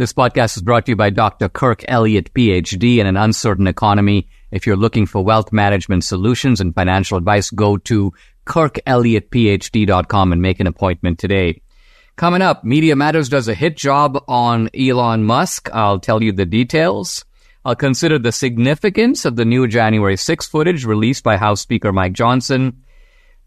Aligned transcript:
This 0.00 0.14
podcast 0.14 0.56
is 0.56 0.62
brought 0.62 0.86
to 0.86 0.92
you 0.92 0.96
by 0.96 1.10
Dr. 1.10 1.50
Kirk 1.50 1.84
Elliott, 1.86 2.32
PhD, 2.32 2.96
in 2.96 3.06
an 3.06 3.18
uncertain 3.18 3.66
economy. 3.66 4.28
If 4.50 4.66
you're 4.66 4.74
looking 4.74 5.04
for 5.04 5.22
wealth 5.22 5.52
management 5.52 6.04
solutions 6.04 6.58
and 6.58 6.74
financial 6.74 7.18
advice, 7.18 7.50
go 7.50 7.76
to 7.76 8.10
kirkelliottphd.com 8.46 10.32
and 10.32 10.40
make 10.40 10.58
an 10.58 10.66
appointment 10.66 11.18
today. 11.18 11.60
Coming 12.16 12.40
up, 12.40 12.64
Media 12.64 12.96
Matters 12.96 13.28
does 13.28 13.46
a 13.46 13.52
hit 13.52 13.76
job 13.76 14.24
on 14.26 14.70
Elon 14.74 15.24
Musk. 15.24 15.68
I'll 15.70 16.00
tell 16.00 16.22
you 16.22 16.32
the 16.32 16.46
details. 16.46 17.26
I'll 17.66 17.76
consider 17.76 18.18
the 18.18 18.32
significance 18.32 19.26
of 19.26 19.36
the 19.36 19.44
new 19.44 19.68
January 19.68 20.16
6 20.16 20.46
footage 20.46 20.86
released 20.86 21.24
by 21.24 21.36
House 21.36 21.60
Speaker 21.60 21.92
Mike 21.92 22.14
Johnson. 22.14 22.84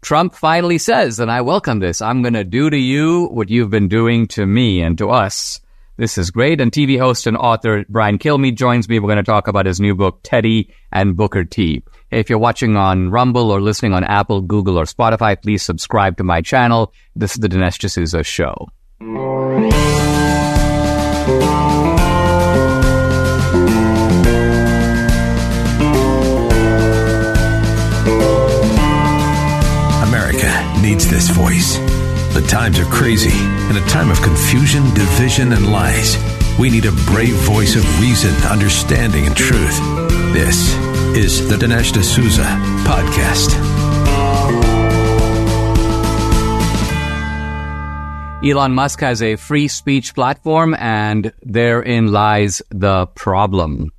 Trump 0.02 0.36
finally 0.36 0.78
says, 0.78 1.18
and 1.18 1.32
I 1.32 1.40
welcome 1.40 1.80
this, 1.80 2.00
I'm 2.00 2.22
going 2.22 2.34
to 2.34 2.44
do 2.44 2.70
to 2.70 2.78
you 2.78 3.26
what 3.26 3.50
you've 3.50 3.70
been 3.70 3.88
doing 3.88 4.28
to 4.28 4.46
me 4.46 4.82
and 4.82 4.96
to 4.98 5.10
us. 5.10 5.60
This 5.96 6.18
is 6.18 6.30
great. 6.30 6.60
And 6.60 6.72
TV 6.72 6.98
host 6.98 7.26
and 7.26 7.36
author 7.36 7.84
Brian 7.88 8.18
Kilmeade 8.18 8.56
joins 8.56 8.88
me. 8.88 8.98
We're 8.98 9.08
going 9.08 9.16
to 9.16 9.22
talk 9.22 9.46
about 9.46 9.66
his 9.66 9.80
new 9.80 9.94
book, 9.94 10.20
Teddy 10.22 10.74
and 10.90 11.16
Booker 11.16 11.44
T. 11.44 11.84
If 12.10 12.28
you're 12.28 12.38
watching 12.38 12.76
on 12.76 13.10
Rumble 13.10 13.50
or 13.50 13.60
listening 13.60 13.92
on 13.92 14.04
Apple, 14.04 14.40
Google, 14.40 14.78
or 14.78 14.84
Spotify, 14.84 15.40
please 15.40 15.62
subscribe 15.62 16.16
to 16.18 16.24
my 16.24 16.40
channel. 16.40 16.92
This 17.14 17.32
is 17.32 17.38
the 17.38 17.48
Dinesh 17.48 17.78
D'Souza 17.78 18.24
Show. 18.24 18.68
America 30.02 30.80
needs 30.82 31.08
this 31.08 31.28
voice. 31.30 31.78
The 32.34 32.44
times 32.48 32.80
are 32.80 32.84
crazy. 32.86 33.30
In 33.70 33.76
a 33.76 33.86
time 33.86 34.10
of 34.10 34.20
confusion, 34.20 34.82
division, 34.92 35.52
and 35.52 35.70
lies, 35.70 36.16
we 36.58 36.68
need 36.68 36.84
a 36.84 36.90
brave 37.06 37.36
voice 37.46 37.76
of 37.76 38.00
reason, 38.00 38.34
understanding, 38.50 39.26
and 39.26 39.36
truth. 39.36 39.78
This 40.32 40.74
is 41.16 41.48
the 41.48 41.54
Dinesh 41.54 41.92
D'Souza 41.92 42.42
Podcast. 42.82 43.54
Elon 48.44 48.74
Musk 48.74 48.98
has 48.98 49.22
a 49.22 49.36
free 49.36 49.68
speech 49.68 50.12
platform, 50.12 50.74
and 50.74 51.32
therein 51.42 52.10
lies 52.10 52.60
the 52.70 53.06
problem. 53.14 53.92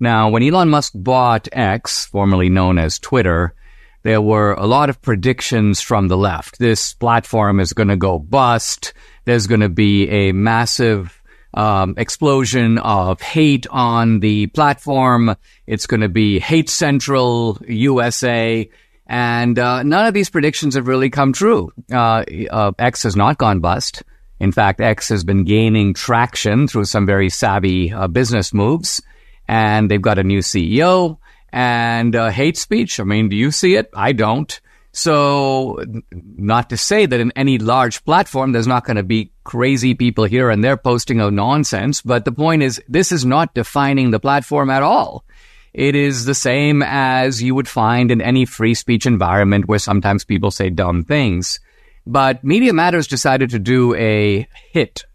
Now, 0.00 0.30
when 0.30 0.42
Elon 0.42 0.70
Musk 0.70 0.94
bought 0.96 1.46
X, 1.52 2.06
formerly 2.06 2.48
known 2.48 2.78
as 2.78 2.98
Twitter, 2.98 3.54
there 4.02 4.20
were 4.20 4.52
a 4.54 4.66
lot 4.66 4.90
of 4.90 5.00
predictions 5.00 5.80
from 5.80 6.08
the 6.08 6.16
left. 6.16 6.58
This 6.58 6.94
platform 6.94 7.60
is 7.60 7.72
going 7.72 7.88
to 7.88 7.96
go 7.96 8.18
bust. 8.18 8.92
There's 9.24 9.46
going 9.46 9.60
to 9.60 9.68
be 9.68 10.08
a 10.08 10.32
massive 10.32 11.22
um, 11.54 11.94
explosion 11.96 12.78
of 12.78 13.20
hate 13.20 13.66
on 13.70 14.20
the 14.20 14.46
platform. 14.48 15.36
It's 15.66 15.86
going 15.86 16.00
to 16.00 16.08
be 16.08 16.38
hate 16.38 16.68
central 16.68 17.58
USA. 17.68 18.68
And 19.06 19.58
uh, 19.58 19.82
none 19.82 20.06
of 20.06 20.14
these 20.14 20.30
predictions 20.30 20.74
have 20.74 20.88
really 20.88 21.10
come 21.10 21.32
true. 21.32 21.70
Uh, 21.92 22.24
uh, 22.50 22.72
X 22.78 23.02
has 23.02 23.14
not 23.14 23.38
gone 23.38 23.60
bust. 23.60 24.02
In 24.40 24.50
fact, 24.50 24.80
X 24.80 25.08
has 25.10 25.22
been 25.22 25.44
gaining 25.44 25.94
traction 25.94 26.66
through 26.66 26.86
some 26.86 27.06
very 27.06 27.28
savvy 27.28 27.92
uh, 27.92 28.08
business 28.08 28.52
moves. 28.52 29.00
And 29.46 29.90
they've 29.90 30.02
got 30.02 30.18
a 30.18 30.24
new 30.24 30.38
CEO 30.38 31.18
and 31.52 32.16
uh, 32.16 32.30
hate 32.30 32.56
speech. 32.56 32.98
I 32.98 33.04
mean, 33.04 33.28
do 33.28 33.36
you 33.36 33.50
see 33.50 33.74
it? 33.76 33.90
I 33.94 34.12
don't. 34.12 34.60
So, 34.94 35.82
not 36.12 36.68
to 36.70 36.76
say 36.76 37.06
that 37.06 37.20
in 37.20 37.32
any 37.34 37.56
large 37.56 38.04
platform, 38.04 38.52
there's 38.52 38.66
not 38.66 38.84
going 38.84 38.98
to 38.98 39.02
be 39.02 39.32
crazy 39.42 39.94
people 39.94 40.24
here 40.24 40.50
and 40.50 40.62
there 40.62 40.76
posting 40.76 41.18
a 41.18 41.30
nonsense, 41.30 42.02
but 42.02 42.26
the 42.26 42.32
point 42.32 42.62
is, 42.62 42.80
this 42.88 43.10
is 43.10 43.24
not 43.24 43.54
defining 43.54 44.10
the 44.10 44.20
platform 44.20 44.68
at 44.68 44.82
all. 44.82 45.24
It 45.72 45.94
is 45.94 46.26
the 46.26 46.34
same 46.34 46.82
as 46.82 47.42
you 47.42 47.54
would 47.54 47.68
find 47.68 48.10
in 48.10 48.20
any 48.20 48.44
free 48.44 48.74
speech 48.74 49.06
environment 49.06 49.66
where 49.66 49.78
sometimes 49.78 50.24
people 50.26 50.50
say 50.50 50.68
dumb 50.68 51.04
things. 51.04 51.58
But 52.06 52.44
Media 52.44 52.74
Matters 52.74 53.06
decided 53.06 53.50
to 53.50 53.58
do 53.58 53.94
a 53.94 54.46
hit 54.72 55.06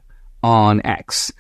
on 0.42 0.82
X, 0.84 1.32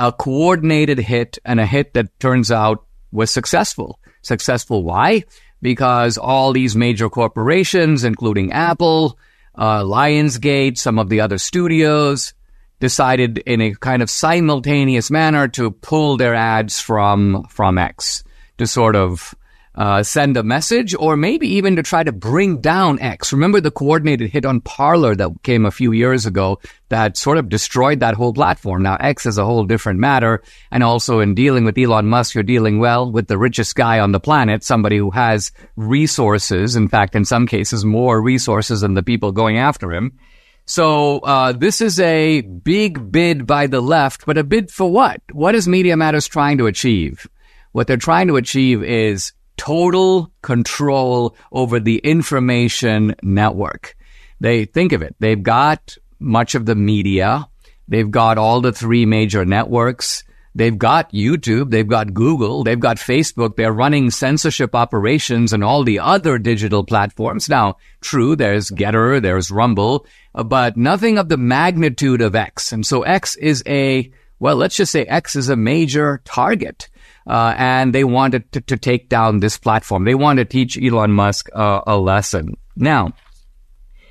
a 0.00 0.10
coordinated 0.10 0.98
hit 0.98 1.38
and 1.44 1.60
a 1.60 1.66
hit 1.66 1.94
that 1.94 2.18
turns 2.18 2.50
out 2.50 2.84
was 3.12 3.30
successful. 3.30 4.00
Successful 4.24 4.82
why? 4.82 5.24
Because 5.62 6.18
all 6.18 6.52
these 6.52 6.74
major 6.76 7.08
corporations, 7.08 8.04
including 8.04 8.52
Apple, 8.52 9.18
uh, 9.54 9.82
Lionsgate, 9.82 10.78
some 10.78 10.98
of 10.98 11.08
the 11.08 11.20
other 11.20 11.38
studios, 11.38 12.34
decided 12.80 13.38
in 13.38 13.60
a 13.60 13.74
kind 13.74 14.02
of 14.02 14.10
simultaneous 14.10 15.10
manner 15.10 15.48
to 15.48 15.70
pull 15.70 16.16
their 16.16 16.34
ads 16.34 16.80
from 16.80 17.46
from 17.48 17.78
X 17.78 18.24
to 18.58 18.66
sort 18.66 18.96
of 18.96 19.34
uh, 19.74 20.02
send 20.02 20.36
a 20.36 20.42
message 20.42 20.94
or 20.94 21.16
maybe 21.16 21.48
even 21.48 21.76
to 21.76 21.82
try 21.82 22.02
to 22.02 22.12
bring 22.12 22.60
down 22.60 23.00
X. 23.00 23.32
Remember 23.32 23.60
the 23.60 23.70
coordinated 23.70 24.30
hit 24.30 24.44
on 24.44 24.60
Parler 24.60 25.14
that 25.16 25.30
came 25.42 25.66
a 25.66 25.70
few 25.70 25.92
years 25.92 26.26
ago 26.26 26.60
that 26.90 27.16
sort 27.16 27.38
of 27.38 27.48
destroyed 27.48 28.00
that 28.00 28.14
whole 28.14 28.32
platform. 28.32 28.82
Now 28.82 28.96
X 29.00 29.26
is 29.26 29.38
a 29.38 29.44
whole 29.44 29.64
different 29.64 29.98
matter. 29.98 30.42
And 30.70 30.84
also 30.84 31.20
in 31.20 31.34
dealing 31.34 31.64
with 31.64 31.78
Elon 31.78 32.06
Musk, 32.06 32.34
you're 32.34 32.44
dealing 32.44 32.78
well 32.78 33.10
with 33.10 33.26
the 33.26 33.38
richest 33.38 33.74
guy 33.74 33.98
on 33.98 34.12
the 34.12 34.20
planet, 34.20 34.62
somebody 34.62 34.96
who 34.96 35.10
has 35.10 35.50
resources. 35.76 36.76
In 36.76 36.88
fact, 36.88 37.16
in 37.16 37.24
some 37.24 37.46
cases, 37.46 37.84
more 37.84 38.22
resources 38.22 38.82
than 38.82 38.94
the 38.94 39.02
people 39.02 39.32
going 39.32 39.58
after 39.58 39.92
him. 39.92 40.18
So 40.66 41.18
uh, 41.18 41.52
this 41.52 41.80
is 41.80 42.00
a 42.00 42.40
big 42.40 43.12
bid 43.12 43.46
by 43.46 43.66
the 43.66 43.82
left, 43.82 44.24
but 44.24 44.38
a 44.38 44.44
bid 44.44 44.70
for 44.70 44.90
what? 44.90 45.20
What 45.30 45.54
is 45.54 45.68
Media 45.68 45.96
Matters 45.96 46.26
trying 46.26 46.58
to 46.58 46.66
achieve? 46.66 47.28
What 47.72 47.86
they're 47.86 47.96
trying 47.96 48.28
to 48.28 48.36
achieve 48.36 48.82
is 48.82 49.32
total 49.56 50.32
control 50.42 51.36
over 51.52 51.80
the 51.80 51.98
information 51.98 53.14
network. 53.22 53.96
They 54.40 54.64
think 54.64 54.92
of 54.92 55.02
it. 55.02 55.14
They've 55.20 55.42
got 55.42 55.96
much 56.18 56.54
of 56.54 56.66
the 56.66 56.74
media. 56.74 57.48
They've 57.88 58.10
got 58.10 58.38
all 58.38 58.60
the 58.60 58.72
three 58.72 59.06
major 59.06 59.44
networks. 59.44 60.24
They've 60.56 60.76
got 60.76 61.12
YouTube. 61.12 61.70
They've 61.70 61.86
got 61.86 62.14
Google. 62.14 62.62
They've 62.62 62.78
got 62.78 62.96
Facebook. 62.96 63.56
They're 63.56 63.72
running 63.72 64.10
censorship 64.10 64.74
operations 64.74 65.52
and 65.52 65.64
all 65.64 65.82
the 65.82 65.98
other 65.98 66.38
digital 66.38 66.84
platforms. 66.84 67.48
Now, 67.48 67.76
true, 68.00 68.36
there's 68.36 68.70
GETTR, 68.70 69.20
there's 69.20 69.50
Rumble, 69.50 70.06
uh, 70.34 70.44
but 70.44 70.76
nothing 70.76 71.18
of 71.18 71.28
the 71.28 71.36
magnitude 71.36 72.20
of 72.20 72.36
X. 72.36 72.72
And 72.72 72.86
so 72.86 73.02
X 73.02 73.34
is 73.36 73.64
a, 73.66 74.10
well, 74.38 74.56
let's 74.56 74.76
just 74.76 74.92
say 74.92 75.04
X 75.04 75.34
is 75.34 75.48
a 75.48 75.56
major 75.56 76.20
target 76.24 76.88
uh, 77.26 77.54
and 77.56 77.94
they 77.94 78.04
wanted 78.04 78.50
to, 78.52 78.60
to, 78.62 78.76
take 78.76 79.08
down 79.08 79.40
this 79.40 79.56
platform. 79.56 80.04
They 80.04 80.14
want 80.14 80.38
to 80.38 80.44
teach 80.44 80.78
Elon 80.78 81.12
Musk 81.12 81.48
uh, 81.54 81.80
a 81.86 81.96
lesson. 81.96 82.56
Now, 82.76 83.14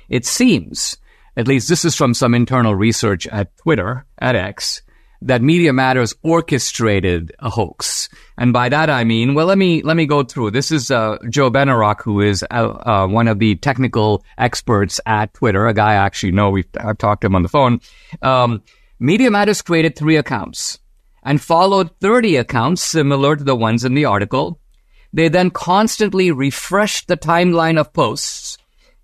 it 0.08 0.26
seems, 0.26 0.96
at 1.36 1.46
least 1.46 1.68
this 1.68 1.84
is 1.84 1.94
from 1.94 2.14
some 2.14 2.34
internal 2.34 2.74
research 2.74 3.26
at 3.28 3.56
Twitter, 3.58 4.04
at 4.18 4.34
X, 4.34 4.82
that 5.22 5.42
Media 5.42 5.72
Matters 5.72 6.14
orchestrated 6.22 7.34
a 7.38 7.48
hoax. 7.48 8.08
And 8.36 8.52
by 8.52 8.68
that 8.68 8.90
I 8.90 9.04
mean, 9.04 9.34
well, 9.34 9.46
let 9.46 9.56
me 9.56 9.82
let 9.82 9.96
me 9.96 10.06
go 10.06 10.22
through. 10.22 10.50
This 10.50 10.70
is 10.70 10.90
uh, 10.90 11.16
Joe 11.30 11.50
Benarroch, 11.50 12.02
who 12.02 12.20
is 12.20 12.44
uh, 12.50 12.54
uh, 12.54 13.06
one 13.06 13.28
of 13.28 13.38
the 13.38 13.54
technical 13.56 14.22
experts 14.36 15.00
at 15.06 15.32
Twitter, 15.32 15.66
a 15.66 15.72
guy 15.72 15.92
I 15.92 15.94
actually 15.94 16.32
know. 16.32 16.50
We've 16.50 16.68
I've 16.78 16.98
talked 16.98 17.22
to 17.22 17.28
him 17.28 17.36
on 17.36 17.42
the 17.42 17.48
phone. 17.48 17.80
Um, 18.20 18.62
Media 18.98 19.30
Matters 19.30 19.62
created 19.62 19.96
three 19.96 20.16
accounts 20.16 20.78
and 21.24 21.40
followed 21.40 21.90
30 22.00 22.36
accounts 22.36 22.82
similar 22.82 23.36
to 23.36 23.44
the 23.44 23.56
ones 23.56 23.84
in 23.84 23.94
the 23.94 24.04
article. 24.04 24.60
They 25.12 25.28
then 25.28 25.50
constantly 25.50 26.30
refreshed 26.30 27.08
the 27.08 27.16
timeline 27.16 27.78
of 27.78 27.92
posts. 27.92 28.58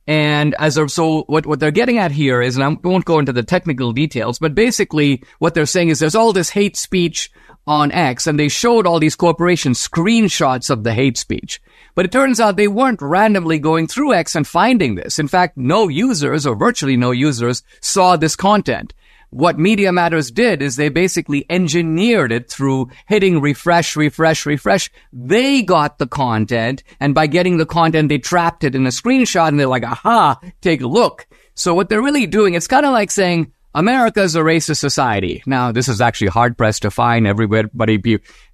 And 0.06 0.54
as 0.58 0.76
a, 0.76 0.88
so 0.88 1.22
what, 1.28 1.46
what 1.46 1.60
they're 1.60 1.70
getting 1.70 1.98
at 1.98 2.10
here 2.10 2.42
is, 2.42 2.56
and 2.56 2.64
I 2.64 2.88
won't 2.88 3.04
go 3.04 3.20
into 3.20 3.32
the 3.32 3.44
technical 3.44 3.92
details, 3.92 4.38
but 4.38 4.54
basically 4.54 5.22
what 5.38 5.54
they're 5.54 5.66
saying 5.66 5.88
is 5.88 6.00
there's 6.00 6.16
all 6.16 6.32
this 6.32 6.50
hate 6.50 6.76
speech 6.76 7.30
on 7.66 7.92
X 7.92 8.26
and 8.26 8.38
they 8.38 8.48
showed 8.48 8.86
all 8.86 8.98
these 8.98 9.14
corporations 9.14 9.86
screenshots 9.86 10.68
of 10.68 10.82
the 10.82 10.94
hate 10.94 11.16
speech. 11.16 11.60
But 11.94 12.04
it 12.06 12.12
turns 12.12 12.40
out 12.40 12.56
they 12.56 12.68
weren't 12.68 13.02
randomly 13.02 13.58
going 13.58 13.86
through 13.86 14.14
X 14.14 14.34
and 14.34 14.46
finding 14.46 14.96
this. 14.96 15.18
In 15.18 15.28
fact, 15.28 15.56
no 15.56 15.86
users 15.88 16.46
or 16.46 16.56
virtually 16.56 16.96
no 16.96 17.12
users 17.12 17.62
saw 17.80 18.16
this 18.16 18.34
content 18.34 18.94
what 19.30 19.58
Media 19.58 19.92
Matters 19.92 20.30
did 20.30 20.60
is 20.60 20.76
they 20.76 20.88
basically 20.88 21.46
engineered 21.48 22.32
it 22.32 22.50
through 22.50 22.90
hitting 23.06 23.40
refresh, 23.40 23.96
refresh, 23.96 24.44
refresh. 24.44 24.90
They 25.12 25.62
got 25.62 25.98
the 25.98 26.06
content, 26.06 26.82
and 26.98 27.14
by 27.14 27.26
getting 27.26 27.56
the 27.56 27.66
content, 27.66 28.08
they 28.08 28.18
trapped 28.18 28.64
it 28.64 28.74
in 28.74 28.86
a 28.86 28.90
screenshot, 28.90 29.48
and 29.48 29.58
they're 29.58 29.66
like, 29.66 29.84
aha, 29.84 30.40
take 30.60 30.80
a 30.80 30.86
look. 30.86 31.26
So 31.54 31.74
what 31.74 31.88
they're 31.88 32.02
really 32.02 32.26
doing, 32.26 32.54
it's 32.54 32.66
kind 32.66 32.84
of 32.84 32.92
like 32.92 33.10
saying, 33.10 33.52
America 33.72 34.20
is 34.22 34.34
a 34.34 34.40
racist 34.40 34.78
society. 34.78 35.44
Now, 35.46 35.70
this 35.70 35.88
is 35.88 36.00
actually 36.00 36.28
hard 36.28 36.58
pressed 36.58 36.82
to 36.82 36.90
find 36.90 37.26
everywhere, 37.26 37.70
but 37.72 37.88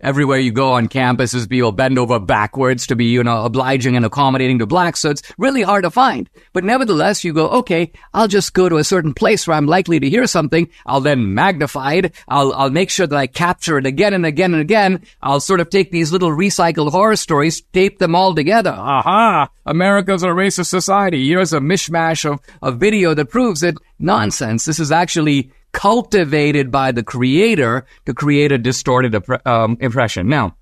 everywhere 0.00 0.38
you 0.38 0.52
go 0.52 0.72
on 0.72 0.88
campuses, 0.88 1.48
people 1.48 1.72
bend 1.72 1.98
over 1.98 2.18
backwards 2.18 2.86
to 2.88 2.96
be, 2.96 3.06
you 3.06 3.22
know, 3.22 3.44
obliging 3.44 3.96
and 3.96 4.04
accommodating 4.04 4.58
to 4.58 4.66
blacks. 4.66 5.00
So 5.00 5.10
it's 5.10 5.22
really 5.38 5.62
hard 5.62 5.84
to 5.84 5.90
find. 5.90 6.28
But 6.52 6.64
nevertheless, 6.64 7.24
you 7.24 7.32
go, 7.32 7.48
okay, 7.48 7.92
I'll 8.14 8.28
just 8.28 8.54
go 8.54 8.68
to 8.68 8.76
a 8.76 8.84
certain 8.84 9.14
place 9.14 9.46
where 9.46 9.56
I'm 9.56 9.66
likely 9.66 10.00
to 10.00 10.10
hear 10.10 10.26
something. 10.26 10.68
I'll 10.84 11.00
then 11.00 11.34
magnify 11.34 11.94
it. 11.94 12.14
I'll, 12.28 12.52
I'll 12.52 12.70
make 12.70 12.90
sure 12.90 13.06
that 13.06 13.16
I 13.16 13.26
capture 13.26 13.78
it 13.78 13.86
again 13.86 14.14
and 14.14 14.26
again 14.26 14.52
and 14.52 14.60
again. 14.60 15.02
I'll 15.22 15.40
sort 15.40 15.60
of 15.60 15.70
take 15.70 15.90
these 15.90 16.12
little 16.12 16.30
recycled 16.30 16.90
horror 16.90 17.16
stories, 17.16 17.62
tape 17.72 17.98
them 17.98 18.14
all 18.14 18.34
together. 18.34 18.74
Aha! 18.76 19.48
America's 19.64 20.22
a 20.22 20.28
racist 20.28 20.66
society. 20.66 21.26
Here's 21.28 21.52
a 21.52 21.58
mishmash 21.58 22.30
of, 22.30 22.40
of 22.62 22.78
video 22.78 23.14
that 23.14 23.30
proves 23.30 23.62
it. 23.62 23.76
Nonsense. 23.98 24.66
This 24.66 24.78
is 24.78 24.92
actually 24.92 25.50
cultivated 25.76 26.70
by 26.70 26.90
the 26.90 27.02
creator 27.02 27.84
to 28.06 28.14
create 28.14 28.50
a 28.50 28.56
distorted 28.56 29.14
um, 29.44 29.76
impression. 29.78 30.26
Now, 30.26 30.56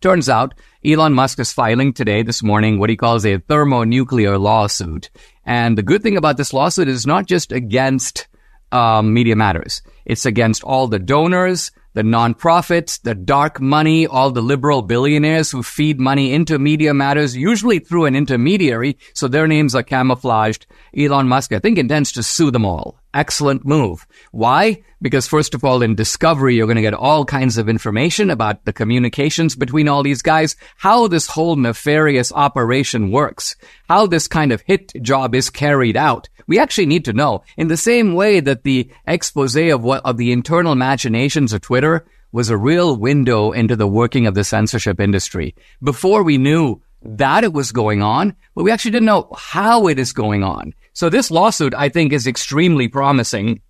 turns 0.00 0.30
out 0.30 0.54
Elon 0.82 1.12
Musk 1.12 1.38
is 1.38 1.52
filing 1.52 1.92
today, 1.92 2.22
this 2.22 2.42
morning, 2.42 2.78
what 2.78 2.88
he 2.88 2.96
calls 2.96 3.26
a 3.26 3.36
thermonuclear 3.36 4.38
lawsuit. 4.38 5.10
And 5.44 5.76
the 5.76 5.82
good 5.82 6.02
thing 6.02 6.16
about 6.16 6.38
this 6.38 6.54
lawsuit 6.54 6.88
is 6.88 7.06
not 7.06 7.26
just 7.26 7.52
against 7.52 8.28
um, 8.72 9.12
Media 9.12 9.36
Matters. 9.36 9.82
It's 10.06 10.24
against 10.24 10.64
all 10.64 10.88
the 10.88 10.98
donors, 10.98 11.70
the 11.92 12.02
nonprofits, 12.02 13.00
the 13.02 13.14
dark 13.14 13.60
money, 13.60 14.06
all 14.06 14.30
the 14.30 14.42
liberal 14.42 14.82
billionaires 14.82 15.50
who 15.50 15.62
feed 15.62 15.98
money 15.98 16.32
into 16.32 16.58
Media 16.58 16.94
Matters, 16.94 17.36
usually 17.36 17.78
through 17.78 18.04
an 18.04 18.14
intermediary, 18.14 18.96
so 19.14 19.26
their 19.26 19.46
names 19.46 19.74
are 19.74 19.82
camouflaged. 19.82 20.66
Elon 20.96 21.28
Musk, 21.28 21.52
I 21.52 21.58
think, 21.58 21.78
intends 21.78 22.12
to 22.12 22.22
sue 22.22 22.50
them 22.50 22.64
all. 22.64 23.00
Excellent 23.12 23.64
move. 23.66 24.06
Why? 24.30 24.82
Because 25.02 25.26
first 25.26 25.54
of 25.54 25.64
all, 25.64 25.82
in 25.82 25.96
Discovery, 25.96 26.54
you're 26.54 26.66
going 26.66 26.76
to 26.76 26.82
get 26.82 26.94
all 26.94 27.24
kinds 27.24 27.58
of 27.58 27.68
information 27.68 28.30
about 28.30 28.64
the 28.64 28.72
communications 28.72 29.56
between 29.56 29.88
all 29.88 30.04
these 30.04 30.22
guys, 30.22 30.54
how 30.76 31.08
this 31.08 31.26
whole 31.26 31.56
nefarious 31.56 32.32
operation 32.32 33.10
works, 33.10 33.56
how 33.88 34.06
this 34.06 34.28
kind 34.28 34.52
of 34.52 34.60
hit 34.60 34.92
job 35.02 35.34
is 35.34 35.50
carried 35.50 35.96
out. 35.96 36.28
We 36.50 36.58
actually 36.58 36.86
need 36.86 37.04
to 37.04 37.12
know. 37.12 37.44
In 37.56 37.68
the 37.68 37.76
same 37.76 38.14
way 38.14 38.40
that 38.40 38.64
the 38.64 38.90
expose 39.06 39.54
of 39.54 39.84
what, 39.84 40.04
of 40.04 40.16
the 40.16 40.32
internal 40.32 40.74
machinations 40.74 41.52
of 41.52 41.60
Twitter 41.60 42.04
was 42.32 42.50
a 42.50 42.56
real 42.56 42.96
window 42.96 43.52
into 43.52 43.76
the 43.76 43.86
working 43.86 44.26
of 44.26 44.34
the 44.34 44.42
censorship 44.42 44.98
industry. 44.98 45.54
Before 45.80 46.24
we 46.24 46.38
knew 46.38 46.82
that 47.02 47.44
it 47.44 47.52
was 47.52 47.70
going 47.70 48.02
on, 48.02 48.34
but 48.56 48.64
we 48.64 48.72
actually 48.72 48.90
didn't 48.90 49.06
know 49.06 49.32
how 49.38 49.86
it 49.86 50.00
is 50.00 50.12
going 50.12 50.42
on. 50.42 50.74
So 50.92 51.08
this 51.08 51.30
lawsuit, 51.30 51.72
I 51.72 51.88
think, 51.88 52.12
is 52.12 52.26
extremely 52.26 52.88
promising. 52.88 53.60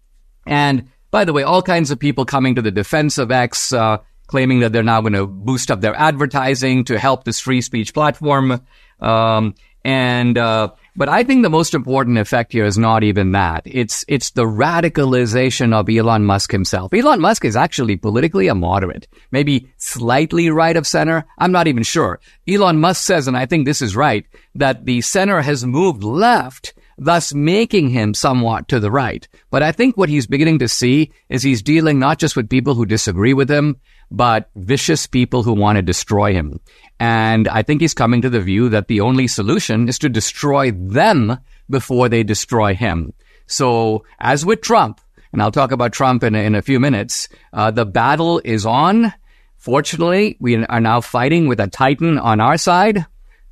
And 0.46 0.88
by 1.10 1.26
the 1.26 1.34
way, 1.34 1.42
all 1.42 1.60
kinds 1.60 1.90
of 1.90 1.98
people 1.98 2.24
coming 2.24 2.54
to 2.54 2.62
the 2.62 2.70
defense 2.70 3.18
of 3.18 3.30
X, 3.30 3.74
uh, 3.74 3.98
claiming 4.26 4.60
that 4.60 4.72
they're 4.72 4.82
now 4.82 5.02
going 5.02 5.12
to 5.12 5.26
boost 5.26 5.70
up 5.70 5.82
their 5.82 5.94
advertising 5.94 6.84
to 6.84 6.98
help 6.98 7.24
this 7.24 7.40
free 7.40 7.60
speech 7.60 7.92
platform. 7.92 8.62
Um, 9.00 9.54
and 9.84 10.38
uh, 10.38 10.70
but 10.96 11.08
I 11.08 11.22
think 11.22 11.42
the 11.42 11.50
most 11.50 11.74
important 11.74 12.18
effect 12.18 12.52
here 12.52 12.64
is 12.64 12.78
not 12.78 13.02
even 13.02 13.32
that. 13.32 13.62
It's 13.64 14.04
it's 14.08 14.30
the 14.30 14.44
radicalization 14.44 15.72
of 15.72 15.88
Elon 15.88 16.24
Musk 16.24 16.52
himself. 16.52 16.92
Elon 16.92 17.20
Musk 17.20 17.44
is 17.44 17.56
actually 17.56 17.96
politically 17.96 18.48
a 18.48 18.54
moderate, 18.54 19.08
maybe 19.30 19.70
slightly 19.76 20.50
right 20.50 20.76
of 20.76 20.86
center. 20.86 21.24
I'm 21.38 21.52
not 21.52 21.66
even 21.66 21.82
sure. 21.82 22.20
Elon 22.48 22.80
Musk 22.80 23.02
says, 23.04 23.28
and 23.28 23.36
I 23.36 23.46
think 23.46 23.64
this 23.66 23.82
is 23.82 23.96
right, 23.96 24.26
that 24.54 24.84
the 24.84 25.00
center 25.00 25.42
has 25.42 25.64
moved 25.64 26.02
left 26.02 26.74
thus 27.00 27.32
making 27.32 27.88
him 27.88 28.12
somewhat 28.12 28.68
to 28.68 28.78
the 28.78 28.90
right. 28.90 29.26
But 29.50 29.62
I 29.62 29.72
think 29.72 29.96
what 29.96 30.10
he's 30.10 30.26
beginning 30.26 30.58
to 30.58 30.68
see 30.68 31.10
is 31.30 31.42
he's 31.42 31.62
dealing 31.62 31.98
not 31.98 32.18
just 32.18 32.36
with 32.36 32.50
people 32.50 32.74
who 32.74 32.84
disagree 32.84 33.32
with 33.32 33.50
him, 33.50 33.80
but 34.10 34.50
vicious 34.56 35.06
people 35.06 35.42
who 35.42 35.52
want 35.52 35.76
to 35.76 35.82
destroy 35.82 36.32
him. 36.32 36.60
And 36.98 37.48
I 37.48 37.62
think 37.62 37.80
he's 37.80 37.94
coming 37.94 38.22
to 38.22 38.30
the 38.30 38.40
view 38.40 38.68
that 38.70 38.88
the 38.88 39.00
only 39.00 39.26
solution 39.26 39.88
is 39.88 39.98
to 40.00 40.08
destroy 40.08 40.72
them 40.72 41.38
before 41.68 42.08
they 42.08 42.22
destroy 42.22 42.74
him. 42.74 43.12
So, 43.46 44.04
as 44.18 44.44
with 44.44 44.60
Trump, 44.60 45.00
and 45.32 45.40
I'll 45.42 45.52
talk 45.52 45.72
about 45.72 45.92
Trump 45.92 46.24
in, 46.24 46.34
in 46.34 46.54
a 46.54 46.62
few 46.62 46.80
minutes, 46.80 47.28
uh, 47.52 47.70
the 47.70 47.86
battle 47.86 48.40
is 48.44 48.66
on. 48.66 49.12
Fortunately, 49.56 50.36
we 50.40 50.56
are 50.56 50.80
now 50.80 51.00
fighting 51.00 51.46
with 51.46 51.60
a 51.60 51.68
titan 51.68 52.18
on 52.18 52.40
our 52.40 52.58
side. 52.58 53.06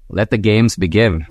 Let 0.08 0.31
the 0.31 0.38
games 0.38 0.76
begin. 0.76 1.26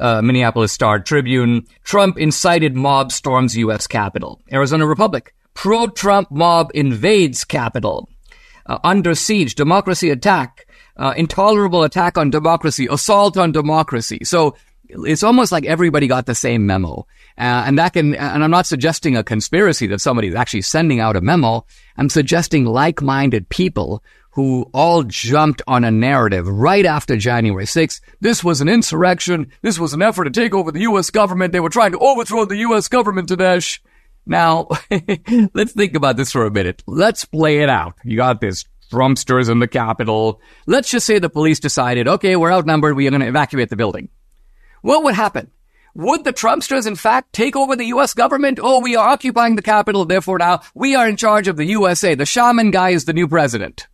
Uh, 0.00 0.22
Minneapolis 0.22 0.72
Star 0.72 1.00
Tribune, 1.00 1.66
Trump 1.84 2.18
incited 2.18 2.76
mob 2.76 3.12
storms 3.12 3.56
U.S. 3.56 3.86
Capitol. 3.86 4.40
Arizona 4.52 4.86
Republic, 4.86 5.34
pro-Trump 5.54 6.30
mob 6.30 6.70
invades 6.74 7.44
Capitol. 7.44 8.08
Uh, 8.66 8.78
under 8.84 9.14
siege, 9.14 9.54
democracy 9.54 10.10
attack 10.10 10.66
uh, 10.98 11.14
intolerable 11.16 11.84
attack 11.84 12.18
on 12.18 12.30
democracy, 12.30 12.88
assault 12.90 13.36
on 13.36 13.52
democracy. 13.52 14.20
So 14.24 14.56
it's 14.88 15.22
almost 15.22 15.52
like 15.52 15.64
everybody 15.64 16.06
got 16.06 16.26
the 16.26 16.34
same 16.34 16.66
memo. 16.66 17.06
Uh, 17.36 17.64
and 17.66 17.78
that 17.78 17.92
can, 17.92 18.14
and 18.14 18.42
I'm 18.42 18.50
not 18.50 18.66
suggesting 18.66 19.16
a 19.16 19.22
conspiracy 19.22 19.86
that 19.88 20.00
somebody 20.00 20.28
is 20.28 20.34
actually 20.34 20.62
sending 20.62 20.98
out 20.98 21.16
a 21.16 21.20
memo. 21.20 21.64
I'm 21.96 22.08
suggesting 22.08 22.64
like-minded 22.64 23.48
people 23.48 24.02
who 24.38 24.70
all 24.72 25.02
jumped 25.02 25.60
on 25.66 25.82
a 25.82 25.90
narrative 25.90 26.46
right 26.46 26.86
after 26.86 27.16
January 27.16 27.64
6th. 27.64 28.00
This 28.20 28.44
was 28.44 28.60
an 28.60 28.68
insurrection. 28.68 29.50
This 29.62 29.80
was 29.80 29.94
an 29.94 30.00
effort 30.00 30.26
to 30.26 30.30
take 30.30 30.54
over 30.54 30.70
the 30.70 30.82
U.S. 30.82 31.10
government. 31.10 31.52
They 31.52 31.58
were 31.58 31.68
trying 31.68 31.90
to 31.90 31.98
overthrow 31.98 32.44
the 32.44 32.58
U.S. 32.58 32.86
government, 32.86 33.30
Dinesh. 33.30 33.80
Now, 34.26 34.68
let's 35.54 35.72
think 35.72 35.96
about 35.96 36.16
this 36.16 36.30
for 36.30 36.46
a 36.46 36.52
minute. 36.52 36.84
Let's 36.86 37.24
play 37.24 37.62
it 37.62 37.68
out. 37.68 37.94
You 38.04 38.16
got 38.16 38.40
this 38.40 38.64
Trumpsters 38.92 39.50
in 39.50 39.58
the 39.58 39.66
Capitol. 39.66 40.40
Let's 40.68 40.88
just 40.88 41.04
say 41.04 41.18
the 41.18 41.28
police 41.28 41.58
decided, 41.58 42.06
okay, 42.06 42.36
we're 42.36 42.52
outnumbered. 42.52 42.94
We 42.94 43.08
are 43.08 43.10
going 43.10 43.22
to 43.22 43.26
evacuate 43.26 43.70
the 43.70 43.76
building. 43.76 44.08
What 44.82 45.02
would 45.02 45.16
happen? 45.16 45.50
Would 45.96 46.22
the 46.22 46.32
Trumpsters, 46.32 46.86
in 46.86 46.94
fact, 46.94 47.32
take 47.32 47.56
over 47.56 47.74
the 47.74 47.86
U.S. 47.86 48.14
government? 48.14 48.60
Oh, 48.62 48.78
we 48.82 48.94
are 48.94 49.08
occupying 49.08 49.56
the 49.56 49.62
Capitol. 49.62 50.04
Therefore, 50.04 50.38
now 50.38 50.60
we 50.76 50.94
are 50.94 51.08
in 51.08 51.16
charge 51.16 51.48
of 51.48 51.56
the 51.56 51.64
USA. 51.64 52.14
The 52.14 52.24
shaman 52.24 52.70
guy 52.70 52.90
is 52.90 53.04
the 53.04 53.12
new 53.12 53.26
president. 53.26 53.88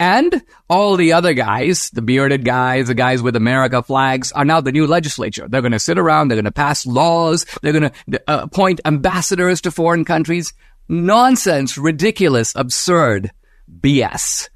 And 0.00 0.42
all 0.68 0.96
the 0.96 1.12
other 1.12 1.34
guys, 1.34 1.90
the 1.90 2.02
bearded 2.02 2.44
guys, 2.44 2.88
the 2.88 2.94
guys 2.94 3.22
with 3.22 3.36
America 3.36 3.82
flags, 3.82 4.32
are 4.32 4.44
now 4.44 4.60
the 4.60 4.72
new 4.72 4.86
legislature. 4.86 5.46
They're 5.48 5.60
going 5.60 5.72
to 5.72 5.78
sit 5.78 5.98
around, 5.98 6.28
they're 6.28 6.36
going 6.36 6.44
to 6.44 6.52
pass 6.52 6.84
laws, 6.84 7.46
they're 7.62 7.72
going 7.72 7.90
to 7.90 8.30
uh, 8.30 8.40
appoint 8.42 8.80
ambassadors 8.84 9.60
to 9.62 9.70
foreign 9.70 10.04
countries. 10.04 10.52
Nonsense, 10.88 11.78
ridiculous, 11.78 12.54
absurd, 12.56 13.30
BS. 13.80 14.48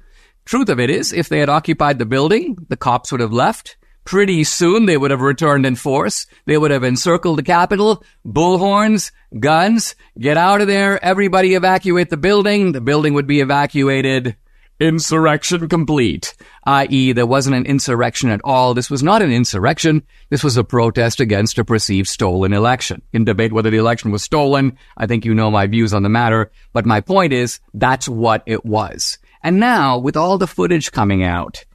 Truth 0.45 0.69
of 0.69 0.79
it 0.79 0.89
is, 0.89 1.13
if 1.13 1.29
they 1.29 1.39
had 1.39 1.49
occupied 1.49 1.99
the 1.99 2.05
building, 2.05 2.57
the 2.69 2.77
cops 2.77 3.11
would 3.11 3.21
have 3.21 3.33
left. 3.33 3.77
Pretty 4.03 4.43
soon 4.43 4.85
they 4.85 4.97
would 4.97 5.11
have 5.11 5.21
returned 5.21 5.65
in 5.65 5.75
force. 5.75 6.25
They 6.45 6.57
would 6.57 6.71
have 6.71 6.83
encircled 6.83 7.37
the 7.37 7.43
Capitol, 7.43 8.03
bullhorns, 8.25 9.11
guns, 9.39 9.95
get 10.17 10.37
out 10.37 10.61
of 10.61 10.67
there, 10.67 11.03
everybody 11.03 11.53
evacuate 11.53 12.09
the 12.09 12.17
building. 12.17 12.71
The 12.71 12.81
building 12.81 13.13
would 13.13 13.27
be 13.27 13.41
evacuated. 13.41 14.35
Insurrection 14.79 15.67
complete. 15.67 16.33
I.e., 16.65 17.11
there 17.11 17.25
wasn't 17.25 17.57
an 17.57 17.65
insurrection 17.65 18.29
at 18.29 18.39
all. 18.45 18.73
This 18.73 18.89
was 18.89 19.03
not 19.03 19.21
an 19.21 19.29
insurrection. 19.29 20.03
This 20.29 20.41
was 20.41 20.55
a 20.55 20.63
protest 20.63 21.19
against 21.19 21.59
a 21.59 21.65
perceived 21.65 22.07
stolen 22.07 22.53
election. 22.53 23.01
In 23.11 23.25
debate 23.25 23.51
whether 23.51 23.69
the 23.69 23.77
election 23.77 24.09
was 24.09 24.23
stolen, 24.23 24.77
I 24.95 25.05
think 25.05 25.25
you 25.25 25.35
know 25.35 25.51
my 25.51 25.67
views 25.67 25.93
on 25.93 26.03
the 26.03 26.09
matter. 26.09 26.49
But 26.71 26.85
my 26.85 27.01
point 27.01 27.33
is, 27.33 27.59
that's 27.73 28.07
what 28.07 28.41
it 28.45 28.63
was. 28.63 29.17
And 29.43 29.59
now, 29.59 29.97
with 29.97 30.15
all 30.15 30.37
the 30.37 30.47
footage 30.47 30.93
coming 30.93 31.23
out, 31.23 31.65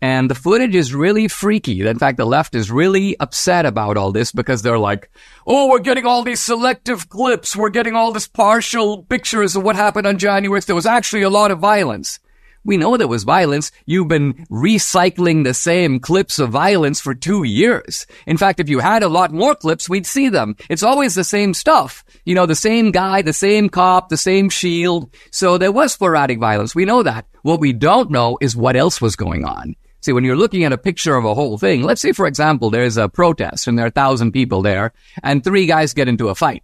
and 0.00 0.30
the 0.30 0.36
footage 0.36 0.76
is 0.76 0.94
really 0.94 1.26
freaky. 1.26 1.84
In 1.84 1.98
fact, 1.98 2.16
the 2.16 2.24
left 2.24 2.54
is 2.54 2.70
really 2.70 3.18
upset 3.18 3.66
about 3.66 3.96
all 3.96 4.12
this 4.12 4.30
because 4.30 4.62
they're 4.62 4.78
like, 4.78 5.10
oh, 5.48 5.68
we're 5.68 5.80
getting 5.80 6.06
all 6.06 6.22
these 6.22 6.40
selective 6.40 7.08
clips. 7.08 7.56
We're 7.56 7.70
getting 7.70 7.96
all 7.96 8.12
this 8.12 8.28
partial 8.28 9.02
pictures 9.02 9.56
of 9.56 9.64
what 9.64 9.74
happened 9.74 10.06
on 10.06 10.18
January. 10.18 10.60
There 10.60 10.76
was 10.76 10.86
actually 10.86 11.22
a 11.22 11.30
lot 11.30 11.50
of 11.50 11.58
violence. 11.58 12.20
We 12.64 12.76
know 12.76 12.96
there 12.96 13.08
was 13.08 13.24
violence. 13.24 13.72
You've 13.86 14.06
been 14.06 14.34
recycling 14.46 15.42
the 15.42 15.54
same 15.54 15.98
clips 15.98 16.38
of 16.38 16.50
violence 16.50 17.00
for 17.00 17.12
two 17.12 17.42
years. 17.42 18.06
In 18.24 18.36
fact, 18.36 18.60
if 18.60 18.68
you 18.68 18.78
had 18.78 19.02
a 19.02 19.08
lot 19.08 19.32
more 19.32 19.56
clips, 19.56 19.88
we'd 19.88 20.06
see 20.06 20.28
them. 20.28 20.54
It's 20.70 20.84
always 20.84 21.16
the 21.16 21.24
same 21.24 21.54
stuff. 21.54 22.04
You 22.24 22.36
know, 22.36 22.46
the 22.46 22.54
same 22.54 22.92
guy, 22.92 23.22
the 23.22 23.32
same 23.32 23.68
cop, 23.68 24.10
the 24.10 24.16
same 24.16 24.48
shield. 24.48 25.12
So 25.32 25.58
there 25.58 25.72
was 25.72 25.92
sporadic 25.92 26.38
violence. 26.38 26.72
We 26.72 26.84
know 26.84 27.02
that. 27.02 27.26
What 27.42 27.58
we 27.58 27.72
don't 27.72 28.12
know 28.12 28.38
is 28.40 28.54
what 28.54 28.76
else 28.76 29.00
was 29.00 29.16
going 29.16 29.44
on. 29.44 29.74
See, 30.00 30.12
when 30.12 30.24
you're 30.24 30.36
looking 30.36 30.62
at 30.62 30.72
a 30.72 30.78
picture 30.78 31.16
of 31.16 31.24
a 31.24 31.34
whole 31.34 31.58
thing, 31.58 31.82
let's 31.82 32.00
say, 32.00 32.12
for 32.12 32.26
example, 32.26 32.70
there's 32.70 32.96
a 32.96 33.08
protest 33.08 33.66
and 33.66 33.76
there 33.76 33.86
are 33.86 33.88
a 33.88 33.92
thousand 33.92 34.32
people 34.32 34.62
there 34.62 34.92
and 35.22 35.42
three 35.42 35.66
guys 35.66 35.94
get 35.94 36.08
into 36.08 36.28
a 36.28 36.34
fight 36.34 36.62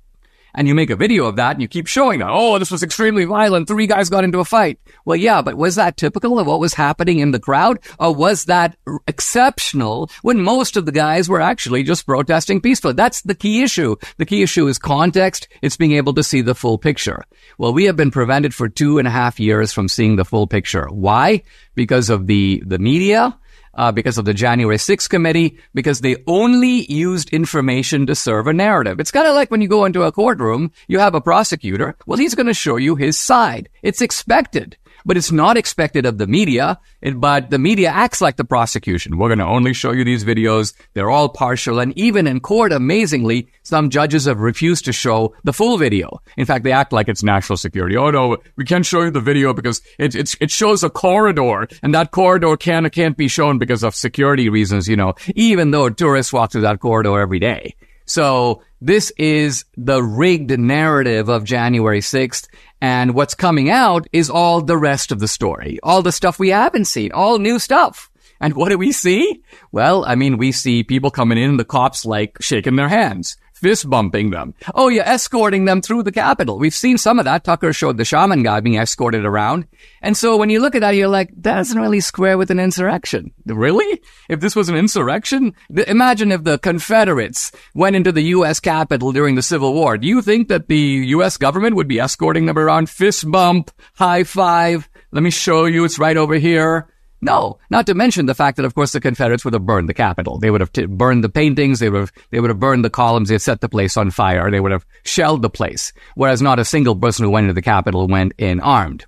and 0.55 0.67
you 0.67 0.75
make 0.75 0.91
a 0.91 0.97
video 0.97 1.27
of 1.27 1.37
that 1.37 1.53
and 1.53 1.63
you 1.63 1.69
keep 1.69 1.87
showing 1.87 2.21
that, 2.21 2.31
oh, 2.31 2.59
this 2.59 2.71
was 2.71 2.83
extremely 2.83 3.25
violent. 3.25 3.69
Three 3.69 3.87
guys 3.87 4.11
got 4.11 4.25
into 4.25 4.41
a 4.41 4.45
fight. 4.45 4.79
Well, 5.05 5.17
yeah, 5.17 5.43
but 5.43 5.57
was 5.57 5.75
that 5.77 5.97
typical 5.97 6.39
of 6.39 6.47
what 6.47 6.61
was 6.61 6.75
happening 6.75 7.19
in 7.19 7.31
the 7.31 7.41
crowd? 7.41 7.79
Or 7.99 8.15
was 8.15 8.47
that 8.47 8.77
exceptional 9.07 10.11
when 10.23 10.41
most 10.41 10.77
of 10.77 10.87
the 10.87 10.93
guys 10.93 11.29
were 11.29 11.41
actually 11.41 11.83
just 11.83 12.07
protesting 12.07 12.61
peacefully? 12.61 12.95
That's 12.95 13.23
the 13.23 13.35
key 13.35 13.63
issue. 13.63 13.97
The 14.17 14.27
key 14.27 14.43
issue 14.43 14.67
is 14.67 14.79
context. 14.79 15.49
It's 15.63 15.77
being 15.77 15.93
able 15.93 16.15
to 16.15 16.23
see 16.23 16.41
the 16.41 16.55
full 16.55 16.79
picture. 16.79 17.25
Well, 17.59 17.73
we 17.73 17.85
have 17.85 17.97
been 17.97 18.11
prevented 18.11 18.55
for 18.55 18.69
two 18.69 18.99
and 18.99 19.09
a 19.09 19.13
half 19.13 19.39
years 19.41 19.73
from 19.73 19.89
seeing 19.89 20.17
the 20.17 20.25
full 20.25 20.47
picture. 20.47 20.87
Why? 20.91 21.43
Because 21.75 22.11
of 22.11 22.27
the, 22.27 22.63
the 22.67 22.79
media 22.79 23.39
uh, 23.79 23.93
because 23.93 24.19
of 24.19 24.27
the 24.27 24.35
January 24.35 24.77
6th 24.77 25.09
committee, 25.09 25.59
because 25.73 26.01
they 26.01 26.17
only 26.27 26.85
used 26.93 27.31
information 27.31 28.07
to 28.07 28.15
serve 28.15 28.49
a 28.49 28.53
narrative. 28.53 29.01
It's 29.01 29.13
kind 29.13 29.27
of 29.27 29.35
like 29.35 29.51
when 29.51 29.63
you 29.63 29.69
go 29.69 29.85
into 29.87 30.03
a 30.03 30.13
courtroom, 30.13 30.73
you 30.89 30.99
have 30.99 31.15
a 31.15 31.21
prosecutor. 31.21 31.97
Well, 32.05 32.19
he's 32.19 32.35
going 32.35 32.49
to 32.49 32.55
show 32.55 32.77
you 32.77 32.97
his 32.97 33.17
side. 33.17 33.71
It's 33.83 34.03
expected 34.03 34.77
but 35.09 35.17
it's 35.17 35.33
not 35.33 35.57
expected 35.57 36.05
of 36.05 36.19
the 36.19 36.27
media. 36.27 36.79
It, 37.01 37.19
but 37.19 37.49
the 37.49 37.59
media 37.59 37.89
acts 37.89 38.21
like 38.21 38.37
the 38.37 38.45
prosecution. 38.45 39.17
We're 39.17 39.31
going 39.31 39.39
to 39.39 39.47
only 39.47 39.73
show 39.73 39.93
you 39.93 40.05
these 40.05 40.23
videos. 40.23 40.75
They're 40.93 41.11
all 41.11 41.31
partial. 41.31 41.79
And 41.79 41.97
even 41.97 42.27
in 42.27 42.41
court, 42.41 42.73
amazingly, 42.73 43.49
some 43.63 43.89
judges 43.89 44.27
have 44.27 44.39
refused 44.39 44.85
to 44.85 44.93
show 44.93 45.35
the 45.45 45.55
full 45.55 45.79
video. 45.79 46.21
In 46.37 46.45
fact, 46.45 46.63
they 46.63 46.73
act 46.73 46.93
like 46.93 47.09
it's 47.09 47.23
national 47.23 47.57
security. 47.57 47.97
Oh 47.97 48.11
no, 48.11 48.37
we 48.57 48.67
can't 48.67 48.85
show 48.85 49.01
you 49.01 49.11
the 49.11 49.21
video 49.21 49.55
because 49.55 49.81
it, 49.99 50.15
it, 50.15 50.35
it 50.43 50.51
shows 50.51 50.85
a 50.85 50.91
corridor 50.91 51.67
and 51.83 51.95
that 51.95 52.11
corridor 52.11 52.59
can, 52.59 52.89
can't 52.91 53.17
be 53.17 53.29
shown 53.29 53.57
because 53.57 53.83
of 53.83 53.95
security 53.95 54.51
reasons, 54.51 54.89
you 54.89 54.97
know, 54.97 55.15
even 55.35 55.71
though 55.71 55.89
tourists 55.89 56.35
walk 56.35 56.53
through 56.53 56.61
that 56.61 56.81
corridor 56.81 57.19
every 57.19 57.39
day. 57.39 57.75
So 58.09 58.63
this 58.81 59.13
is 59.19 59.65
the 59.77 60.03
rigged 60.03 60.59
narrative 60.59 61.29
of 61.29 61.45
January 61.45 62.01
6th. 62.01 62.49
And 62.81 63.15
what's 63.15 63.35
coming 63.35 63.71
out 63.71 64.07
is 64.13 64.31
all 64.31 64.61
the 64.61 64.77
rest 64.77 65.11
of 65.11 65.21
the 65.21 65.29
story, 65.29 65.79
all 65.83 66.03
the 66.03 66.13
stuff 66.13 66.39
we 66.39 66.51
haven't 66.51 66.85
seen, 66.85 67.13
all 67.13 67.39
new 67.39 67.59
stuff. 67.59 68.11
And 68.41 68.55
what 68.55 68.69
do 68.69 68.79
we 68.79 68.93
see? 68.93 69.43
Well, 69.73 70.05
I 70.05 70.15
mean, 70.15 70.39
we 70.39 70.53
see 70.53 70.85
people 70.85 71.11
coming 71.11 71.39
in, 71.39 71.57
the 71.57 71.65
cops 71.65 72.07
like 72.07 72.37
shaking 72.41 72.77
their 72.77 72.89
hands 72.89 73.37
fist 73.59 73.89
bumping 73.91 74.31
them. 74.31 74.55
Oh, 74.75 74.89
you're 74.89 75.05
escorting 75.07 75.65
them 75.65 75.83
through 75.83 76.03
the 76.05 76.13
Capitol. 76.13 76.59
We've 76.59 76.75
seen 76.75 76.99
some 76.99 77.19
of 77.19 77.25
that. 77.27 77.45
Tucker 77.45 77.73
showed 77.73 77.97
the 77.97 78.05
shaman 78.05 78.43
guy 78.43 78.61
being 78.61 78.77
escorted 78.77 79.25
around. 79.25 79.67
And 80.03 80.17
so 80.17 80.37
when 80.37 80.51
you 80.51 80.61
look 80.61 80.75
at 80.75 80.81
that, 80.81 80.95
you're 80.95 81.09
like, 81.09 81.31
that 81.43 81.57
doesn't 81.57 81.81
really 81.81 82.01
square 82.01 82.39
with 82.39 82.51
an 82.51 82.61
insurrection. 82.61 83.33
Really? 83.47 84.01
If 84.29 84.41
this 84.41 84.57
was 84.57 84.69
an 84.69 84.77
insurrection? 84.77 85.55
Imagine 85.87 86.33
if 86.33 86.45
the 86.45 86.59
Confederates 86.59 87.53
went 87.75 87.97
into 87.97 88.13
the 88.13 88.23
U.S. 88.23 88.61
Capitol 88.61 89.13
during 89.13 89.35
the 89.35 89.43
Civil 89.43 89.75
War. 89.75 89.99
Do 89.99 90.07
you 90.07 90.23
think 90.23 90.49
that 90.49 90.69
the 90.69 90.79
U.S. 90.79 91.37
government 91.37 91.77
would 91.77 91.89
be 91.89 92.01
escorting 92.01 92.47
them 92.47 92.59
around? 92.59 92.89
Fist 92.89 93.31
bump, 93.31 93.71
high 93.95 94.25
five. 94.25 94.89
Let 95.11 95.23
me 95.23 95.31
show 95.31 95.65
you. 95.65 95.85
It's 95.85 95.99
right 95.99 96.17
over 96.17 96.35
here. 96.35 96.89
No, 97.21 97.59
not 97.69 97.87
to 97.87 97.95
mention 97.95 98.27
the 98.27 98.35
fact 98.35 98.57
that, 98.57 98.65
of 98.65 98.75
course, 98.75 98.93
the 98.93 99.01
Confederates 99.01 99.45
would 99.45 99.55
have 99.55 99.67
burned 99.67 99.89
the 99.89 99.95
Capitol. 99.95 100.39
They 100.39 100.51
would 100.51 100.61
have 100.61 100.73
t- 100.73 100.87
burned 100.87 101.25
the 101.25 101.29
paintings. 101.29 101.81
They 101.81 101.91
would 101.91 102.01
have, 102.01 102.13
they 102.31 102.39
would 102.39 102.51
have 102.51 102.61
burned 102.61 102.85
the 102.85 102.91
columns. 102.91 103.29
They'd 103.29 103.43
set 103.43 103.61
the 103.61 103.69
place 103.69 103.97
on 103.97 104.11
fire. 104.11 104.51
They 104.51 104.61
would 104.61 104.71
have 104.71 104.87
shelled 105.05 105.43
the 105.43 105.51
place. 105.51 105.93
Whereas 106.15 106.41
not 106.41 106.61
a 106.61 106.65
single 106.65 106.95
person 106.95 107.25
who 107.25 107.31
went 107.31 107.45
into 107.45 107.55
the 107.55 107.63
Capitol 107.63 108.07
went 108.07 108.35
in 108.39 108.61
armed. 108.61 109.05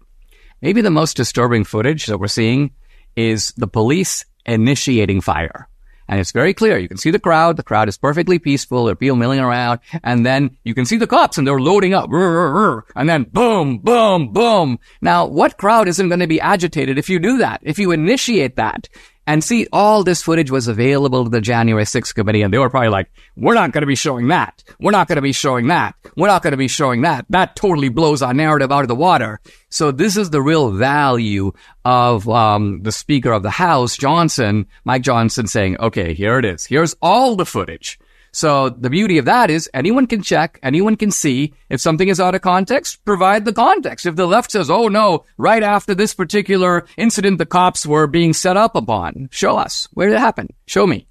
Maybe 0.61 0.81
the 0.81 0.90
most 0.90 1.17
disturbing 1.17 1.64
footage 1.64 2.07
that 2.07 2.19
we're 2.19 2.26
seeing 2.26 2.73
is 3.14 3.52
the 3.57 3.69
police 3.69 4.25
initiating 4.45 5.21
fire. 5.21 5.69
And 6.11 6.19
it's 6.19 6.33
very 6.33 6.52
clear. 6.52 6.76
You 6.76 6.88
can 6.88 6.97
see 6.97 7.12
the 7.12 7.21
crowd. 7.21 7.57
The 7.57 7.62
crowd 7.62 7.88
is 7.88 7.97
perfectly 7.97 8.40
peaceful. 8.40 8.85
There 8.85 8.93
are 8.95 8.97
people 8.97 9.17
milling 9.17 9.38
around. 9.38 9.79
And 10.02 10.26
then 10.26 10.57
you 10.64 10.75
can 10.75 10.85
see 10.85 10.97
the 10.97 11.07
cops 11.07 11.38
and 11.38 11.47
they're 11.47 11.61
loading 11.61 11.95
up. 11.95 12.11
And 12.11 13.09
then 13.09 13.23
boom, 13.23 13.79
boom, 13.79 14.33
boom. 14.33 14.81
Now, 15.00 15.25
what 15.25 15.57
crowd 15.57 15.87
isn't 15.87 16.09
going 16.09 16.19
to 16.19 16.26
be 16.26 16.40
agitated 16.40 16.99
if 16.99 17.09
you 17.09 17.21
do 17.21 17.38
that? 17.38 17.61
If 17.62 17.79
you 17.79 17.93
initiate 17.93 18.57
that? 18.57 18.88
And 19.27 19.45
see, 19.45 19.67
all 19.73 20.03
this 20.03 20.23
footage 20.23 20.50
was 20.50 20.67
available 20.67 21.25
to 21.25 21.31
the 21.31 21.41
January 21.41 21.85
6th 21.85 22.15
committee, 22.15 22.43
and 22.43 22.53
they 22.53 22.59
were 22.59 22.71
probably 22.71 22.89
like, 22.89 23.11
we're 23.37 23.55
not 23.55 23.73
going 23.73 23.83
to 23.83 23.87
be 23.87 23.95
showing 23.95 24.29
that. 24.29 24.65
We're 24.81 24.91
not 24.91 25.09
going 25.09 25.17
to 25.17 25.23
be 25.23 25.33
showing 25.33 25.69
that. 25.69 25.95
We're 26.17 26.27
not 26.27 26.43
going 26.43 26.53
to 26.53 26.57
be 26.57 26.69
showing 26.69 27.03
that. 27.03 27.27
That 27.31 27.55
totally 27.55 27.91
blows 27.91 28.23
our 28.23 28.35
narrative 28.35 28.73
out 28.73 28.83
of 28.83 28.89
the 28.89 28.95
water. 28.95 29.41
So 29.69 29.93
this 29.93 30.17
is 30.17 30.31
the 30.31 30.43
real 30.43 30.73
value 30.73 31.53
of 31.85 32.29
um, 32.29 32.83
the 32.83 32.93
Speaker 32.93 33.33
of 33.33 33.43
the 33.43 33.50
House, 33.50 33.97
Johnson, 33.97 34.67
Mike 34.85 35.03
Johnson, 35.03 35.47
saying, 35.47 35.79
okay, 35.79 36.12
here 36.12 36.39
it 36.39 36.45
is. 36.45 36.65
Here's 36.65 36.97
all 37.00 37.37
the 37.37 37.47
footage. 37.47 37.99
So 38.33 38.69
the 38.71 38.91
beauty 38.91 39.19
of 39.19 39.25
that 39.25 39.51
is 39.51 39.69
anyone 39.75 40.07
can 40.07 40.23
check, 40.23 40.59
anyone 40.63 40.97
can 40.97 41.11
see. 41.11 41.55
If 41.69 41.81
something 41.81 42.09
is 42.09 42.21
out 42.21 42.35
of 42.35 42.43
context, 42.43 43.05
provide 43.05 43.45
the 43.45 43.53
context. 43.53 44.07
If 44.07 44.17
the 44.17 44.27
left 44.27 44.53
says, 44.53 44.71
oh 44.71 44.89
no, 44.89 45.25
right 45.37 45.63
after 45.63 45.95
this 45.95 46.15
particular 46.15 46.87
incident, 46.97 47.39
the 47.39 47.47
cops 47.47 47.87
were 47.87 48.07
being 48.07 48.33
set 48.33 48.57
up 48.57 48.77
upon, 48.77 49.29
show 49.33 49.57
us. 49.57 49.89
Where 49.93 50.09
did 50.09 50.17
it 50.17 50.21
happen? 50.21 50.49
Show 50.67 50.87
me. 50.87 51.07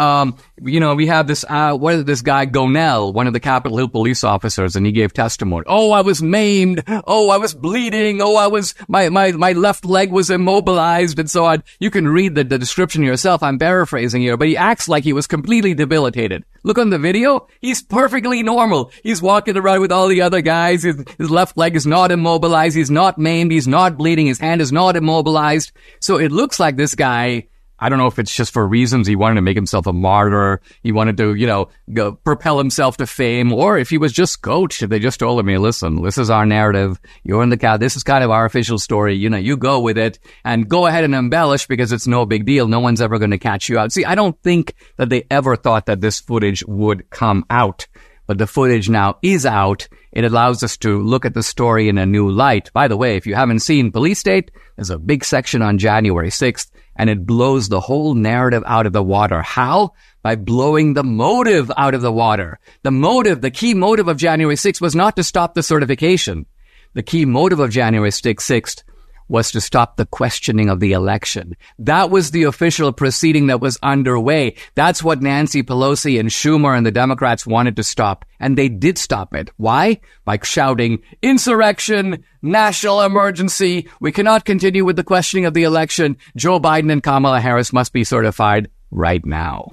Um, 0.00 0.38
you 0.62 0.80
know, 0.80 0.94
we 0.94 1.08
have 1.08 1.26
this, 1.26 1.44
uh, 1.46 1.76
what 1.76 1.92
is 1.92 2.04
this 2.06 2.22
guy, 2.22 2.46
Gonell, 2.46 3.12
one 3.12 3.26
of 3.26 3.34
the 3.34 3.40
Capitol 3.40 3.76
Hill 3.76 3.88
police 3.88 4.24
officers, 4.24 4.74
and 4.74 4.86
he 4.86 4.92
gave 4.92 5.12
testimony. 5.12 5.64
Oh, 5.66 5.92
I 5.92 6.00
was 6.00 6.22
maimed. 6.22 6.82
Oh, 7.06 7.28
I 7.28 7.36
was 7.36 7.52
bleeding. 7.52 8.22
Oh, 8.22 8.34
I 8.36 8.46
was, 8.46 8.74
my, 8.88 9.10
my, 9.10 9.32
my 9.32 9.52
left 9.52 9.84
leg 9.84 10.10
was 10.10 10.30
immobilized 10.30 11.18
and 11.18 11.30
so 11.30 11.44
on. 11.44 11.62
You 11.80 11.90
can 11.90 12.08
read 12.08 12.34
the, 12.34 12.44
the 12.44 12.58
description 12.58 13.02
yourself. 13.02 13.42
I'm 13.42 13.58
paraphrasing 13.58 14.22
here, 14.22 14.38
but 14.38 14.48
he 14.48 14.56
acts 14.56 14.88
like 14.88 15.04
he 15.04 15.12
was 15.12 15.26
completely 15.26 15.74
debilitated. 15.74 16.46
Look 16.62 16.78
on 16.78 16.88
the 16.88 16.98
video. 16.98 17.48
He's 17.60 17.82
perfectly 17.82 18.42
normal. 18.42 18.92
He's 19.02 19.20
walking 19.20 19.58
around 19.58 19.82
with 19.82 19.92
all 19.92 20.08
the 20.08 20.22
other 20.22 20.40
guys. 20.40 20.82
His, 20.82 21.04
his 21.18 21.30
left 21.30 21.58
leg 21.58 21.76
is 21.76 21.86
not 21.86 22.10
immobilized. 22.10 22.74
He's 22.74 22.90
not 22.90 23.18
maimed. 23.18 23.52
He's 23.52 23.68
not 23.68 23.98
bleeding. 23.98 24.26
His 24.26 24.38
hand 24.38 24.62
is 24.62 24.72
not 24.72 24.96
immobilized. 24.96 25.72
So 26.00 26.16
it 26.16 26.32
looks 26.32 26.58
like 26.58 26.76
this 26.76 26.94
guy 26.94 27.48
I 27.80 27.88
don't 27.88 27.98
know 27.98 28.06
if 28.06 28.18
it's 28.18 28.34
just 28.34 28.52
for 28.52 28.66
reasons 28.66 29.06
he 29.06 29.16
wanted 29.16 29.36
to 29.36 29.42
make 29.42 29.56
himself 29.56 29.86
a 29.86 29.92
martyr. 29.92 30.60
He 30.82 30.92
wanted 30.92 31.16
to, 31.16 31.34
you 31.34 31.46
know, 31.46 31.68
go, 31.92 32.12
propel 32.12 32.58
himself 32.58 32.98
to 32.98 33.06
fame, 33.06 33.52
or 33.52 33.78
if 33.78 33.90
he 33.90 33.98
was 33.98 34.12
just 34.12 34.42
coached. 34.42 34.86
They 34.88 34.98
just 34.98 35.18
told 35.18 35.40
him, 35.40 35.48
"Hey, 35.48 35.58
listen, 35.58 36.02
this 36.02 36.18
is 36.18 36.30
our 36.30 36.44
narrative. 36.44 37.00
You're 37.24 37.42
in 37.42 37.48
the 37.48 37.56
cow. 37.56 37.76
This 37.78 37.96
is 37.96 38.02
kind 38.02 38.22
of 38.22 38.30
our 38.30 38.44
official 38.44 38.78
story. 38.78 39.16
You 39.16 39.30
know, 39.30 39.38
you 39.38 39.56
go 39.56 39.80
with 39.80 39.96
it 39.96 40.18
and 40.44 40.68
go 40.68 40.86
ahead 40.86 41.04
and 41.04 41.14
embellish 41.14 41.66
because 41.66 41.90
it's 41.92 42.06
no 42.06 42.26
big 42.26 42.44
deal. 42.44 42.68
No 42.68 42.80
one's 42.80 43.00
ever 43.00 43.18
going 43.18 43.30
to 43.30 43.38
catch 43.38 43.68
you 43.68 43.78
out." 43.78 43.92
See, 43.92 44.04
I 44.04 44.14
don't 44.14 44.40
think 44.42 44.74
that 44.96 45.08
they 45.08 45.24
ever 45.30 45.56
thought 45.56 45.86
that 45.86 46.00
this 46.00 46.20
footage 46.20 46.62
would 46.66 47.08
come 47.10 47.44
out. 47.50 47.86
but 48.30 48.38
the 48.38 48.46
footage 48.46 48.88
now 48.88 49.18
is 49.22 49.44
out. 49.44 49.88
It 50.12 50.22
allows 50.24 50.62
us 50.62 50.76
to 50.76 51.02
look 51.02 51.24
at 51.24 51.34
the 51.34 51.42
story 51.42 51.88
in 51.88 51.98
a 51.98 52.06
new 52.06 52.30
light. 52.30 52.70
By 52.72 52.86
the 52.86 52.96
way, 52.96 53.16
if 53.16 53.26
you 53.26 53.34
haven't 53.34 53.58
seen 53.58 53.90
Police 53.90 54.20
State, 54.20 54.52
there's 54.76 54.88
a 54.90 55.00
big 55.00 55.24
section 55.24 55.62
on 55.62 55.78
January 55.78 56.30
6th, 56.30 56.70
and 57.00 57.08
it 57.08 57.24
blows 57.24 57.70
the 57.70 57.80
whole 57.80 58.12
narrative 58.12 58.62
out 58.66 58.84
of 58.84 58.92
the 58.92 59.02
water. 59.02 59.40
How? 59.40 59.94
By 60.22 60.36
blowing 60.36 60.92
the 60.92 61.02
motive 61.02 61.72
out 61.74 61.94
of 61.94 62.02
the 62.02 62.12
water. 62.12 62.60
The 62.82 62.90
motive, 62.90 63.40
the 63.40 63.50
key 63.50 63.72
motive 63.72 64.06
of 64.06 64.18
January 64.18 64.56
6th 64.56 64.82
was 64.82 64.94
not 64.94 65.16
to 65.16 65.24
stop 65.24 65.54
the 65.54 65.62
certification. 65.62 66.44
The 66.92 67.02
key 67.02 67.24
motive 67.24 67.58
of 67.58 67.70
January 67.70 68.10
6th 68.10 68.82
was 69.30 69.52
to 69.52 69.60
stop 69.60 69.96
the 69.96 70.04
questioning 70.04 70.68
of 70.68 70.80
the 70.80 70.92
election. 70.92 71.56
That 71.78 72.10
was 72.10 72.32
the 72.32 72.42
official 72.42 72.92
proceeding 72.92 73.46
that 73.46 73.60
was 73.60 73.78
underway. 73.82 74.56
That's 74.74 75.02
what 75.02 75.22
Nancy 75.22 75.62
Pelosi 75.62 76.18
and 76.18 76.28
Schumer 76.28 76.76
and 76.76 76.84
the 76.84 76.90
Democrats 76.90 77.46
wanted 77.46 77.76
to 77.76 77.84
stop. 77.84 78.24
And 78.40 78.58
they 78.58 78.68
did 78.68 78.98
stop 78.98 79.32
it. 79.34 79.50
Why? 79.56 80.00
By 80.24 80.40
shouting, 80.42 81.02
insurrection, 81.22 82.24
national 82.42 83.02
emergency. 83.02 83.88
We 84.00 84.10
cannot 84.10 84.44
continue 84.44 84.84
with 84.84 84.96
the 84.96 85.04
questioning 85.04 85.46
of 85.46 85.54
the 85.54 85.62
election. 85.62 86.16
Joe 86.36 86.58
Biden 86.58 86.90
and 86.90 87.02
Kamala 87.02 87.40
Harris 87.40 87.72
must 87.72 87.92
be 87.92 88.02
certified 88.02 88.68
right 88.90 89.24
now. 89.24 89.68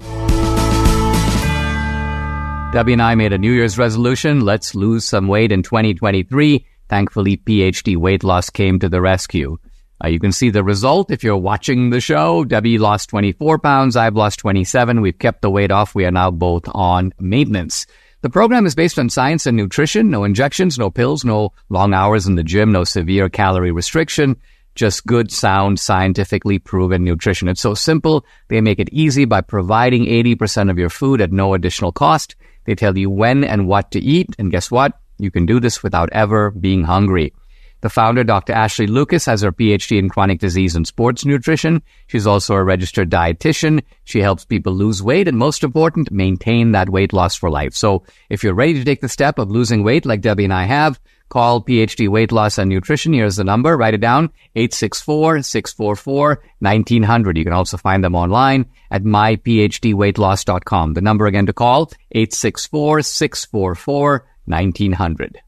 Debbie 2.70 2.92
and 2.92 3.02
I 3.02 3.16
made 3.16 3.32
a 3.32 3.38
New 3.38 3.52
Year's 3.52 3.78
resolution. 3.78 4.42
Let's 4.42 4.74
lose 4.74 5.04
some 5.04 5.26
weight 5.26 5.50
in 5.50 5.62
2023. 5.62 6.64
Thankfully, 6.88 7.36
PhD 7.36 7.96
weight 7.96 8.24
loss 8.24 8.50
came 8.50 8.78
to 8.78 8.88
the 8.88 9.00
rescue. 9.00 9.58
Uh, 10.02 10.08
you 10.08 10.20
can 10.20 10.32
see 10.32 10.50
the 10.50 10.62
result 10.62 11.10
if 11.10 11.24
you're 11.24 11.36
watching 11.36 11.90
the 11.90 12.00
show. 12.00 12.44
Debbie 12.44 12.78
lost 12.78 13.10
24 13.10 13.58
pounds. 13.58 13.96
I've 13.96 14.14
lost 14.16 14.38
27. 14.38 15.00
We've 15.00 15.18
kept 15.18 15.42
the 15.42 15.50
weight 15.50 15.72
off. 15.72 15.94
We 15.94 16.04
are 16.04 16.12
now 16.12 16.30
both 16.30 16.68
on 16.72 17.12
maintenance. 17.18 17.86
The 18.20 18.30
program 18.30 18.66
is 18.66 18.74
based 18.74 18.98
on 18.98 19.10
science 19.10 19.46
and 19.46 19.56
nutrition. 19.56 20.10
No 20.10 20.24
injections, 20.24 20.78
no 20.78 20.90
pills, 20.90 21.24
no 21.24 21.52
long 21.68 21.94
hours 21.94 22.26
in 22.26 22.36
the 22.36 22.42
gym, 22.42 22.72
no 22.72 22.84
severe 22.84 23.28
calorie 23.28 23.72
restriction. 23.72 24.36
Just 24.74 25.06
good, 25.06 25.32
sound, 25.32 25.80
scientifically 25.80 26.58
proven 26.58 27.02
nutrition. 27.02 27.48
It's 27.48 27.60
so 27.60 27.74
simple. 27.74 28.24
They 28.48 28.60
make 28.60 28.78
it 28.78 28.88
easy 28.92 29.24
by 29.24 29.40
providing 29.40 30.04
80% 30.04 30.70
of 30.70 30.78
your 30.78 30.90
food 30.90 31.20
at 31.20 31.32
no 31.32 31.54
additional 31.54 31.90
cost. 31.90 32.36
They 32.64 32.76
tell 32.76 32.96
you 32.96 33.10
when 33.10 33.42
and 33.42 33.66
what 33.66 33.90
to 33.92 34.00
eat. 34.00 34.34
And 34.38 34.50
guess 34.52 34.70
what? 34.70 34.98
You 35.18 35.30
can 35.30 35.46
do 35.46 35.60
this 35.60 35.82
without 35.82 36.10
ever 36.12 36.50
being 36.50 36.84
hungry. 36.84 37.32
The 37.80 37.88
founder, 37.88 38.24
Dr. 38.24 38.54
Ashley 38.54 38.88
Lucas, 38.88 39.24
has 39.26 39.42
her 39.42 39.52
PhD 39.52 39.98
in 39.98 40.08
chronic 40.08 40.40
disease 40.40 40.74
and 40.74 40.84
sports 40.84 41.24
nutrition. 41.24 41.80
She's 42.08 42.26
also 42.26 42.54
a 42.54 42.64
registered 42.64 43.08
dietitian. 43.08 43.84
She 44.02 44.20
helps 44.20 44.44
people 44.44 44.72
lose 44.72 45.00
weight 45.00 45.28
and 45.28 45.38
most 45.38 45.62
important, 45.62 46.10
maintain 46.10 46.72
that 46.72 46.90
weight 46.90 47.12
loss 47.12 47.36
for 47.36 47.50
life. 47.50 47.74
So 47.74 48.02
if 48.30 48.42
you're 48.42 48.54
ready 48.54 48.74
to 48.74 48.84
take 48.84 49.00
the 49.00 49.08
step 49.08 49.38
of 49.38 49.48
losing 49.48 49.84
weight 49.84 50.04
like 50.04 50.22
Debbie 50.22 50.42
and 50.42 50.52
I 50.52 50.64
have, 50.64 50.98
call 51.28 51.62
PhD 51.62 52.08
Weight 52.08 52.32
Loss 52.32 52.58
and 52.58 52.68
Nutrition. 52.68 53.12
Here's 53.12 53.36
the 53.36 53.44
number. 53.44 53.76
Write 53.76 53.94
it 53.94 54.00
down. 54.00 54.30
864-644-1900. 54.56 57.36
You 57.36 57.44
can 57.44 57.52
also 57.52 57.76
find 57.76 58.02
them 58.02 58.16
online 58.16 58.66
at 58.90 59.04
myphdweightloss.com. 59.04 60.94
The 60.94 61.00
number 61.00 61.26
again 61.26 61.46
to 61.46 61.52
call, 61.52 61.92
864-644 62.14 64.22
1900. 64.48 65.40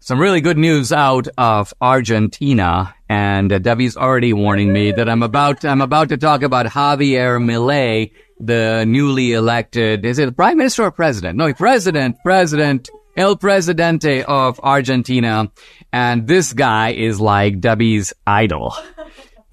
Some 0.00 0.20
really 0.20 0.42
good 0.42 0.58
news 0.58 0.92
out 0.92 1.28
of 1.38 1.72
Argentina, 1.80 2.94
and 3.08 3.50
uh, 3.50 3.58
Debbie's 3.58 3.96
already 3.96 4.34
warning 4.34 4.70
me 4.70 4.92
that 4.92 5.08
I'm 5.08 5.22
about 5.22 5.64
I'm 5.64 5.80
about 5.80 6.10
to 6.10 6.18
talk 6.18 6.42
about 6.42 6.66
Javier 6.66 7.42
Milei, 7.42 8.12
the 8.38 8.84
newly 8.86 9.32
elected. 9.32 10.04
Is 10.04 10.18
it 10.18 10.36
prime 10.36 10.58
minister 10.58 10.82
or 10.82 10.90
president? 10.90 11.38
No, 11.38 11.54
president, 11.54 12.16
president, 12.22 12.90
el 13.16 13.36
presidente 13.36 14.22
of 14.24 14.60
Argentina, 14.62 15.50
and 15.90 16.26
this 16.26 16.52
guy 16.52 16.90
is 16.90 17.18
like 17.18 17.60
Debbie's 17.60 18.12
idol. 18.26 18.76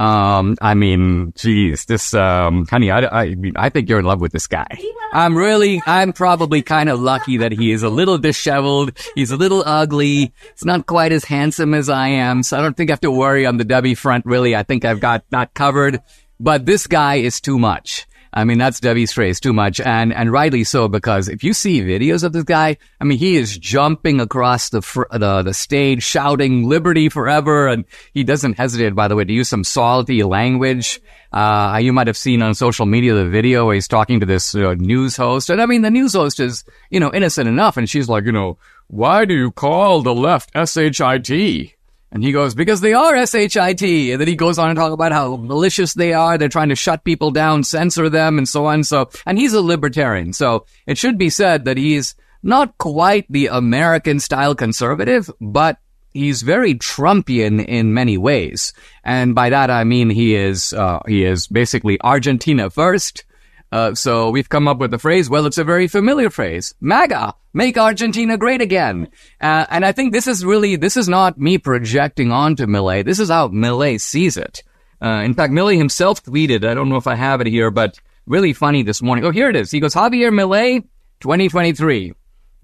Um, 0.01 0.57
I 0.59 0.73
mean, 0.73 1.31
geez, 1.35 1.85
this, 1.85 2.15
um, 2.15 2.65
honey, 2.65 2.89
I, 2.89 3.01
I, 3.21 3.35
I 3.55 3.69
think 3.69 3.87
you're 3.87 3.99
in 3.99 4.05
love 4.05 4.19
with 4.19 4.31
this 4.31 4.47
guy. 4.47 4.65
I'm 5.13 5.37
really, 5.37 5.79
I'm 5.85 6.11
probably 6.11 6.63
kind 6.63 6.89
of 6.89 6.99
lucky 6.99 7.37
that 7.37 7.51
he 7.51 7.71
is 7.71 7.83
a 7.83 7.89
little 7.89 8.17
disheveled. 8.17 8.97
He's 9.13 9.29
a 9.29 9.37
little 9.37 9.61
ugly. 9.63 10.33
He's 10.53 10.65
not 10.65 10.87
quite 10.87 11.11
as 11.11 11.23
handsome 11.25 11.75
as 11.75 11.87
I 11.87 12.07
am. 12.07 12.41
So 12.41 12.57
I 12.57 12.61
don't 12.61 12.75
think 12.75 12.89
I 12.89 12.93
have 12.93 13.01
to 13.01 13.11
worry 13.11 13.45
on 13.45 13.57
the 13.57 13.63
Debbie 13.63 13.93
front, 13.93 14.25
really. 14.25 14.55
I 14.55 14.63
think 14.63 14.85
I've 14.85 14.99
got 14.99 15.23
that 15.29 15.53
covered. 15.53 16.01
But 16.39 16.65
this 16.65 16.87
guy 16.87 17.17
is 17.17 17.39
too 17.39 17.59
much. 17.59 18.07
I 18.33 18.45
mean, 18.45 18.57
that's 18.57 18.79
Debbie's 18.79 19.11
phrase, 19.11 19.39
too 19.39 19.51
much, 19.51 19.81
and 19.81 20.13
and 20.13 20.31
rightly 20.31 20.63
so 20.63 20.87
because 20.87 21.27
if 21.27 21.43
you 21.43 21.53
see 21.53 21.81
videos 21.81 22.23
of 22.23 22.31
this 22.31 22.43
guy, 22.43 22.77
I 22.99 23.03
mean, 23.03 23.17
he 23.17 23.35
is 23.35 23.57
jumping 23.57 24.21
across 24.21 24.69
the 24.69 24.81
fr- 24.81 25.03
the 25.11 25.41
the 25.41 25.53
stage, 25.53 26.01
shouting 26.01 26.67
"Liberty 26.69 27.09
forever," 27.09 27.67
and 27.67 27.83
he 28.13 28.23
doesn't 28.23 28.57
hesitate, 28.57 28.95
by 28.95 29.09
the 29.09 29.15
way, 29.15 29.25
to 29.25 29.33
use 29.33 29.49
some 29.49 29.65
salty 29.65 30.23
language. 30.23 31.01
Uh, 31.33 31.79
you 31.81 31.91
might 31.91 32.07
have 32.07 32.17
seen 32.17 32.41
on 32.41 32.55
social 32.55 32.85
media 32.85 33.13
the 33.13 33.27
video 33.27 33.65
where 33.65 33.75
he's 33.75 33.87
talking 33.87 34.19
to 34.21 34.25
this 34.25 34.55
uh, 34.55 34.75
news 34.75 35.17
host, 35.17 35.49
and 35.49 35.61
I 35.61 35.65
mean, 35.65 35.81
the 35.81 35.91
news 35.91 36.13
host 36.13 36.39
is 36.39 36.63
you 36.89 37.01
know 37.01 37.11
innocent 37.13 37.49
enough, 37.49 37.75
and 37.75 37.89
she's 37.89 38.07
like, 38.07 38.23
you 38.23 38.31
know, 38.31 38.57
why 38.87 39.25
do 39.25 39.33
you 39.33 39.51
call 39.51 40.01
the 40.01 40.15
left 40.15 40.51
shit? 40.67 41.80
And 42.11 42.23
he 42.23 42.33
goes, 42.33 42.53
because 42.55 42.81
they 42.81 42.93
are 42.93 43.25
SHIT. 43.25 43.81
And 43.81 44.19
then 44.19 44.27
he 44.27 44.35
goes 44.35 44.59
on 44.59 44.69
and 44.69 44.77
talk 44.77 44.91
about 44.91 45.13
how 45.13 45.37
malicious 45.37 45.93
they 45.93 46.13
are. 46.13 46.37
They're 46.37 46.49
trying 46.49 46.69
to 46.69 46.75
shut 46.75 47.05
people 47.05 47.31
down, 47.31 47.63
censor 47.63 48.09
them, 48.09 48.37
and 48.37 48.47
so 48.47 48.65
on. 48.65 48.83
So, 48.83 49.09
and 49.25 49.37
he's 49.37 49.53
a 49.53 49.61
libertarian. 49.61 50.33
So 50.33 50.65
it 50.85 50.97
should 50.97 51.17
be 51.17 51.29
said 51.29 51.65
that 51.65 51.77
he's 51.77 52.15
not 52.43 52.77
quite 52.77 53.25
the 53.29 53.47
American 53.47 54.19
style 54.19 54.55
conservative, 54.55 55.31
but 55.39 55.77
he's 56.13 56.41
very 56.41 56.75
Trumpian 56.75 57.65
in 57.65 57.93
many 57.93 58.17
ways. 58.17 58.73
And 59.03 59.33
by 59.33 59.49
that 59.49 59.69
I 59.69 59.85
mean 59.85 60.09
he 60.09 60.35
is, 60.35 60.73
uh, 60.73 60.99
he 61.07 61.23
is 61.23 61.47
basically 61.47 61.99
Argentina 62.01 62.69
first, 62.69 63.23
uh, 63.71 63.95
so 63.95 64.29
we've 64.29 64.49
come 64.49 64.67
up 64.67 64.79
with 64.79 64.91
the 64.91 64.99
phrase. 64.99 65.29
Well, 65.29 65.45
it's 65.45 65.57
a 65.57 65.63
very 65.63 65.87
familiar 65.87 66.29
phrase. 66.29 66.73
MAGA, 66.81 67.33
make 67.53 67.77
Argentina 67.77 68.37
great 68.37 68.61
again. 68.61 69.07
Uh, 69.39 69.65
and 69.69 69.85
I 69.85 69.91
think 69.91 70.11
this 70.11 70.27
is 70.27 70.43
really, 70.43 70.75
this 70.75 70.97
is 70.97 71.07
not 71.07 71.39
me 71.39 71.57
projecting 71.57 72.31
onto 72.31 72.65
Milei. 72.65 73.05
This 73.05 73.19
is 73.19 73.29
how 73.29 73.47
Milei 73.47 73.99
sees 73.99 74.35
it. 74.35 74.63
Uh, 75.01 75.21
in 75.23 75.33
fact, 75.33 75.53
Milei 75.53 75.77
himself 75.77 76.23
tweeted, 76.23 76.67
I 76.67 76.73
don't 76.73 76.89
know 76.89 76.97
if 76.97 77.07
I 77.07 77.15
have 77.15 77.41
it 77.41 77.47
here, 77.47 77.71
but 77.71 77.97
really 78.25 78.53
funny 78.53 78.83
this 78.83 79.01
morning. 79.01 79.25
Oh, 79.25 79.31
here 79.31 79.49
it 79.49 79.55
is. 79.55 79.71
He 79.71 79.79
goes, 79.79 79.95
Javier 79.95 80.31
Milei, 80.31 80.83
2023. 81.21 82.13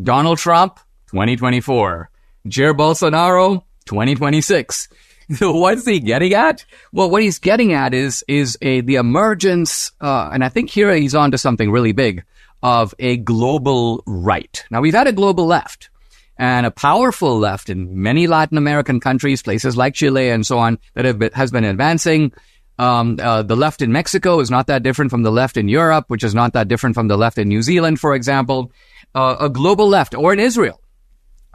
Donald 0.02 0.38
Trump, 0.38 0.80
2024. 1.08 2.10
Jair 2.48 2.76
Bolsonaro, 2.76 3.64
2026. 3.86 4.90
What's 5.42 5.86
he 5.86 6.00
getting 6.00 6.34
at? 6.34 6.66
Well, 6.94 7.10
what 7.10 7.22
he's 7.22 7.40
getting 7.40 7.74
at 7.74 7.94
is 7.94 8.24
is 8.28 8.58
a 8.62 8.82
the 8.82 8.96
emergence, 8.96 9.92
uh, 10.00 10.30
and 10.32 10.44
I 10.44 10.50
think 10.50 10.70
here 10.70 10.94
he's 10.94 11.16
on 11.16 11.32
to 11.32 11.38
something 11.38 11.70
really 11.70 11.92
big 11.92 12.24
of 12.64 12.96
a 12.98 13.18
global 13.18 14.04
right. 14.06 14.64
Now 14.72 14.82
we've 14.82 14.94
had 14.94 15.08
a 15.08 15.12
global 15.12 15.46
left 15.46 15.90
and 16.38 16.66
a 16.66 16.72
powerful 16.72 17.38
left 17.38 17.70
in 17.70 18.02
many 18.02 18.28
Latin 18.28 18.58
American 18.58 19.00
countries, 19.00 19.42
places 19.42 19.76
like 19.76 19.96
Chile 19.96 20.30
and 20.30 20.46
so 20.46 20.60
on, 20.60 20.80
that 20.94 21.06
have 21.06 21.20
been, 21.20 21.32
has 21.34 21.52
been 21.52 21.64
advancing. 21.64 22.32
Um, 22.80 23.18
uh, 23.22 23.42
the 23.42 23.56
left 23.56 23.82
in 23.82 23.92
Mexico 23.92 24.40
is 24.40 24.52
not 24.52 24.68
that 24.68 24.84
different 24.84 25.12
from 25.12 25.24
the 25.24 25.32
left 25.32 25.58
in 25.58 25.68
Europe, 25.68 26.06
which 26.10 26.24
is 26.24 26.36
not 26.36 26.54
that 26.54 26.68
different 26.68 26.96
from 26.96 27.08
the 27.08 27.18
left 27.18 27.38
in 27.38 27.48
New 27.48 27.64
Zealand, 27.64 28.00
for 28.00 28.14
example. 28.14 28.72
Uh, 29.16 29.36
a 29.40 29.50
global 29.50 29.88
left, 29.88 30.14
or 30.14 30.32
in 30.32 30.40
Israel. 30.40 30.80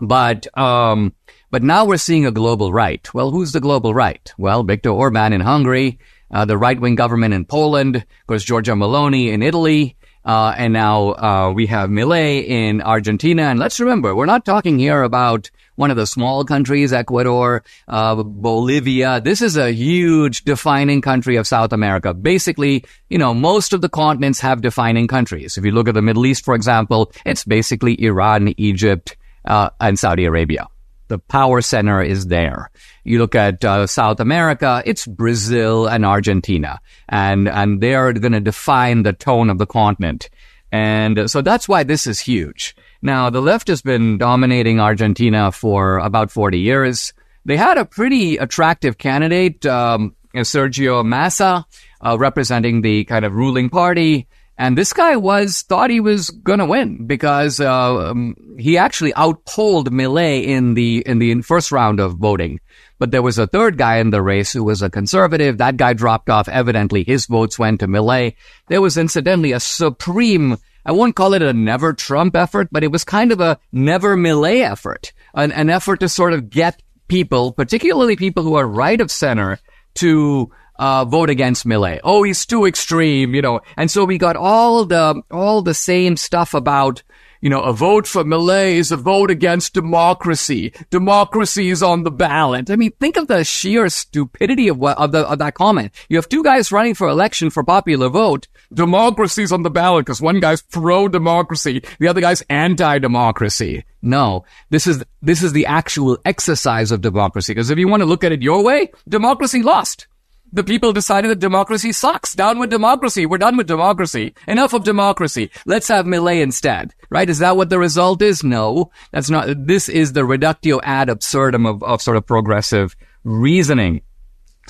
But 0.01 0.47
um, 0.59 1.15
but 1.53 1.63
now 1.63 1.85
we're 1.85 1.99
seeing 1.99 2.25
a 2.25 2.33
global 2.33 2.73
right. 2.73 3.13
Well, 3.13 3.31
who's 3.31 3.53
the 3.53 3.61
global 3.61 3.93
right? 3.93 4.33
Well, 4.39 4.65
Viktor 4.65 4.89
Orban 4.89 5.35
in 5.35 5.43
Hungary, 5.43 5.99
uh, 6.31 6.47
the 6.47 6.57
right 6.57 6.81
wing 6.81 6.95
government 6.95 7.35
in 7.35 7.45
Poland, 7.45 7.97
of 7.97 8.27
course, 8.27 8.43
Giorgia 8.43 8.75
Meloni 8.75 9.29
in 9.29 9.43
Italy, 9.43 9.95
uh, 10.25 10.55
and 10.57 10.73
now 10.73 11.11
uh, 11.11 11.53
we 11.55 11.67
have 11.67 11.91
Milei 11.91 12.49
in 12.49 12.81
Argentina. 12.81 13.43
And 13.43 13.59
let's 13.59 13.79
remember, 13.81 14.15
we're 14.15 14.25
not 14.25 14.47
talking 14.47 14.79
here 14.79 15.03
about 15.03 15.51
one 15.77 15.91
of 15.91 15.99
the 15.99 16.07
small 16.07 16.43
countries, 16.45 16.91
Ecuador, 16.91 17.65
uh, 17.87 18.23
Bolivia. 18.23 19.21
This 19.21 19.43
is 19.43 19.59
a 19.59 19.73
huge 19.73 20.45
defining 20.45 21.03
country 21.03 21.37
of 21.37 21.47
South 21.47 21.75
America. 21.75 22.15
Basically, 22.15 22.83
you 23.11 23.19
know, 23.19 23.35
most 23.35 23.75
of 23.75 23.83
the 23.83 23.91
continents 23.91 24.41
have 24.41 24.63
defining 24.63 25.07
countries. 25.07 25.59
If 25.59 25.67
you 25.67 25.73
look 25.73 25.89
at 25.89 25.95
the 25.95 26.03
Middle 26.03 26.25
East, 26.25 26.47
for 26.47 26.55
example, 26.55 27.13
it's 27.27 27.45
basically 27.45 28.03
Iran, 28.03 28.55
Egypt, 28.57 29.19
uh, 29.45 29.69
and 29.81 29.99
Saudi 29.99 30.25
Arabia. 30.25 30.67
The 31.09 31.19
power 31.19 31.61
center 31.61 32.03
is 32.03 32.27
there. 32.27 32.71
You 33.05 33.19
look 33.19 33.35
at 33.35 33.65
uh, 33.65 33.87
South 33.87 34.21
America, 34.21 34.83
it's 34.87 35.07
Brazil 35.07 35.87
and 35.87 36.07
Argentina, 36.07 36.81
and 37.09 37.49
and 37.49 37.81
they're 37.81 38.13
going 38.13 38.33
to 38.33 38.41
define 38.41 39.03
the 39.03 39.13
tone 39.13 39.51
of 39.51 39.59
the 39.59 39.67
continent. 39.67 40.31
And 40.73 41.31
so 41.31 41.43
that's 41.43 41.69
why 41.69 41.83
this 41.83 42.07
is 42.07 42.19
huge. 42.19 42.75
Now, 43.03 43.29
the 43.29 43.43
left 43.43 43.69
has 43.69 43.83
been 43.83 44.17
dominating 44.17 44.81
Argentina 44.81 45.53
for 45.53 45.99
about 45.99 46.31
40 46.31 46.59
years. 46.59 47.13
They 47.45 47.59
had 47.59 47.77
a 47.77 47.85
pretty 47.85 48.39
attractive 48.39 48.97
candidate, 48.97 49.67
um, 49.67 50.15
Sergio 50.35 51.05
Massa, 51.05 51.67
uh, 52.01 52.17
representing 52.19 52.81
the 52.81 53.05
kind 53.05 53.25
of 53.25 53.35
ruling 53.35 53.69
party. 53.69 54.29
And 54.59 54.77
this 54.77 54.93
guy 54.93 55.17
was 55.17 55.63
thought 55.63 55.91
he 55.91 56.01
was 56.01 56.31
gonna 56.31 56.67
win 56.67 57.07
because 57.07 57.59
uh, 57.59 58.11
um, 58.11 58.37
he 58.59 58.77
actually 58.77 59.15
outpolled 59.15 59.91
Milei 59.91 60.45
in 60.45 60.75
the 60.75 61.03
in 61.07 61.19
the 61.19 61.43
first 61.43 61.73
round 61.73 62.01
of 62.01 62.17
voting. 62.17 62.61
But 62.99 63.11
there 63.11 63.23
was 63.23 63.39
a 63.39 63.47
third 63.47 63.79
guy 63.79 63.97
in 63.97 64.11
the 64.11 64.23
race 64.23 64.53
who 64.53 64.63
was 64.63 64.83
a 64.83 64.91
conservative. 64.91 65.59
That 65.59 65.77
guy 65.77 65.95
dropped 65.95 66.31
off. 66.31 66.49
Evidently, 66.49 67.03
his 67.03 67.27
votes 67.27 67.59
went 67.59 67.81
to 67.81 67.89
Milei. 67.89 68.35
There 68.69 68.81
was 68.81 68.97
incidentally 68.97 69.53
a 69.53 69.61
supreme 69.61 70.59
I 70.85 70.93
won't 70.93 71.15
call 71.15 71.35
it 71.35 71.43
a 71.43 71.53
never 71.53 71.93
Trump 71.93 72.35
effort, 72.35 72.69
but 72.73 72.83
it 72.83 72.91
was 72.91 73.05
kind 73.05 73.31
of 73.31 73.41
a 73.41 73.59
never 73.71 74.17
Milei 74.17 74.69
effort, 74.69 75.13
an, 75.35 75.53
an 75.53 75.71
effort 75.71 76.01
to 76.01 76.09
sort 76.09 76.33
of 76.33 76.51
get 76.51 76.83
people, 77.09 77.53
particularly 77.53 78.17
people 78.17 78.43
who 78.43 78.55
are 78.55 78.67
right 78.67 79.01
of 79.01 79.11
center, 79.11 79.59
to 79.95 80.51
uh, 80.77 81.05
vote 81.05 81.31
against 81.31 81.67
Milei. 81.67 82.01
Oh, 82.03 82.23
he's 82.23 82.47
too 82.47 82.67
extreme, 82.67 83.35
you 83.35 83.43
know. 83.43 83.61
And 83.77 83.91
so 83.91 84.05
we 84.05 84.19
got 84.19 84.37
all 84.37 84.85
the 84.85 85.23
all 85.31 85.63
the 85.63 85.75
same 85.75 86.17
stuff 86.17 86.55
about 86.55 87.03
you 87.43 87.51
know, 87.51 87.61
a 87.61 87.73
vote 87.73 88.07
for 88.07 88.23
Milei 88.23 88.75
is 88.75 88.93
a 88.93 88.97
vote 88.97 89.29
against 89.29 89.75
democracy. 89.75 90.73
Democracy 90.91 91.71
is 91.71 91.83
on 91.83 92.05
the 92.05 92.11
ballot. 92.11 92.71
I 92.71 92.77
mean, 92.77 92.93
think 93.01 93.17
of 93.17 93.27
the 93.27 93.43
sheer 93.43 93.89
stupidity 93.89 94.69
of 94.69 94.79
what, 94.79 94.97
of, 94.97 95.11
the, 95.11 95.29
of 95.29 95.41
that 95.41 95.55
comment. 95.55 95.93
You 96.09 96.17
have 96.19 96.29
two 96.29 96.45
guys 96.45 96.71
running 96.71 96.95
for 96.95 97.09
election 97.09 97.51
for 97.51 97.65
popular 97.65 98.09
vote. 98.09 98.47
Democracy's 98.73 99.51
on 99.51 99.65
the 99.65 99.71
ballot 99.71 100.07
because 100.07 100.23
one 100.23 100.39
guy's 100.39 100.63
pro-democracy, 100.63 101.83
the 101.99 102.07
other 102.07 102.21
guy's 102.21 102.43
anti-democracy. 102.43 103.85
No, 104.03 104.45
this 104.71 104.87
is, 104.87 105.05
this 105.21 105.43
is 105.43 105.53
the 105.53 105.67
actual 105.67 106.19
exercise 106.25 106.93
of 106.93 107.01
democracy. 107.01 107.55
Because 107.55 107.71
if 107.71 107.79
you 107.79 107.89
want 107.89 108.03
to 108.03 108.07
look 108.07 108.23
at 108.23 108.33
it 108.33 108.41
your 108.41 108.63
way, 108.63 108.93
democracy 109.09 109.65
lost 109.65 110.07
the 110.53 110.65
people 110.65 110.93
decided 110.93 111.31
that 111.31 111.39
democracy 111.39 111.93
sucks. 111.93 112.35
Down 112.35 112.59
with 112.59 112.71
democracy. 112.71 113.25
We're 113.25 113.39
done 113.39 113.57
with 113.57 113.67
democracy. 113.67 114.35
Enough 114.47 114.75
of 114.75 114.85
democracy. 114.85 115.51
Let's 115.65 115.89
have 115.89 116.05
Milei 116.05 116.43
instead. 116.43 116.95
Right? 117.11 117.29
Is 117.29 117.39
that 117.39 117.57
what 117.57 117.71
the 117.71 117.79
result 117.79 118.21
is? 118.21 118.45
No. 118.45 118.91
That's 119.13 119.31
not, 119.31 119.49
this 119.67 119.89
is 119.89 120.13
the 120.13 120.25
reductio 120.25 120.81
ad 120.83 121.09
absurdum 121.09 121.65
of, 121.67 121.83
of 121.83 122.03
sort 122.03 122.17
of 122.17 122.27
progressive 122.27 122.95
reasoning. 123.25 124.03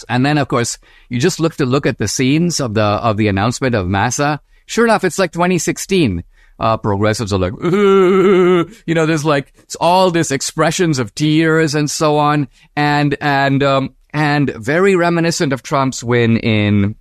And 0.09 0.25
then, 0.25 0.38
of 0.38 0.49
course, 0.49 0.79
you 1.09 1.18
just 1.18 1.40
look 1.40 1.57
to 1.57 1.66
look 1.66 1.85
at 1.87 1.99
the 1.99 2.09
scenes 2.09 2.61
of 2.61 2.75
the, 2.75 2.83
of 2.83 3.16
the 3.16 3.29
announcement 3.29 3.75
of 3.75 3.88
Massa. 3.88 4.40
Sure 4.66 4.85
enough, 4.85 5.05
it's 5.05 5.18
like 5.18 5.33
2016. 5.33 6.23
Uh, 6.59 6.77
progressives 6.77 7.33
are 7.33 7.38
like, 7.38 7.53
you 7.62 8.95
know, 8.95 9.05
there's 9.05 9.25
like 9.25 9.53
all 9.81 10.12
this 10.12 10.31
expressions 10.31 11.01
of 11.01 11.14
tears 11.14 11.75
and 11.75 11.90
so 11.90 12.18
on. 12.18 12.47
And, 12.77 13.16
and, 13.21 13.62
um, 13.62 13.97
and 14.12 14.51
very 14.51 14.96
reminiscent 14.96 15.53
of 15.53 15.62
Trump's 15.62 16.03
win 16.03 16.37
in 16.38 16.96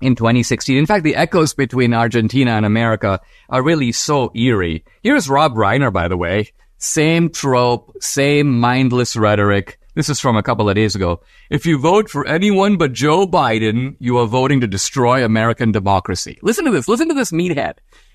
in 0.00 0.14
2016. 0.14 0.76
In 0.76 0.86
fact, 0.86 1.04
the 1.04 1.16
echoes 1.16 1.54
between 1.54 1.92
Argentina 1.92 2.52
and 2.52 2.64
America 2.64 3.20
are 3.48 3.62
really 3.62 3.92
so 3.92 4.30
eerie. 4.34 4.84
Here's 5.02 5.28
Rob 5.28 5.54
Reiner, 5.54 5.92
by 5.92 6.08
the 6.08 6.16
way. 6.16 6.52
Same 6.78 7.28
trope, 7.28 7.94
same 8.00 8.58
mindless 8.58 9.14
rhetoric. 9.14 9.78
This 9.94 10.08
is 10.08 10.20
from 10.20 10.36
a 10.36 10.42
couple 10.42 10.68
of 10.68 10.74
days 10.74 10.94
ago. 10.94 11.20
If 11.50 11.66
you 11.66 11.78
vote 11.78 12.08
for 12.08 12.26
anyone 12.26 12.78
but 12.78 12.92
Joe 12.92 13.26
Biden, 13.26 13.96
you 13.98 14.16
are 14.18 14.26
voting 14.26 14.60
to 14.62 14.66
destroy 14.66 15.24
American 15.24 15.72
democracy. 15.72 16.38
Listen 16.42 16.64
to 16.64 16.70
this. 16.70 16.88
Listen 16.88 17.08
to 17.08 17.14
this 17.14 17.32
meathead. 17.32 17.74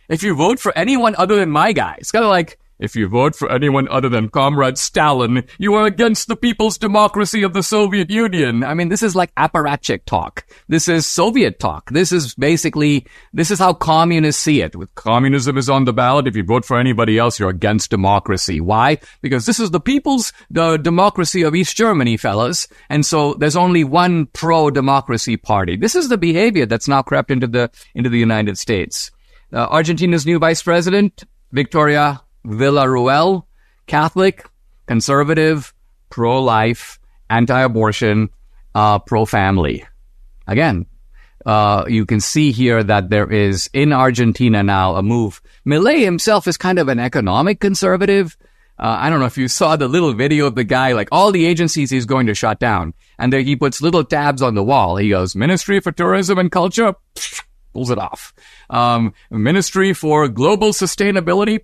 If 0.10 0.24
you 0.24 0.36
vote 0.36 0.60
for 0.60 0.76
anyone 0.78 1.16
other 1.18 1.36
than 1.36 1.50
my 1.52 1.74
guy, 1.74 1.98
it's 2.00 2.12
kind 2.12 2.26
of 2.26 2.32
like, 2.32 2.58
if 2.80 2.96
you 2.96 3.08
vote 3.08 3.36
for 3.36 3.50
anyone 3.52 3.88
other 3.88 4.10
than 4.10 4.30
Comrade 4.30 4.78
Stalin, 4.78 5.44
you 5.58 5.74
are 5.76 5.86
against 5.86 6.28
the 6.28 6.36
people's 6.36 6.78
democracy 6.78 7.42
of 7.44 7.54
the 7.54 7.64
Soviet 7.64 8.10
Union. 8.10 8.64
I 8.64 8.74
mean, 8.74 8.90
this 8.90 9.04
is 9.04 9.16
like 9.16 9.34
apparatchik 9.36 10.06
talk. 10.06 10.46
This 10.68 10.88
is 10.88 11.06
Soviet 11.06 11.60
talk. 11.60 11.90
This 11.92 12.12
is 12.12 12.36
basically, 12.36 13.08
this 13.34 13.52
is 13.52 13.60
how 13.60 13.74
communists 13.74 14.44
see 14.44 14.62
it. 14.62 14.76
With 14.76 14.94
communism 14.96 15.58
is 15.58 15.70
on 15.70 15.86
the 15.86 15.94
ballot. 15.94 16.28
If 16.28 16.36
you 16.36 16.44
vote 16.44 16.66
for 16.66 16.78
anybody 16.78 17.18
else, 17.18 17.40
you're 17.40 17.50
against 17.50 17.90
democracy. 17.90 18.60
Why? 18.60 18.98
Because 19.22 19.46
this 19.46 19.60
is 19.60 19.72
the 19.72 19.80
people's 19.80 20.34
the 20.50 20.78
democracy 20.78 21.44
of 21.44 21.56
East 21.56 21.78
Germany, 21.78 22.18
fellas. 22.18 22.68
And 22.90 23.06
so 23.06 23.36
there's 23.36 23.56
only 23.56 23.84
one 23.84 24.26
pro-democracy 24.28 25.38
party. 25.38 25.78
This 25.78 25.96
is 25.96 26.10
the 26.10 26.18
behavior 26.18 26.66
that's 26.66 26.88
now 26.88 27.02
crept 27.02 27.32
into 27.32 27.48
the, 27.48 27.72
into 27.94 28.10
the 28.10 28.20
United 28.20 28.58
States. 28.58 29.12
Uh, 29.54 29.68
Argentina's 29.68 30.26
new 30.26 30.40
vice 30.40 30.62
president, 30.62 31.24
Victoria 31.52 32.22
Villarruel, 32.46 33.46
Catholic, 33.88 34.46
conservative, 34.86 35.74
pro-life, 36.10 37.00
anti-abortion, 37.30 38.30
uh, 38.74 39.00
pro-family. 39.00 39.86
Again, 40.48 40.86
uh, 41.46 41.86
you 41.88 42.06
can 42.06 42.20
see 42.20 42.52
here 42.52 42.84
that 42.84 43.10
there 43.10 43.32
is 43.32 43.70
in 43.74 43.94
Argentina 43.94 44.64
now 44.64 44.96
a 44.96 45.04
move. 45.04 45.42
Milei 45.66 46.04
himself 46.04 46.48
is 46.48 46.58
kind 46.58 46.80
of 46.80 46.88
an 46.88 47.00
economic 47.00 47.60
conservative. 47.60 48.38
Uh, 48.78 48.98
I 49.00 49.10
don't 49.10 49.20
know 49.20 49.26
if 49.26 49.38
you 49.38 49.48
saw 49.48 49.76
the 49.76 49.88
little 49.88 50.14
video 50.14 50.48
of 50.48 50.56
the 50.56 50.64
guy, 50.64 50.94
like 50.94 51.10
all 51.12 51.32
the 51.32 51.46
agencies 51.46 51.90
he's 51.90 52.06
going 52.06 52.28
to 52.28 52.36
shut 52.36 52.60
down. 52.60 52.94
And 53.18 53.32
there 53.32 53.42
he 53.42 53.56
puts 53.56 53.82
little 53.82 54.04
tabs 54.04 54.42
on 54.42 54.56
the 54.56 54.64
wall. 54.64 54.98
He 54.98 55.10
goes, 55.10 55.36
Ministry 55.36 55.80
for 55.80 55.92
Tourism 55.92 56.38
and 56.38 56.52
Culture, 56.52 56.96
pulls 57.74 57.90
it 57.90 57.98
off. 57.98 58.34
Um, 58.70 59.14
Ministry 59.30 59.94
for 59.94 60.28
Global 60.28 60.72
Sustainability, 60.72 61.62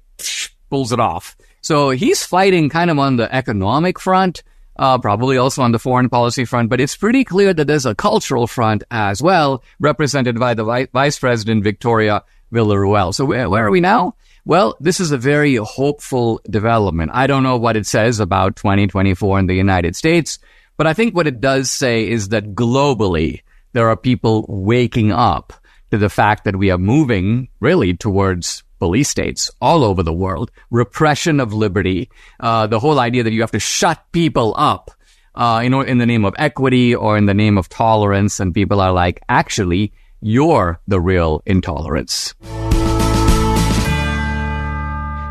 pulls 0.72 0.92
it 0.92 1.00
off. 1.00 1.36
So 1.62 1.92
he's 1.92 2.26
fighting 2.26 2.70
kind 2.70 2.90
of 2.90 2.98
on 2.98 3.18
the 3.18 3.32
economic 3.34 4.00
front, 4.00 4.42
uh, 4.78 4.98
probably 4.98 5.38
also 5.38 5.62
on 5.62 5.72
the 5.72 5.78
foreign 5.78 6.10
policy 6.10 6.46
front, 6.46 6.70
but 6.70 6.82
it's 6.82 6.98
pretty 6.98 7.24
clear 7.24 7.54
that 7.54 7.68
there's 7.68 7.86
a 7.86 7.94
cultural 7.94 8.48
front 8.48 8.84
as 8.90 9.22
well, 9.22 9.64
represented 9.80 10.40
by 10.40 10.56
the 10.56 10.64
vi- 10.64 10.88
Vice 10.92 11.20
President 11.20 11.64
Victoria 11.64 12.24
Villarruel. 12.52 13.14
So 13.14 13.26
where, 13.26 13.48
where 13.48 13.68
are 13.68 13.70
we 13.70 13.82
now? 13.82 14.16
Well, 14.44 14.76
this 14.80 15.00
is 15.00 15.12
a 15.12 15.20
very 15.20 15.56
hopeful 15.58 16.42
development. 16.50 17.12
I 17.14 17.28
don't 17.28 17.44
know 17.44 17.58
what 17.58 17.78
it 17.78 17.86
says 17.86 18.20
about 18.20 18.56
2024 18.56 19.38
in 19.38 19.46
the 19.46 19.54
United 19.54 19.96
States, 19.96 20.40
but 20.78 20.88
I 20.88 20.94
think 20.94 21.14
what 21.14 21.28
it 21.28 21.40
does 21.40 21.70
say 21.70 22.10
is 22.10 22.30
that 22.30 22.56
globally, 22.56 23.42
there 23.74 23.88
are 23.90 23.98
people 23.98 24.46
waking 24.48 25.12
up 25.12 25.54
to 25.92 26.00
the 26.00 26.10
fact 26.10 26.46
that 26.46 26.56
we 26.56 26.72
are 26.72 26.80
moving 26.80 27.50
really 27.60 27.94
towards 27.94 28.64
police 28.82 29.10
states 29.10 29.52
all 29.62 29.84
over 29.84 30.02
the 30.02 30.12
world, 30.12 30.50
repression 30.72 31.40
of 31.40 31.54
liberty, 31.54 32.10
uh, 32.40 32.66
the 32.66 32.80
whole 32.80 33.00
idea 33.00 33.22
that 33.22 33.32
you 33.32 33.42
have 33.42 33.52
to 33.52 33.60
shut 33.60 34.04
people 34.12 34.56
up, 34.58 34.90
uh, 35.36 35.62
know, 35.70 35.82
in 35.82 36.00
the 36.00 36.06
name 36.08 36.26
of 36.26 36.34
equity 36.40 36.96
or 36.96 37.16
in 37.16 37.28
the 37.28 37.34
name 37.36 37.60
of 37.60 37.70
tolerance. 37.70 38.40
And 38.40 38.56
people 38.56 38.82
are 38.82 38.92
like, 38.92 39.22
actually, 39.30 39.94
you're 40.20 40.80
the 40.88 41.00
real 41.00 41.44
intolerance. 41.46 42.34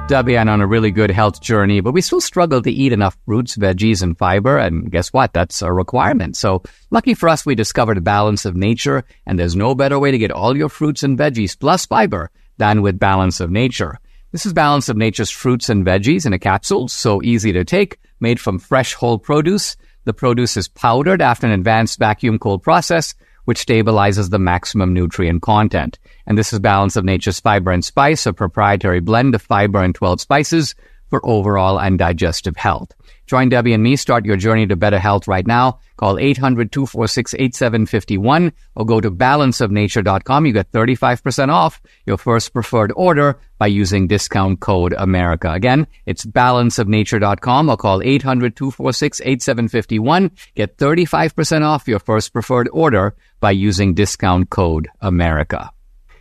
Debian 0.06 0.48
on 0.48 0.60
a 0.60 0.66
really 0.66 0.92
good 0.92 1.10
health 1.10 1.40
journey, 1.40 1.80
but 1.80 1.92
we 1.92 2.02
still 2.02 2.20
struggle 2.20 2.62
to 2.62 2.70
eat 2.70 2.92
enough 2.92 3.16
fruits, 3.26 3.56
veggies, 3.56 4.00
and 4.00 4.16
fiber. 4.16 4.58
And 4.58 4.92
guess 4.92 5.12
what? 5.12 5.32
That's 5.32 5.60
a 5.60 5.72
requirement. 5.72 6.36
So 6.36 6.62
lucky 6.92 7.14
for 7.14 7.28
us, 7.28 7.44
we 7.44 7.56
discovered 7.56 7.98
a 7.98 8.00
balance 8.00 8.44
of 8.44 8.54
nature, 8.54 9.02
and 9.26 9.40
there's 9.40 9.56
no 9.56 9.74
better 9.74 9.98
way 9.98 10.12
to 10.12 10.18
get 10.18 10.30
all 10.30 10.56
your 10.56 10.68
fruits 10.68 11.02
and 11.02 11.18
veggies 11.18 11.58
plus 11.58 11.86
fiber 11.86 12.30
than 12.60 12.82
with 12.82 12.98
Balance 12.98 13.40
of 13.40 13.50
Nature. 13.50 13.98
This 14.32 14.44
is 14.44 14.52
Balance 14.52 14.90
of 14.90 14.96
Nature's 14.96 15.30
fruits 15.30 15.70
and 15.70 15.84
veggies 15.84 16.26
in 16.26 16.34
a 16.34 16.38
capsule, 16.38 16.88
so 16.88 17.22
easy 17.22 17.52
to 17.54 17.64
take, 17.64 17.98
made 18.20 18.38
from 18.38 18.58
fresh 18.58 18.92
whole 18.92 19.18
produce. 19.18 19.76
The 20.04 20.12
produce 20.12 20.58
is 20.58 20.68
powdered 20.68 21.22
after 21.22 21.46
an 21.46 21.54
advanced 21.54 21.98
vacuum 21.98 22.38
cold 22.38 22.62
process, 22.62 23.14
which 23.46 23.64
stabilizes 23.64 24.28
the 24.28 24.38
maximum 24.38 24.92
nutrient 24.92 25.40
content. 25.40 25.98
And 26.26 26.36
this 26.36 26.52
is 26.52 26.58
Balance 26.58 26.96
of 26.96 27.04
Nature's 27.04 27.40
Fiber 27.40 27.70
and 27.70 27.84
Spice, 27.84 28.26
a 28.26 28.34
proprietary 28.34 29.00
blend 29.00 29.34
of 29.34 29.40
fiber 29.40 29.82
and 29.82 29.94
12 29.94 30.20
spices 30.20 30.74
for 31.08 31.24
overall 31.26 31.80
and 31.80 31.98
digestive 31.98 32.56
health. 32.56 32.92
Join 33.30 33.48
Debbie 33.48 33.72
and 33.74 33.82
me. 33.84 33.94
Start 33.94 34.26
your 34.26 34.36
journey 34.36 34.66
to 34.66 34.74
better 34.74 34.98
health 34.98 35.28
right 35.28 35.46
now. 35.46 35.78
Call 35.96 36.16
800-246-8751 36.16 38.50
or 38.74 38.84
go 38.84 39.00
to 39.00 39.08
balanceofnature.com. 39.08 40.46
You 40.46 40.52
get 40.52 40.72
35% 40.72 41.48
off 41.48 41.80
your 42.06 42.16
first 42.16 42.52
preferred 42.52 42.92
order 42.96 43.38
by 43.56 43.68
using 43.68 44.08
discount 44.08 44.58
code 44.58 44.96
America. 44.98 45.52
Again, 45.52 45.86
it's 46.06 46.26
balanceofnature.com 46.26 47.68
or 47.68 47.76
call 47.76 48.00
800-246-8751. 48.00 50.32
Get 50.56 50.76
35% 50.76 51.62
off 51.62 51.86
your 51.86 52.00
first 52.00 52.32
preferred 52.32 52.68
order 52.72 53.14
by 53.38 53.52
using 53.52 53.94
discount 53.94 54.50
code 54.50 54.88
America. 55.00 55.70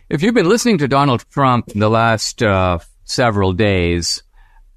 If 0.08 0.22
you've 0.22 0.34
been 0.34 0.48
listening 0.48 0.78
to 0.78 0.86
Donald 0.86 1.28
Trump 1.30 1.70
in 1.70 1.80
the 1.80 1.90
last 1.90 2.40
uh, 2.40 2.78
several 3.02 3.52
days, 3.52 4.22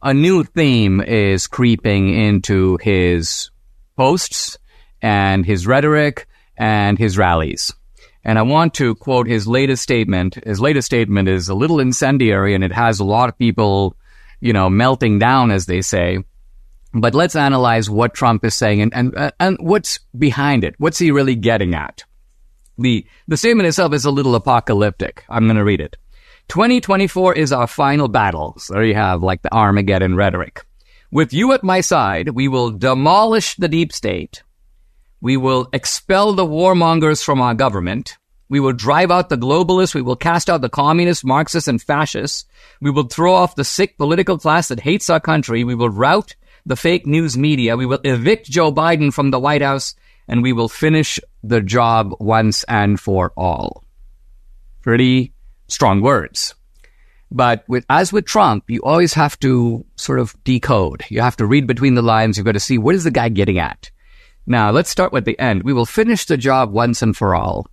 a 0.03 0.13
new 0.13 0.43
theme 0.43 0.99
is 0.99 1.47
creeping 1.47 2.09
into 2.09 2.77
his 2.81 3.49
posts 3.95 4.57
and 5.01 5.45
his 5.45 5.65
rhetoric 5.65 6.27
and 6.57 6.99
his 6.99 7.17
rallies. 7.17 7.73
And 8.25 8.37
I 8.37 8.41
want 8.41 8.73
to 8.75 8.95
quote 8.95 9.27
his 9.27 9.47
latest 9.47 9.81
statement. 9.81 10.35
His 10.45 10.59
latest 10.59 10.85
statement 10.85 11.29
is 11.29 11.47
a 11.47 11.55
little 11.55 11.79
incendiary 11.79 12.53
and 12.53 12.63
it 12.63 12.73
has 12.73 12.99
a 12.99 13.05
lot 13.05 13.29
of 13.29 13.37
people, 13.37 13.95
you 14.41 14.51
know, 14.51 14.69
melting 14.69 15.19
down, 15.19 15.51
as 15.51 15.65
they 15.65 15.81
say. 15.81 16.19
But 16.93 17.15
let's 17.15 17.35
analyze 17.35 17.89
what 17.89 18.13
Trump 18.13 18.43
is 18.43 18.55
saying 18.55 18.81
and, 18.81 18.93
and, 18.93 19.15
uh, 19.15 19.31
and 19.39 19.57
what's 19.59 19.99
behind 20.17 20.65
it. 20.65 20.75
What's 20.77 20.99
he 20.99 21.11
really 21.11 21.35
getting 21.35 21.73
at? 21.73 22.03
The, 22.77 23.05
the 23.27 23.37
statement 23.37 23.67
itself 23.67 23.93
is 23.93 24.05
a 24.05 24.11
little 24.11 24.35
apocalyptic. 24.35 25.23
I'm 25.29 25.45
going 25.45 25.57
to 25.57 25.63
read 25.63 25.81
it. 25.81 25.95
2024 26.53 27.33
is 27.33 27.51
our 27.51 27.65
final 27.65 28.07
battle. 28.07 28.53
So 28.59 28.75
there 28.75 28.83
you 28.83 28.93
have 28.93 29.23
like 29.23 29.41
the 29.41 29.51
Armageddon 29.51 30.15
rhetoric. 30.15 30.63
With 31.09 31.33
you 31.33 31.51
at 31.51 31.63
my 31.63 31.81
side, 31.81 32.29
we 32.29 32.47
will 32.47 32.69
demolish 32.69 33.55
the 33.55 33.67
deep 33.67 33.91
state. 33.91 34.43
We 35.19 35.35
will 35.35 35.67
expel 35.73 36.33
the 36.33 36.45
warmongers 36.45 37.23
from 37.23 37.41
our 37.41 37.55
government. 37.55 38.19
We 38.49 38.59
will 38.59 38.71
drive 38.71 39.09
out 39.09 39.29
the 39.29 39.35
globalists. 39.35 39.95
We 39.95 40.03
will 40.03 40.15
cast 40.15 40.47
out 40.47 40.61
the 40.61 40.69
communists, 40.69 41.23
Marxists, 41.23 41.67
and 41.67 41.81
fascists. 41.81 42.45
We 42.79 42.91
will 42.91 43.07
throw 43.07 43.33
off 43.33 43.55
the 43.55 43.63
sick 43.63 43.97
political 43.97 44.37
class 44.37 44.67
that 44.67 44.81
hates 44.81 45.09
our 45.09 45.19
country. 45.19 45.63
We 45.63 45.73
will 45.73 45.89
rout 45.89 46.35
the 46.67 46.75
fake 46.75 47.07
news 47.07 47.35
media. 47.35 47.77
We 47.77 47.87
will 47.87 48.01
evict 48.03 48.45
Joe 48.45 48.71
Biden 48.71 49.11
from 49.11 49.31
the 49.31 49.39
White 49.39 49.63
House 49.63 49.95
and 50.27 50.43
we 50.43 50.53
will 50.53 50.69
finish 50.69 51.19
the 51.41 51.61
job 51.61 52.13
once 52.19 52.63
and 52.65 52.99
for 52.99 53.33
all. 53.35 53.83
Pretty 54.83 55.32
strong 55.67 56.02
words. 56.02 56.56
But 57.32 57.63
with, 57.67 57.86
as 57.89 58.13
with 58.13 58.26
Trump, 58.26 58.65
you 58.67 58.82
always 58.84 59.13
have 59.15 59.39
to 59.39 59.84
sort 59.95 60.19
of 60.19 60.36
decode. 60.43 61.04
You 61.10 61.21
have 61.21 61.36
to 61.38 61.47
read 61.47 61.65
between 61.65 61.95
the 61.95 62.04
lines. 62.04 62.38
You've 62.38 62.45
got 62.45 62.52
to 62.52 62.60
see 62.60 62.78
what 62.78 62.95
is 62.95 63.06
the 63.06 63.12
guy 63.12 63.30
getting 63.30 63.58
at. 63.58 63.89
Now, 64.45 64.71
let's 64.71 64.89
start 64.89 65.12
with 65.12 65.26
the 65.26 65.39
end. 65.39 65.63
We 65.63 65.73
will 65.73 65.86
finish 65.86 66.26
the 66.26 66.38
job 66.38 66.71
once 66.71 67.02
and 67.02 67.17
for 67.17 67.34
all. 67.34 67.67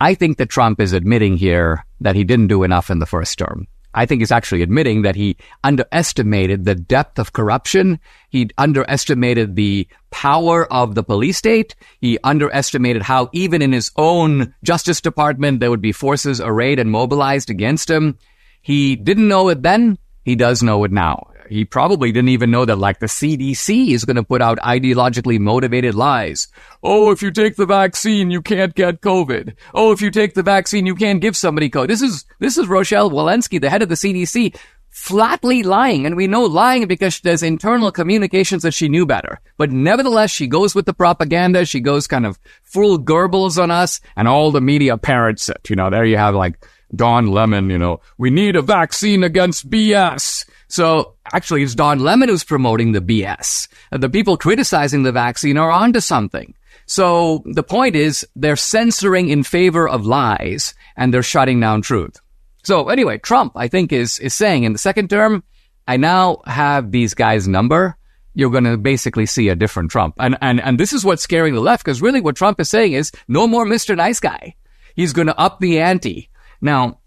I 0.00 0.14
think 0.14 0.38
that 0.38 0.48
Trump 0.48 0.80
is 0.80 0.92
admitting 0.92 1.36
here 1.36 1.86
that 2.00 2.16
he 2.16 2.24
didn't 2.24 2.48
do 2.48 2.64
enough 2.64 2.90
in 2.90 2.98
the 2.98 3.06
first 3.06 3.38
term. 3.38 3.68
I 3.94 4.06
think 4.06 4.20
he's 4.20 4.32
actually 4.32 4.62
admitting 4.62 5.02
that 5.02 5.16
he 5.16 5.36
underestimated 5.62 6.64
the 6.64 6.74
depth 6.74 7.18
of 7.18 7.32
corruption. 7.32 8.00
He 8.30 8.50
underestimated 8.56 9.56
the 9.56 9.86
power 10.10 10.70
of 10.72 10.94
the 10.94 11.02
police 11.02 11.38
state. 11.38 11.74
He 12.00 12.18
underestimated 12.24 13.02
how 13.02 13.28
even 13.32 13.62
in 13.62 13.72
his 13.72 13.90
own 13.96 14.54
Justice 14.62 15.00
Department, 15.00 15.60
there 15.60 15.70
would 15.70 15.82
be 15.82 15.92
forces 15.92 16.40
arrayed 16.40 16.78
and 16.78 16.90
mobilized 16.90 17.50
against 17.50 17.90
him. 17.90 18.18
He 18.62 18.96
didn't 18.96 19.28
know 19.28 19.48
it 19.48 19.62
then. 19.62 19.98
He 20.24 20.36
does 20.36 20.62
know 20.62 20.84
it 20.84 20.92
now. 20.92 21.31
He 21.52 21.64
probably 21.64 22.12
didn't 22.12 22.30
even 22.30 22.50
know 22.50 22.64
that 22.64 22.78
like 22.78 22.98
the 22.98 23.06
CDC 23.06 23.88
is 23.88 24.04
going 24.04 24.16
to 24.16 24.22
put 24.22 24.40
out 24.40 24.58
ideologically 24.58 25.38
motivated 25.38 25.94
lies. 25.94 26.48
Oh, 26.82 27.10
if 27.10 27.22
you 27.22 27.30
take 27.30 27.56
the 27.56 27.66
vaccine, 27.66 28.30
you 28.30 28.40
can't 28.40 28.74
get 28.74 29.02
COVID. 29.02 29.54
Oh, 29.74 29.92
if 29.92 30.00
you 30.00 30.10
take 30.10 30.34
the 30.34 30.42
vaccine, 30.42 30.86
you 30.86 30.94
can't 30.94 31.20
give 31.20 31.36
somebody 31.36 31.68
COVID. 31.68 31.88
This 31.88 32.02
is, 32.02 32.24
this 32.38 32.56
is 32.56 32.68
Rochelle 32.68 33.10
Walensky, 33.10 33.60
the 33.60 33.70
head 33.70 33.82
of 33.82 33.88
the 33.88 33.94
CDC, 33.94 34.56
flatly 34.88 35.62
lying. 35.62 36.06
And 36.06 36.16
we 36.16 36.26
know 36.26 36.44
lying 36.44 36.86
because 36.86 37.20
there's 37.20 37.42
internal 37.42 37.92
communications 37.92 38.62
that 38.62 38.74
she 38.74 38.88
knew 38.88 39.04
better. 39.04 39.40
But 39.58 39.70
nevertheless, 39.70 40.30
she 40.30 40.46
goes 40.46 40.74
with 40.74 40.86
the 40.86 40.94
propaganda. 40.94 41.66
She 41.66 41.80
goes 41.80 42.06
kind 42.06 42.26
of 42.26 42.38
full 42.62 42.98
Goebbels 42.98 43.62
on 43.62 43.70
us 43.70 44.00
and 44.16 44.26
all 44.26 44.50
the 44.50 44.60
media 44.60 44.96
parrots 44.96 45.48
it. 45.48 45.68
You 45.68 45.76
know, 45.76 45.90
there 45.90 46.04
you 46.04 46.16
have 46.16 46.34
like 46.34 46.64
Don 46.94 47.28
Lemon, 47.28 47.70
you 47.70 47.78
know, 47.78 48.00
we 48.18 48.30
need 48.30 48.56
a 48.56 48.62
vaccine 48.62 49.24
against 49.24 49.68
BS. 49.70 50.46
So 50.72 51.16
actually, 51.30 51.62
it's 51.62 51.74
Don 51.74 51.98
Lemon 51.98 52.30
who's 52.30 52.44
promoting 52.44 52.92
the 52.92 53.02
BS. 53.02 53.68
Uh, 53.92 53.98
the 53.98 54.08
people 54.08 54.38
criticizing 54.38 55.02
the 55.02 55.12
vaccine 55.12 55.58
are 55.58 55.70
onto 55.70 56.00
something. 56.00 56.54
So 56.86 57.42
the 57.44 57.62
point 57.62 57.94
is 57.94 58.26
they're 58.34 58.56
censoring 58.56 59.28
in 59.28 59.42
favor 59.42 59.86
of 59.86 60.06
lies 60.06 60.72
and 60.96 61.12
they're 61.12 61.22
shutting 61.22 61.60
down 61.60 61.82
truth. 61.82 62.18
So 62.64 62.88
anyway, 62.88 63.18
Trump, 63.18 63.52
I 63.54 63.68
think, 63.68 63.92
is, 63.92 64.18
is 64.18 64.32
saying 64.32 64.64
in 64.64 64.72
the 64.72 64.78
second 64.78 65.10
term, 65.10 65.44
I 65.86 65.98
now 65.98 66.40
have 66.46 66.90
these 66.90 67.12
guys' 67.12 67.46
number. 67.46 67.98
You're 68.32 68.48
going 68.48 68.64
to 68.64 68.78
basically 68.78 69.26
see 69.26 69.50
a 69.50 69.54
different 69.54 69.90
Trump. 69.90 70.14
And, 70.18 70.38
and, 70.40 70.58
and 70.58 70.80
this 70.80 70.94
is 70.94 71.04
what's 71.04 71.22
scaring 71.22 71.52
the 71.52 71.60
left 71.60 71.84
because 71.84 72.00
really 72.00 72.22
what 72.22 72.34
Trump 72.34 72.58
is 72.58 72.70
saying 72.70 72.94
is 72.94 73.12
no 73.28 73.46
more 73.46 73.66
Mr. 73.66 73.94
Nice 73.94 74.20
Guy. 74.20 74.54
He's 74.96 75.12
going 75.12 75.26
to 75.26 75.38
up 75.38 75.60
the 75.60 75.80
ante. 75.80 76.30
Now, 76.62 77.00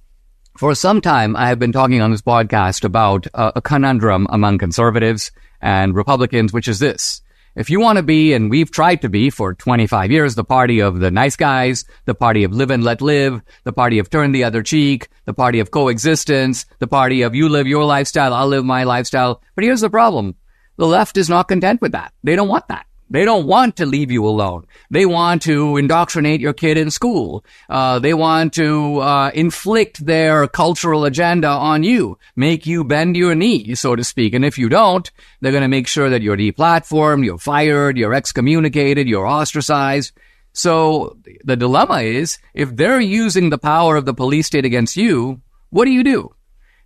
for 0.57 0.73
some 0.73 1.01
time, 1.01 1.35
I 1.35 1.49
have 1.49 1.59
been 1.59 1.71
talking 1.73 2.01
on 2.01 2.11
this 2.11 2.21
podcast 2.21 2.85
about 2.85 3.27
uh, 3.33 3.51
a 3.55 3.61
conundrum 3.61 4.25
among 4.29 4.57
conservatives 4.57 5.31
and 5.61 5.93
Republicans, 5.93 6.53
which 6.53 6.67
is 6.67 6.79
this. 6.79 7.21
If 7.55 7.69
you 7.69 7.79
want 7.79 7.97
to 7.97 8.03
be, 8.03 8.33
and 8.33 8.49
we've 8.49 8.71
tried 8.71 9.01
to 9.01 9.09
be 9.09 9.29
for 9.29 9.53
25 9.53 10.11
years, 10.11 10.35
the 10.35 10.43
party 10.43 10.81
of 10.81 10.99
the 10.99 11.11
nice 11.11 11.35
guys, 11.35 11.85
the 12.05 12.15
party 12.15 12.43
of 12.43 12.53
live 12.53 12.71
and 12.71 12.83
let 12.83 13.01
live, 13.01 13.41
the 13.63 13.73
party 13.73 13.99
of 13.99 14.09
turn 14.09 14.31
the 14.31 14.43
other 14.43 14.61
cheek, 14.61 15.09
the 15.25 15.33
party 15.33 15.59
of 15.59 15.71
coexistence, 15.71 16.65
the 16.79 16.87
party 16.87 17.21
of 17.21 17.35
you 17.35 17.47
live 17.47 17.67
your 17.67 17.85
lifestyle, 17.85 18.33
I'll 18.33 18.47
live 18.47 18.65
my 18.65 18.83
lifestyle. 18.83 19.41
But 19.55 19.63
here's 19.63 19.81
the 19.81 19.89
problem. 19.89 20.35
The 20.77 20.87
left 20.87 21.17
is 21.17 21.29
not 21.29 21.47
content 21.47 21.81
with 21.81 21.93
that. 21.93 22.13
They 22.23 22.35
don't 22.35 22.49
want 22.49 22.67
that. 22.67 22.85
They 23.09 23.23
don't 23.23 23.45
want 23.45 23.75
to 23.77 23.85
leave 23.85 24.09
you 24.09 24.25
alone. 24.25 24.65
They 24.89 25.05
want 25.05 25.43
to 25.43 25.77
indoctrinate 25.77 26.41
your 26.41 26.53
kid 26.53 26.77
in 26.77 26.89
school. 26.89 27.45
Uh, 27.69 27.99
they 27.99 28.13
want 28.13 28.53
to 28.53 28.99
uh, 28.99 29.31
inflict 29.33 30.05
their 30.05 30.47
cultural 30.47 31.05
agenda 31.05 31.47
on 31.47 31.83
you, 31.83 32.17
make 32.35 32.65
you 32.65 32.83
bend 32.83 33.15
your 33.15 33.35
knee, 33.35 33.75
so 33.75 33.95
to 33.95 34.03
speak. 34.03 34.33
And 34.33 34.43
if 34.43 34.57
you 34.57 34.69
don't, 34.69 35.09
they're 35.39 35.51
going 35.51 35.61
to 35.61 35.67
make 35.67 35.87
sure 35.87 36.09
that 36.09 36.23
you're 36.23 36.37
deplatformed, 36.37 37.25
you're 37.25 37.37
fired, 37.37 37.97
you're 37.97 38.13
excommunicated, 38.13 39.07
you're 39.07 39.27
ostracized. 39.27 40.11
So 40.53 41.17
the 41.43 41.57
dilemma 41.57 41.99
is, 42.01 42.39
if 42.53 42.75
they're 42.75 43.01
using 43.01 43.49
the 43.49 43.57
power 43.57 43.97
of 43.97 44.05
the 44.05 44.13
police 44.13 44.47
state 44.47 44.65
against 44.65 44.97
you, 44.97 45.41
what 45.69 45.85
do 45.85 45.91
you 45.91 46.03
do? 46.03 46.33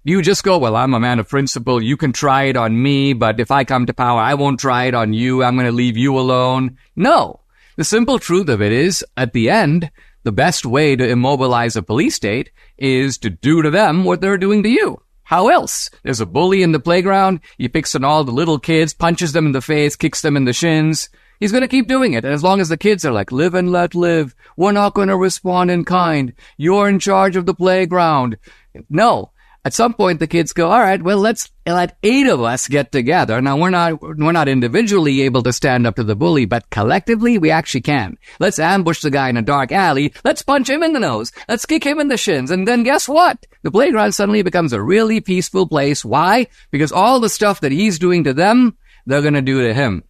You 0.03 0.21
just 0.21 0.43
go, 0.43 0.57
well, 0.57 0.77
I'm 0.77 0.93
a 0.93 0.99
man 0.99 1.19
of 1.19 1.27
principle. 1.27 1.83
You 1.83 1.97
can 1.97 2.13
try 2.13 2.43
it 2.43 2.55
on 2.55 2.81
me, 2.81 3.13
but 3.13 3.39
if 3.39 3.51
I 3.51 3.65
come 3.65 3.85
to 3.85 3.93
power, 3.93 4.21
I 4.21 4.33
won't 4.33 4.59
try 4.59 4.85
it 4.85 4.93
on 4.93 5.11
you. 5.11 5.43
I'm 5.43 5.55
going 5.55 5.65
to 5.65 5.73
leave 5.73 5.97
you 5.97 6.17
alone. 6.17 6.77
No. 6.95 7.41
The 7.75 7.83
simple 7.83 8.17
truth 8.17 8.47
of 8.47 8.61
it 8.61 8.71
is, 8.71 9.03
at 9.17 9.33
the 9.33 9.49
end, 9.49 9.91
the 10.23 10.31
best 10.31 10.65
way 10.65 10.95
to 10.95 11.07
immobilize 11.07 11.75
a 11.75 11.81
police 11.81 12.15
state 12.15 12.51
is 12.77 13.17
to 13.19 13.29
do 13.29 13.61
to 13.61 13.69
them 13.69 14.05
what 14.05 14.21
they're 14.21 14.37
doing 14.37 14.63
to 14.63 14.69
you. 14.69 15.01
How 15.23 15.49
else? 15.49 15.89
There's 16.03 16.21
a 16.21 16.25
bully 16.25 16.63
in 16.63 16.71
the 16.71 16.79
playground. 16.79 17.41
He 17.57 17.67
picks 17.67 17.93
on 17.93 18.03
all 18.03 18.23
the 18.23 18.31
little 18.31 18.57
kids, 18.57 18.93
punches 18.93 19.33
them 19.33 19.45
in 19.45 19.51
the 19.51 19.61
face, 19.61 19.95
kicks 19.95 20.21
them 20.21 20.35
in 20.37 20.45
the 20.45 20.53
shins. 20.53 21.09
He's 21.39 21.51
going 21.51 21.61
to 21.61 21.67
keep 21.67 21.87
doing 21.87 22.13
it. 22.13 22.25
And 22.25 22.33
as 22.33 22.43
long 22.43 22.59
as 22.61 22.69
the 22.69 22.77
kids 22.77 23.05
are 23.05 23.11
like, 23.11 23.31
live 23.31 23.53
and 23.53 23.71
let 23.71 23.95
live, 23.95 24.33
we're 24.57 24.71
not 24.71 24.93
going 24.93 25.09
to 25.09 25.15
respond 25.15 25.71
in 25.71 25.85
kind. 25.85 26.33
You're 26.57 26.89
in 26.89 26.99
charge 26.99 27.35
of 27.35 27.45
the 27.45 27.53
playground. 27.53 28.37
No. 28.89 29.31
At 29.65 29.73
some 29.73 29.93
point, 29.93 30.19
the 30.19 30.27
kids 30.27 30.53
go, 30.53 30.71
all 30.71 30.79
right, 30.79 31.01
well, 31.01 31.17
let's 31.17 31.49
let 31.65 31.97
eight 32.01 32.27
of 32.27 32.41
us 32.41 32.67
get 32.67 32.91
together. 32.91 33.41
Now, 33.41 33.57
we're 33.57 33.69
not, 33.69 34.01
we're 34.01 34.31
not 34.31 34.47
individually 34.47 35.21
able 35.21 35.43
to 35.43 35.51
stand 35.51 35.85
up 35.85 35.97
to 35.97 36.03
the 36.03 36.15
bully, 36.15 36.45
but 36.45 36.69
collectively, 36.69 37.37
we 37.37 37.51
actually 37.51 37.81
can. 37.81 38.17
Let's 38.39 38.57
ambush 38.57 39.01
the 39.01 39.11
guy 39.11 39.29
in 39.29 39.37
a 39.37 39.41
dark 39.41 39.73
alley. 39.73 40.13
Let's 40.23 40.41
punch 40.41 40.69
him 40.69 40.81
in 40.81 40.93
the 40.93 40.99
nose. 40.99 41.33
Let's 41.49 41.65
kick 41.65 41.83
him 41.83 41.99
in 41.99 42.07
the 42.07 42.17
shins. 42.17 42.51
And 42.51 42.67
then 42.67 42.83
guess 42.83 43.09
what? 43.09 43.45
The 43.63 43.71
playground 43.71 44.13
suddenly 44.13 44.43
becomes 44.43 44.71
a 44.71 44.81
really 44.81 45.19
peaceful 45.19 45.67
place. 45.67 46.05
Why? 46.05 46.47
Because 46.71 46.93
all 46.93 47.19
the 47.19 47.29
stuff 47.29 47.59
that 47.59 47.73
he's 47.73 47.99
doing 47.99 48.23
to 48.23 48.33
them, 48.33 48.77
they're 49.05 49.21
going 49.21 49.33
to 49.33 49.41
do 49.41 49.67
to 49.67 49.73
him. 49.73 50.03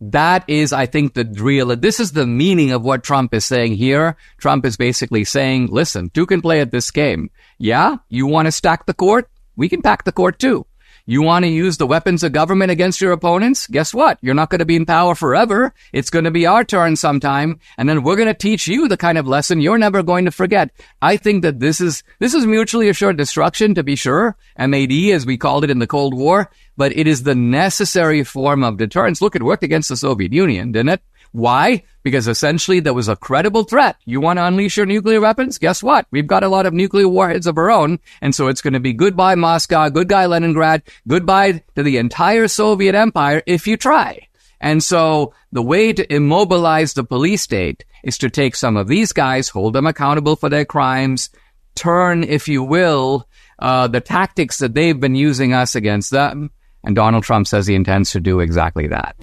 That 0.00 0.44
is, 0.46 0.72
I 0.72 0.86
think, 0.86 1.14
the 1.14 1.24
real, 1.24 1.74
this 1.74 2.00
is 2.00 2.12
the 2.12 2.26
meaning 2.26 2.70
of 2.72 2.82
what 2.82 3.02
Trump 3.02 3.32
is 3.32 3.44
saying 3.44 3.76
here. 3.76 4.16
Trump 4.36 4.66
is 4.66 4.76
basically 4.76 5.24
saying, 5.24 5.68
listen, 5.68 6.10
two 6.10 6.26
can 6.26 6.42
play 6.42 6.60
at 6.60 6.70
this 6.70 6.90
game. 6.90 7.30
Yeah, 7.58 7.96
you 8.08 8.26
want 8.26 8.46
to 8.46 8.52
stack 8.52 8.84
the 8.84 8.94
court? 8.94 9.30
We 9.56 9.68
can 9.68 9.80
pack 9.80 10.04
the 10.04 10.12
court 10.12 10.38
too. 10.38 10.66
You 11.08 11.22
want 11.22 11.44
to 11.44 11.48
use 11.48 11.76
the 11.76 11.86
weapons 11.86 12.24
of 12.24 12.32
government 12.32 12.72
against 12.72 13.00
your 13.00 13.12
opponents? 13.12 13.68
Guess 13.68 13.94
what? 13.94 14.18
You're 14.22 14.34
not 14.34 14.50
going 14.50 14.58
to 14.58 14.64
be 14.64 14.74
in 14.74 14.86
power 14.86 15.14
forever. 15.14 15.72
It's 15.92 16.10
going 16.10 16.24
to 16.24 16.32
be 16.32 16.46
our 16.46 16.64
turn 16.64 16.96
sometime. 16.96 17.60
And 17.78 17.88
then 17.88 18.02
we're 18.02 18.16
going 18.16 18.26
to 18.26 18.34
teach 18.34 18.66
you 18.66 18.88
the 18.88 18.96
kind 18.96 19.16
of 19.16 19.28
lesson 19.28 19.60
you're 19.60 19.78
never 19.78 20.02
going 20.02 20.24
to 20.24 20.32
forget. 20.32 20.72
I 21.00 21.16
think 21.16 21.42
that 21.42 21.60
this 21.60 21.80
is, 21.80 22.02
this 22.18 22.34
is 22.34 22.44
mutually 22.44 22.88
assured 22.88 23.18
destruction 23.18 23.72
to 23.76 23.84
be 23.84 23.94
sure. 23.94 24.36
MAD 24.58 24.90
as 25.12 25.24
we 25.24 25.36
called 25.36 25.62
it 25.62 25.70
in 25.70 25.78
the 25.78 25.86
Cold 25.86 26.12
War, 26.12 26.50
but 26.76 26.96
it 26.96 27.06
is 27.06 27.22
the 27.22 27.34
necessary 27.34 28.24
form 28.24 28.62
of 28.62 28.76
deterrence. 28.76 29.20
Look, 29.20 29.36
it 29.36 29.42
worked 29.42 29.62
against 29.62 29.88
the 29.88 29.96
Soviet 29.96 30.32
Union, 30.32 30.72
didn't 30.72 30.90
it? 30.90 31.02
Why? 31.32 31.82
Because 32.02 32.28
essentially 32.28 32.80
there 32.80 32.94
was 32.94 33.08
a 33.08 33.16
credible 33.16 33.64
threat. 33.64 33.96
You 34.04 34.20
want 34.20 34.38
to 34.38 34.46
unleash 34.46 34.76
your 34.76 34.86
nuclear 34.86 35.20
weapons? 35.20 35.58
Guess 35.58 35.82
what? 35.82 36.06
We've 36.10 36.26
got 36.26 36.44
a 36.44 36.48
lot 36.48 36.66
of 36.66 36.72
nuclear 36.72 37.08
warheads 37.08 37.46
of 37.46 37.58
our 37.58 37.70
own. 37.70 37.98
And 38.22 38.34
so 38.34 38.46
it's 38.48 38.62
going 38.62 38.74
to 38.74 38.80
be 38.80 38.92
goodbye 38.92 39.34
Moscow, 39.34 39.88
goodbye 39.90 40.26
Leningrad, 40.26 40.82
goodbye 41.06 41.62
to 41.74 41.82
the 41.82 41.98
entire 41.98 42.48
Soviet 42.48 42.94
empire 42.94 43.42
if 43.46 43.66
you 43.66 43.76
try. 43.76 44.28
And 44.60 44.82
so 44.82 45.34
the 45.52 45.62
way 45.62 45.92
to 45.92 46.14
immobilize 46.14 46.94
the 46.94 47.04
police 47.04 47.42
state 47.42 47.84
is 48.02 48.16
to 48.18 48.30
take 48.30 48.56
some 48.56 48.76
of 48.76 48.88
these 48.88 49.12
guys, 49.12 49.48
hold 49.50 49.74
them 49.74 49.86
accountable 49.86 50.36
for 50.36 50.48
their 50.48 50.64
crimes, 50.64 51.28
turn, 51.74 52.24
if 52.24 52.48
you 52.48 52.62
will, 52.62 53.28
uh, 53.58 53.88
the 53.88 54.00
tactics 54.00 54.58
that 54.58 54.74
they've 54.74 54.98
been 54.98 55.14
using 55.14 55.52
us 55.52 55.74
against 55.74 56.10
them. 56.10 56.50
And 56.86 56.94
Donald 56.96 57.24
Trump 57.24 57.46
says 57.46 57.66
he 57.66 57.74
intends 57.74 58.12
to 58.12 58.20
do 58.20 58.40
exactly 58.40 58.86
that. 58.86 59.16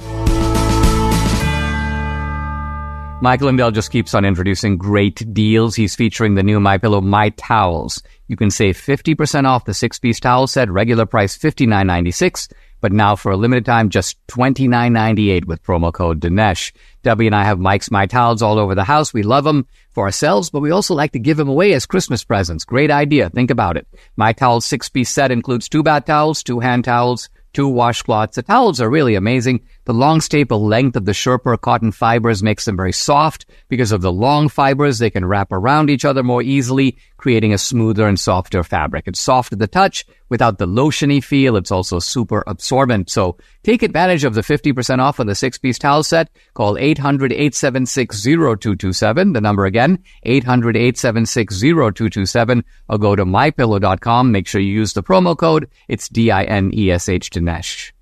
Michael 3.23 3.45
Lindell 3.45 3.71
just 3.71 3.89
keeps 3.89 4.13
on 4.13 4.25
introducing 4.25 4.77
great 4.77 5.33
deals. 5.33 5.75
He's 5.75 5.95
featuring 5.95 6.35
the 6.35 6.43
new 6.43 6.59
My 6.59 6.77
Pillow 6.77 6.99
My 6.99 7.29
Towels. 7.29 8.03
You 8.27 8.35
can 8.35 8.51
save 8.51 8.75
50% 8.77 9.45
off 9.45 9.63
the 9.63 9.73
six-piece 9.73 10.19
towel 10.19 10.45
set, 10.45 10.69
regular 10.69 11.05
price 11.05 11.37
$59.96, 11.37 12.51
but 12.81 12.91
now 12.91 13.15
for 13.15 13.31
a 13.31 13.37
limited 13.37 13.65
time, 13.65 13.87
just 13.87 14.17
$29.98 14.27 15.45
with 15.45 15.63
promo 15.63 15.93
code 15.93 16.19
Dinesh. 16.19 16.73
Debbie 17.01 17.27
and 17.27 17.35
I 17.35 17.45
have 17.45 17.59
Mike's 17.59 17.89
My 17.89 18.07
Towels 18.07 18.41
all 18.41 18.59
over 18.59 18.75
the 18.75 18.83
house. 18.83 19.13
We 19.13 19.23
love 19.23 19.45
them 19.45 19.67
for 19.91 20.03
ourselves, 20.03 20.49
but 20.49 20.59
we 20.59 20.71
also 20.71 20.93
like 20.93 21.13
to 21.13 21.19
give 21.19 21.37
them 21.37 21.47
away 21.47 21.71
as 21.71 21.85
Christmas 21.85 22.25
presents. 22.25 22.65
Great 22.65 22.91
idea. 22.91 23.29
Think 23.29 23.51
about 23.51 23.77
it. 23.77 23.87
My 24.17 24.33
Towels 24.33 24.65
six-piece 24.65 25.09
set 25.09 25.31
includes 25.31 25.69
two 25.69 25.81
bath 25.81 26.03
towels, 26.03 26.43
two 26.43 26.59
hand 26.59 26.83
towels, 26.83 27.29
two 27.53 27.69
washcloths. 27.69 28.35
The 28.35 28.43
towels 28.43 28.81
are 28.81 28.89
really 28.89 29.15
amazing. 29.15 29.61
The 29.85 29.93
long 29.93 30.21
staple 30.21 30.65
length 30.65 30.95
of 30.95 31.03
the 31.03 31.11
Sherpa 31.11 31.59
cotton 31.59 31.91
fibers 31.91 32.41
makes 32.41 32.63
them 32.65 32.77
very 32.77 32.93
soft. 32.93 33.45
Because 33.67 33.91
of 33.91 34.01
the 34.01 34.13
long 34.13 34.47
fibers, 34.47 34.99
they 34.99 35.09
can 35.09 35.25
wrap 35.25 35.51
around 35.51 35.89
each 35.89 36.05
other 36.05 36.23
more 36.23 36.41
easily, 36.41 36.97
creating 37.17 37.53
a 37.53 37.57
smoother 37.57 38.07
and 38.07 38.17
softer 38.19 38.63
fabric. 38.63 39.07
It's 39.07 39.19
soft 39.19 39.49
to 39.49 39.57
the 39.57 39.67
touch 39.67 40.05
without 40.29 40.57
the 40.57 40.67
lotiony 40.67 41.21
feel. 41.23 41.55
It's 41.57 41.71
also 41.71 41.99
super 41.99 42.43
absorbent. 42.47 43.09
So 43.09 43.37
take 43.63 43.83
advantage 43.83 44.23
of 44.23 44.35
the 44.35 44.41
50% 44.41 44.99
off 44.99 45.19
on 45.19 45.27
the 45.27 45.35
six 45.35 45.57
piece 45.57 45.79
towel 45.79 46.03
set. 46.03 46.29
Call 46.53 46.75
800-876-0227. 46.75 49.33
The 49.33 49.41
number 49.41 49.65
again, 49.65 49.99
800-876-0227 50.25 52.63
or 52.89 52.97
go 52.97 53.15
to 53.15 53.25
mypillow.com. 53.25 54.31
Make 54.31 54.47
sure 54.47 54.61
you 54.61 54.73
use 54.73 54.93
the 54.93 55.03
promo 55.03 55.37
code. 55.37 55.69
It's 55.87 56.09
D-I-N-E-S-H 56.09 57.29
Dinesh. 57.29 57.92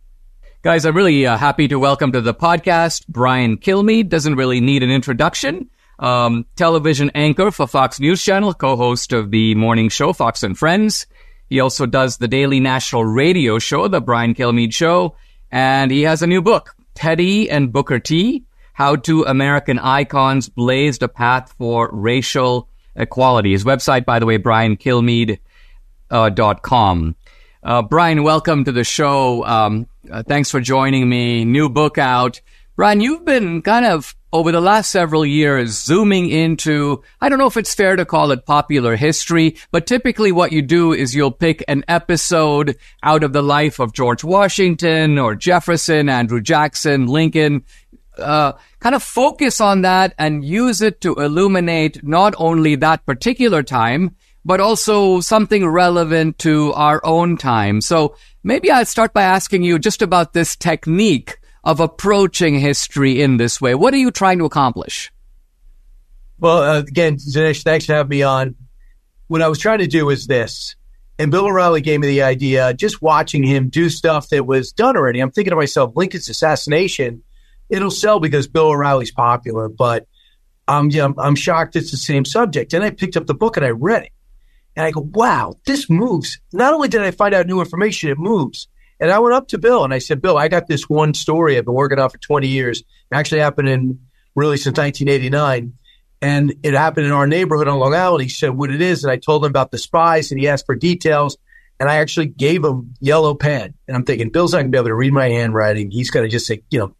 Guys, 0.64 0.86
I'm 0.86 0.96
really 0.96 1.26
uh, 1.26 1.38
happy 1.38 1.68
to 1.70 1.80
welcome 1.80 2.12
to 2.12 2.22
the 2.22 2.36
podcast 2.36 3.08
Brian 3.08 3.58
Kilmeade. 3.58 4.10
Doesn't 4.10 4.36
really 4.36 4.62
need 4.62 4.84
an 4.84 4.92
introduction. 4.92 5.72
Um, 5.98 6.46
television 6.56 7.10
anchor 7.16 7.50
for 7.50 7.66
Fox 7.66 8.00
News 8.00 8.24
Channel, 8.24 8.54
co-host 8.54 9.12
of 9.12 9.32
the 9.32 9.56
morning 9.56 9.90
show 9.90 10.14
Fox 10.14 10.44
and 10.44 10.56
Friends. 10.56 11.08
He 11.50 11.60
also 11.60 11.88
does 11.88 12.18
the 12.18 12.28
daily 12.28 12.60
national 12.60 13.06
radio 13.06 13.58
show, 13.58 13.88
The 13.88 14.02
Brian 14.02 14.36
Kilmeade 14.36 14.72
Show, 14.72 15.16
and 15.52 15.90
he 15.90 16.04
has 16.04 16.22
a 16.22 16.28
new 16.28 16.44
book, 16.44 16.76
Teddy 16.94 17.50
and 17.50 17.74
Booker 17.74 17.98
T: 17.98 18.46
How 18.74 18.96
Two 18.96 19.24
American 19.24 19.80
Icons 19.80 20.48
Blazed 20.48 21.02
a 21.02 21.08
Path 21.08 21.56
for 21.58 21.90
Racial 21.92 22.70
Equality. 22.96 23.54
His 23.54 23.64
website, 23.64 24.06
by 24.06 24.20
the 24.20 24.28
way, 24.28 24.38
briankilmeade.com. 24.38 25.40
Uh, 26.12 26.30
dot 26.30 26.62
com. 26.62 27.16
Uh, 27.64 27.82
Brian, 27.84 28.24
welcome 28.24 28.64
to 28.64 28.72
the 28.72 28.84
show. 28.84 29.46
Um, 29.46 29.88
uh, 30.12 30.24
thanks 30.24 30.50
for 30.50 30.60
joining 30.60 31.08
me. 31.08 31.46
New 31.46 31.70
book 31.70 32.00
out. 32.00 32.42
Brian, 32.76 33.02
you've 33.02 33.24
been 33.24 33.62
kind 33.62 33.86
of 33.86 34.16
over 34.34 34.52
the 34.52 34.62
last 34.62 34.90
several 34.90 35.24
years 35.24 35.72
zooming 35.72 36.30
into, 36.30 37.04
I 37.20 37.30
don't 37.30 37.38
know 37.38 37.46
if 37.46 37.58
it's 37.58 37.76
fair 37.76 37.96
to 37.96 38.06
call 38.06 38.32
it 38.32 38.48
popular 38.48 38.96
history, 38.96 39.58
but 39.70 39.86
typically 39.86 40.32
what 40.32 40.52
you 40.52 40.64
do 40.64 40.92
is 40.92 41.14
you'll 41.14 41.32
pick 41.32 41.64
an 41.68 41.84
episode 41.88 42.78
out 43.04 43.24
of 43.24 43.34
the 43.34 43.44
life 43.44 43.78
of 43.78 43.94
George 43.94 44.24
Washington 44.24 45.20
or 45.20 45.36
Jefferson, 45.36 46.10
Andrew 46.10 46.42
Jackson, 46.42 47.06
Lincoln, 47.06 47.64
uh, 48.18 48.54
kind 48.80 48.96
of 48.96 49.04
focus 49.04 49.62
on 49.62 49.82
that 49.84 50.16
and 50.18 50.44
use 50.44 50.82
it 50.82 51.02
to 51.02 51.14
illuminate 51.16 52.04
not 52.04 52.34
only 52.38 52.76
that 52.76 53.06
particular 53.06 53.62
time, 53.62 54.16
but 54.44 54.60
also 54.60 55.20
something 55.20 55.68
relevant 55.68 56.40
to 56.40 56.74
our 56.74 57.00
own 57.04 57.38
time. 57.38 57.82
So 57.82 58.16
maybe 58.44 58.72
I'll 58.72 58.86
start 58.86 59.14
by 59.14 59.24
asking 59.24 59.64
you 59.64 59.80
just 59.80 60.02
about 60.02 60.34
this 60.34 60.56
technique 60.56 61.38
of 61.64 61.80
approaching 61.80 62.60
history 62.60 63.22
in 63.22 63.38
this 63.38 63.62
way. 63.62 63.76
What 63.76 63.94
are 63.94 63.98
you 63.98 64.12
trying 64.12 64.40
to 64.40 64.46
accomplish? 64.46 65.12
Well, 66.40 66.64
uh, 66.64 66.80
again, 66.80 67.18
Dinesh, 67.18 67.64
thanks 67.64 67.86
for 67.86 67.94
having 67.94 68.10
me 68.10 68.24
on. 68.24 68.56
What 69.28 69.44
I 69.44 69.48
was 69.48 69.60
trying 69.60 69.80
to 69.80 69.88
do 69.88 70.10
is 70.10 70.26
this, 70.28 70.76
and 71.20 71.30
Bill 71.30 71.46
O'Reilly 71.46 71.82
gave 71.82 72.00
me 72.00 72.08
the 72.08 72.24
idea. 72.24 72.74
Just 72.74 73.02
watching 73.02 73.44
him 73.44 73.70
do 73.70 73.90
stuff 73.90 74.30
that 74.30 74.46
was 74.46 74.72
done 74.72 74.98
already, 74.98 75.20
I'm 75.20 75.32
thinking 75.32 75.52
to 75.52 75.56
myself, 75.56 75.96
Lincoln's 75.96 76.28
assassination, 76.28 77.22
it'll 77.70 77.92
sell 77.92 78.20
because 78.20 78.48
Bill 78.48 78.70
O'Reilly's 78.70 79.12
popular, 79.12 79.70
but 79.70 80.08
I'm, 80.68 80.90
I'm, 80.96 81.14
I'm 81.20 81.36
shocked 81.36 81.76
it's 81.76 81.92
the 81.92 81.98
same 81.98 82.26
subject. 82.26 82.74
And 82.74 82.84
I 82.84 82.90
picked 82.90 83.16
up 83.16 83.28
the 83.28 83.36
book 83.36 83.56
and 83.56 83.66
I 83.66 83.70
read 83.70 84.04
it. 84.04 84.12
And 84.76 84.86
I 84.86 84.92
go, 84.92 85.02
wow, 85.02 85.56
this 85.66 85.90
moves. 85.90 86.40
Not 86.54 86.74
only 86.74 86.88
did 86.88 87.02
I 87.02 87.12
find 87.12 87.34
out 87.34 87.48
new 87.48 87.60
information, 87.60 88.10
it 88.10 88.18
moves. 88.18 88.68
And 89.00 89.12
I 89.12 89.20
went 89.20 89.34
up 89.34 89.48
to 89.50 89.58
Bill 89.58 89.84
and 89.84 89.94
I 89.94 89.98
said, 89.98 90.22
Bill, 90.22 90.38
I 90.38 90.48
got 90.48 90.68
this 90.68 90.88
one 90.88 91.14
story 91.14 91.58
I've 91.58 91.66
been 91.66 91.74
working 91.74 92.00
on 92.00 92.10
for 92.10 92.20
20 92.20 92.48
years. 92.48 92.80
It 92.80 92.86
actually 93.16 93.42
happened 93.42 93.68
in 93.68 94.00
really 94.36 94.58
since 94.58 94.78
1989. 94.78 95.74
And 96.22 96.54
it 96.62 96.76
happened 96.76 97.08
in 97.08 97.12
our 97.12 97.26
neighborhood 97.26 97.68
on 97.68 97.80
Long 97.80 97.96
Island. 97.96 98.22
He 98.22 98.30
said 98.30 98.50
what 98.50 98.70
it 98.70 98.80
is. 98.80 99.04
And 99.04 99.12
I 99.12 99.18
told 99.18 99.44
him 99.44 99.50
about 99.50 99.72
the 99.72 99.80
spies 99.80 100.32
and 100.32 100.40
he 100.40 100.48
asked 100.48 100.68
for 100.68 100.76
details. 100.76 101.38
And 101.80 101.90
I 101.90 101.96
actually 101.96 102.28
gave 102.28 102.64
him 102.64 102.94
yellow 103.00 103.34
pen. 103.34 103.74
And 103.88 103.98
I'm 103.98 104.04
thinking, 104.04 104.30
Bill's 104.30 104.54
not 104.54 104.60
going 104.60 104.68
to 104.68 104.76
be 104.76 104.78
able 104.78 104.90
to 104.90 104.96
read 104.96 105.14
my 105.14 105.30
handwriting. 105.30 105.90
He's 105.90 106.12
going 106.12 106.24
to 106.24 106.30
just 106.30 106.46
say, 106.46 106.62
you 106.70 106.78
know, 106.78 106.96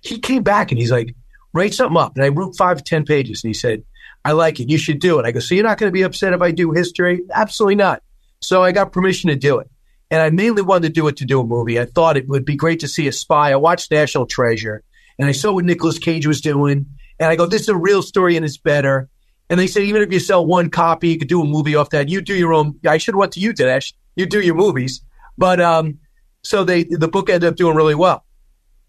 he 0.00 0.18
came 0.18 0.42
back 0.42 0.72
and 0.72 0.80
he's 0.80 0.90
like, 0.90 1.14
write 1.52 1.74
something 1.74 1.98
up. 1.98 2.16
And 2.16 2.24
I 2.24 2.28
wrote 2.28 2.56
five 2.56 2.78
to 2.78 2.82
10 2.82 3.04
pages. 3.04 3.44
And 3.44 3.50
he 3.50 3.54
said, 3.54 3.84
I 4.24 4.32
like 4.32 4.60
it. 4.60 4.70
You 4.70 4.78
should 4.78 5.00
do 5.00 5.18
it. 5.18 5.26
I 5.26 5.32
go, 5.32 5.40
so 5.40 5.54
you're 5.54 5.64
not 5.64 5.78
going 5.78 5.88
to 5.88 5.92
be 5.92 6.02
upset 6.02 6.32
if 6.32 6.42
I 6.42 6.52
do 6.52 6.70
history? 6.70 7.22
Absolutely 7.32 7.74
not. 7.74 8.02
So 8.40 8.62
I 8.62 8.72
got 8.72 8.92
permission 8.92 9.30
to 9.30 9.36
do 9.36 9.58
it. 9.58 9.70
And 10.10 10.20
I 10.20 10.30
mainly 10.30 10.62
wanted 10.62 10.88
to 10.88 10.92
do 10.92 11.08
it 11.08 11.16
to 11.18 11.24
do 11.24 11.40
a 11.40 11.44
movie. 11.44 11.80
I 11.80 11.86
thought 11.86 12.16
it 12.16 12.28
would 12.28 12.44
be 12.44 12.54
great 12.54 12.80
to 12.80 12.88
see 12.88 13.08
a 13.08 13.12
spy. 13.12 13.52
I 13.52 13.56
watched 13.56 13.90
National 13.90 14.26
Treasure 14.26 14.82
and 15.18 15.28
I 15.28 15.32
saw 15.32 15.52
what 15.52 15.64
Nicolas 15.64 15.98
Cage 15.98 16.26
was 16.26 16.40
doing. 16.40 16.86
And 17.18 17.28
I 17.28 17.36
go, 17.36 17.46
this 17.46 17.62
is 17.62 17.68
a 17.68 17.76
real 17.76 18.02
story 18.02 18.36
and 18.36 18.44
it's 18.44 18.58
better. 18.58 19.08
And 19.48 19.58
they 19.58 19.66
said, 19.66 19.84
even 19.84 20.02
if 20.02 20.12
you 20.12 20.18
sell 20.18 20.44
one 20.44 20.70
copy, 20.70 21.08
you 21.08 21.18
could 21.18 21.28
do 21.28 21.42
a 21.42 21.46
movie 21.46 21.76
off 21.76 21.90
that. 21.90 22.08
You 22.08 22.20
do 22.20 22.34
your 22.34 22.52
own. 22.52 22.78
I 22.86 22.98
should 22.98 23.14
have 23.14 23.20
went 23.20 23.32
to 23.32 23.40
you, 23.40 23.52
Dinesh. 23.52 23.92
You 24.16 24.26
do 24.26 24.40
your 24.40 24.54
movies. 24.54 25.02
But, 25.38 25.60
um, 25.60 25.98
so 26.42 26.64
they, 26.64 26.84
the 26.84 27.08
book 27.08 27.30
ended 27.30 27.48
up 27.48 27.56
doing 27.56 27.76
really 27.76 27.94
well. 27.94 28.24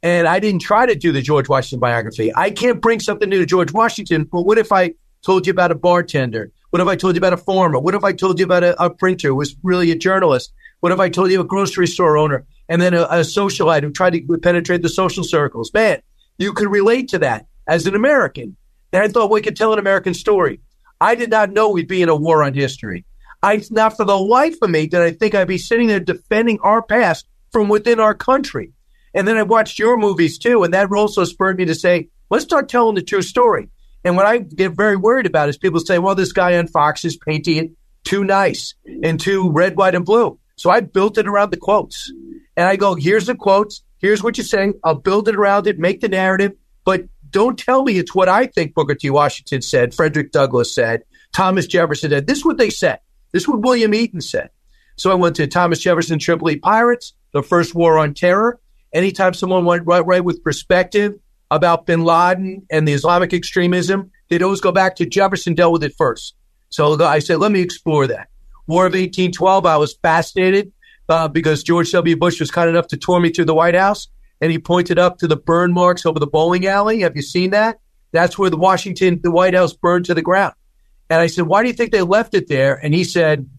And 0.01 0.27
I 0.27 0.39
didn't 0.39 0.61
try 0.61 0.85
to 0.85 0.95
do 0.95 1.11
the 1.11 1.21
George 1.21 1.47
Washington 1.47 1.79
biography. 1.79 2.33
I 2.35 2.51
can't 2.51 2.81
bring 2.81 2.99
something 2.99 3.29
new 3.29 3.39
to 3.39 3.45
George 3.45 3.71
Washington. 3.71 4.25
But 4.25 4.41
what 4.41 4.57
if 4.57 4.71
I 4.71 4.95
told 5.23 5.47
you 5.47 5.51
about 5.51 5.71
a 5.71 5.75
bartender? 5.75 6.51
What 6.69 6.81
if 6.81 6.87
I 6.87 6.95
told 6.95 7.15
you 7.15 7.19
about 7.19 7.33
a 7.33 7.37
farmer? 7.37 7.79
What 7.79 7.95
if 7.95 8.03
I 8.03 8.13
told 8.13 8.39
you 8.39 8.45
about 8.45 8.63
a, 8.63 8.83
a 8.83 8.89
printer 8.89 9.29
who 9.29 9.35
was 9.35 9.55
really 9.63 9.91
a 9.91 9.95
journalist? 9.95 10.53
What 10.81 10.91
if 10.91 10.99
I 10.99 11.09
told 11.09 11.31
you 11.31 11.39
a 11.39 11.45
grocery 11.45 11.87
store 11.87 12.17
owner 12.17 12.45
and 12.67 12.81
then 12.81 12.93
a, 12.93 13.03
a 13.03 13.19
socialite 13.19 13.83
who 13.83 13.91
tried 13.91 14.13
to 14.13 14.37
penetrate 14.39 14.81
the 14.81 14.89
social 14.89 15.23
circles? 15.23 15.71
Man, 15.73 16.01
you 16.37 16.53
could 16.53 16.69
relate 16.69 17.09
to 17.09 17.19
that 17.19 17.47
as 17.67 17.85
an 17.85 17.95
American. 17.95 18.57
And 18.91 19.01
I 19.01 19.07
thought 19.07 19.31
we 19.31 19.41
could 19.41 19.55
tell 19.55 19.73
an 19.73 19.79
American 19.79 20.13
story. 20.13 20.59
I 20.99 21.15
did 21.15 21.29
not 21.29 21.51
know 21.51 21.69
we'd 21.69 21.87
be 21.87 22.01
in 22.01 22.09
a 22.09 22.15
war 22.15 22.43
on 22.43 22.53
history. 22.53 23.05
I 23.41 23.61
not 23.71 23.97
for 23.97 24.05
the 24.05 24.17
life 24.17 24.55
of 24.61 24.69
me 24.69 24.87
did 24.87 25.01
I 25.01 25.11
think 25.11 25.35
I'd 25.35 25.47
be 25.47 25.57
sitting 25.57 25.87
there 25.87 25.99
defending 25.99 26.59
our 26.61 26.81
past 26.81 27.27
from 27.51 27.69
within 27.69 27.99
our 27.99 28.13
country. 28.13 28.71
And 29.13 29.27
then 29.27 29.37
I 29.37 29.43
watched 29.43 29.77
your 29.77 29.97
movies 29.97 30.37
too, 30.37 30.63
and 30.63 30.73
that 30.73 30.91
also 30.91 31.23
spurred 31.23 31.57
me 31.57 31.65
to 31.65 31.75
say, 31.75 32.09
let's 32.29 32.45
start 32.45 32.69
telling 32.69 32.95
the 32.95 33.01
true 33.01 33.21
story. 33.21 33.69
And 34.03 34.15
what 34.15 34.25
I 34.25 34.39
get 34.39 34.73
very 34.73 34.95
worried 34.97 35.25
about 35.25 35.49
is 35.49 35.57
people 35.57 35.79
say, 35.79 35.99
well, 35.99 36.15
this 36.15 36.33
guy 36.33 36.57
on 36.57 36.67
Fox 36.67 37.05
is 37.05 37.17
painting 37.17 37.57
it 37.57 37.71
too 38.03 38.23
nice 38.23 38.73
and 39.03 39.19
too 39.19 39.51
red, 39.51 39.77
white, 39.77 39.95
and 39.95 40.05
blue. 40.05 40.39
So 40.55 40.69
I 40.69 40.81
built 40.81 41.17
it 41.17 41.27
around 41.27 41.51
the 41.51 41.57
quotes. 41.57 42.11
And 42.55 42.67
I 42.67 42.75
go, 42.75 42.95
here's 42.95 43.27
the 43.27 43.35
quotes. 43.35 43.81
Here's 43.97 44.21
what 44.21 44.37
you're 44.37 44.45
saying. 44.45 44.73
I'll 44.83 44.95
build 44.95 45.29
it 45.29 45.35
around 45.35 45.67
it, 45.67 45.79
make 45.79 46.01
the 46.01 46.09
narrative, 46.09 46.51
but 46.83 47.05
don't 47.29 47.57
tell 47.57 47.83
me 47.83 47.97
it's 47.97 48.13
what 48.13 48.29
I 48.29 48.45
think 48.45 48.75
Booker 48.75 48.95
T. 48.95 49.09
Washington 49.09 49.61
said, 49.61 49.93
Frederick 49.93 50.31
Douglass 50.31 50.75
said, 50.75 51.03
Thomas 51.33 51.65
Jefferson 51.65 52.11
said. 52.11 52.27
This 52.27 52.39
is 52.39 52.45
what 52.45 52.57
they 52.57 52.69
said. 52.69 52.99
This 53.31 53.43
is 53.43 53.47
what 53.47 53.61
William 53.61 53.93
Eaton 53.93 54.21
said. 54.21 54.49
So 54.97 55.11
I 55.11 55.15
went 55.15 55.37
to 55.37 55.47
Thomas 55.47 55.79
Jefferson 55.79 56.19
Tripoli 56.19 56.57
Pirates, 56.57 57.13
the 57.31 57.41
first 57.41 57.73
war 57.73 57.97
on 57.97 58.13
terror. 58.13 58.59
Anytime 58.93 59.33
someone 59.33 59.65
went 59.65 59.87
right, 59.87 60.05
right 60.05 60.23
with 60.23 60.43
perspective, 60.43 61.15
about 61.55 61.85
bin 61.85 62.03
Laden 62.03 62.65
and 62.71 62.87
the 62.87 62.93
Islamic 62.93 63.33
extremism, 63.33 64.11
they'd 64.29 64.43
always 64.43 64.61
go 64.61 64.71
back 64.71 64.95
to 64.95 65.05
Jefferson 65.05 65.53
dealt 65.53 65.73
with 65.73 65.83
it 65.83 65.93
first. 65.97 66.35
So 66.69 66.99
I 67.03 67.19
said, 67.19 67.37
let 67.37 67.51
me 67.51 67.61
explore 67.61 68.07
that. 68.07 68.29
War 68.65 68.85
of 68.85 68.93
1812, 68.93 69.65
I 69.65 69.77
was 69.77 69.93
fascinated 70.01 70.71
uh, 71.09 71.27
because 71.27 71.63
George 71.63 71.91
W. 71.91 72.15
Bush 72.15 72.39
was 72.39 72.49
kind 72.49 72.69
enough 72.69 72.87
to 72.87 72.97
tour 72.97 73.19
me 73.19 73.29
through 73.29 73.45
the 73.45 73.53
White 73.53 73.75
House 73.75 74.07
and 74.41 74.51
he 74.51 74.59
pointed 74.59 74.97
up 74.97 75.19
to 75.19 75.27
the 75.27 75.35
burn 75.35 75.73
marks 75.73 76.05
over 76.05 76.19
the 76.19 76.27
bowling 76.27 76.65
alley. 76.65 77.01
Have 77.01 77.15
you 77.15 77.21
seen 77.21 77.51
that? 77.51 77.79
That's 78.11 78.37
where 78.37 78.49
the 78.49 78.57
Washington, 78.57 79.19
the 79.21 79.31
White 79.31 79.53
House 79.53 79.73
burned 79.73 80.05
to 80.05 80.13
the 80.13 80.21
ground. 80.21 80.53
And 81.09 81.19
I 81.19 81.27
said, 81.27 81.45
why 81.45 81.61
do 81.61 81.67
you 81.67 81.73
think 81.73 81.91
they 81.91 82.01
left 82.01 82.33
it 82.33 82.47
there? 82.47 82.75
And 82.75 82.93
he 82.93 83.03
said, 83.03 83.49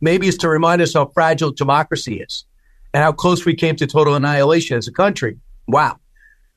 maybe 0.00 0.28
it's 0.28 0.38
to 0.38 0.48
remind 0.48 0.82
us 0.82 0.94
how 0.94 1.06
fragile 1.06 1.50
democracy 1.50 2.20
is 2.20 2.44
and 2.92 3.02
how 3.02 3.12
close 3.12 3.44
we 3.44 3.54
came 3.54 3.76
to 3.76 3.86
total 3.86 4.14
annihilation 4.14 4.76
as 4.76 4.88
a 4.88 4.92
country. 4.92 5.38
Wow. 5.66 5.99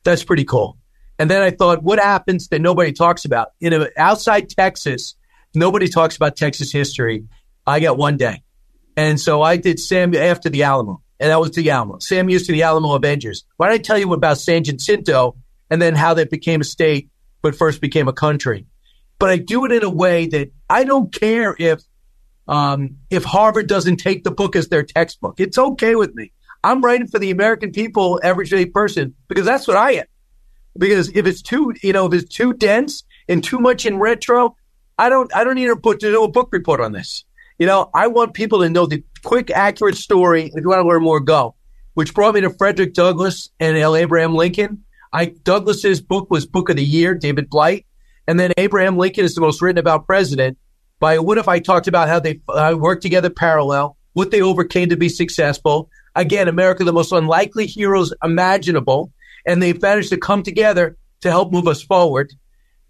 That's 0.04 0.24
pretty 0.24 0.44
cool. 0.44 0.78
And 1.18 1.30
then 1.30 1.42
I 1.42 1.50
thought, 1.50 1.82
what 1.82 1.98
happens 1.98 2.48
that 2.48 2.60
nobody 2.60 2.92
talks 2.92 3.24
about? 3.24 3.48
In 3.60 3.72
a, 3.72 3.88
outside 3.96 4.48
Texas, 4.48 5.14
nobody 5.54 5.88
talks 5.88 6.16
about 6.16 6.36
Texas 6.36 6.72
history. 6.72 7.24
I 7.66 7.80
got 7.80 7.96
one 7.96 8.16
day. 8.16 8.42
And 8.96 9.20
so 9.20 9.42
I 9.42 9.56
did 9.56 9.80
Sam 9.80 10.14
after 10.14 10.50
the 10.50 10.64
Alamo, 10.64 11.02
and 11.18 11.30
that 11.30 11.40
was 11.40 11.52
the 11.52 11.70
Alamo. 11.70 11.98
Sam 11.98 12.28
used 12.28 12.46
to 12.46 12.52
the 12.52 12.62
Alamo 12.62 12.94
Avengers. 12.94 13.44
Why 13.56 13.68
don't 13.68 13.74
I 13.74 13.78
tell 13.78 13.98
you 13.98 14.12
about 14.12 14.38
San 14.38 14.64
Jacinto 14.64 15.36
and 15.70 15.80
then 15.80 15.94
how 15.94 16.14
that 16.14 16.30
became 16.30 16.60
a 16.60 16.64
state 16.64 17.10
but 17.42 17.54
first 17.54 17.80
became 17.80 18.08
a 18.08 18.12
country. 18.12 18.66
But 19.18 19.30
I 19.30 19.36
do 19.36 19.64
it 19.64 19.72
in 19.72 19.84
a 19.84 19.90
way 19.90 20.26
that 20.28 20.50
I 20.68 20.84
don't 20.84 21.12
care 21.12 21.54
if 21.58 21.80
um, 22.46 22.98
if 23.10 23.24
Harvard 23.24 23.68
doesn't 23.68 23.96
take 23.96 24.24
the 24.24 24.30
book 24.30 24.56
as 24.56 24.68
their 24.68 24.82
textbook. 24.82 25.40
It's 25.40 25.56
okay 25.56 25.94
with 25.94 26.14
me. 26.14 26.32
I'm 26.64 26.80
writing 26.80 27.06
for 27.06 27.18
the 27.18 27.30
American 27.30 27.72
people, 27.72 28.18
everyday 28.22 28.64
person, 28.64 29.14
because 29.28 29.44
that's 29.44 29.68
what 29.68 29.76
I 29.76 29.92
am. 29.92 30.06
Because 30.78 31.10
if 31.10 31.26
it's 31.26 31.42
too, 31.42 31.74
you 31.82 31.92
know, 31.92 32.06
if 32.06 32.14
it's 32.14 32.34
too 32.34 32.54
dense 32.54 33.04
and 33.28 33.44
too 33.44 33.58
much 33.58 33.84
in 33.84 33.98
retro, 33.98 34.56
I 34.98 35.10
don't, 35.10 35.30
I 35.36 35.44
don't 35.44 35.56
need 35.56 35.66
to 35.66 35.76
put 35.76 36.00
to 36.00 36.10
do 36.10 36.24
a 36.24 36.28
book 36.28 36.48
report 36.52 36.80
on 36.80 36.92
this. 36.92 37.24
You 37.58 37.66
know, 37.66 37.90
I 37.94 38.06
want 38.06 38.32
people 38.32 38.62
to 38.62 38.70
know 38.70 38.86
the 38.86 39.04
quick, 39.22 39.50
accurate 39.50 39.96
story. 39.96 40.46
If 40.46 40.62
you 40.62 40.68
want 40.68 40.80
to 40.80 40.88
learn 40.88 41.02
more, 41.02 41.20
go. 41.20 41.54
Which 41.92 42.14
brought 42.14 42.34
me 42.34 42.40
to 42.40 42.50
Frederick 42.50 42.94
Douglass 42.94 43.50
and 43.60 43.76
L. 43.76 43.94
Abraham 43.94 44.34
Lincoln. 44.34 44.84
I 45.12 45.26
Douglass's 45.26 46.00
book 46.00 46.30
was 46.30 46.46
Book 46.46 46.70
of 46.70 46.76
the 46.76 46.84
Year, 46.84 47.14
David 47.14 47.50
Blight, 47.50 47.86
and 48.26 48.40
then 48.40 48.52
Abraham 48.56 48.96
Lincoln 48.96 49.24
is 49.24 49.34
the 49.34 49.42
most 49.42 49.62
written 49.62 49.78
about 49.78 50.06
president. 50.06 50.56
By 50.98 51.18
what 51.18 51.38
if 51.38 51.46
I 51.46 51.60
talked 51.60 51.88
about 51.88 52.08
how 52.08 52.20
they 52.20 52.40
uh, 52.48 52.74
worked 52.76 53.02
together 53.02 53.30
parallel, 53.30 53.96
what 54.14 54.30
they 54.30 54.40
overcame 54.40 54.88
to 54.88 54.96
be 54.96 55.10
successful. 55.10 55.90
Again, 56.14 56.48
America, 56.48 56.84
the 56.84 56.92
most 56.92 57.12
unlikely 57.12 57.66
heroes 57.66 58.12
imaginable, 58.22 59.12
and 59.46 59.62
they've 59.62 59.80
managed 59.80 60.10
to 60.10 60.16
come 60.16 60.42
together 60.42 60.96
to 61.22 61.30
help 61.30 61.52
move 61.52 61.66
us 61.66 61.82
forward. 61.82 62.32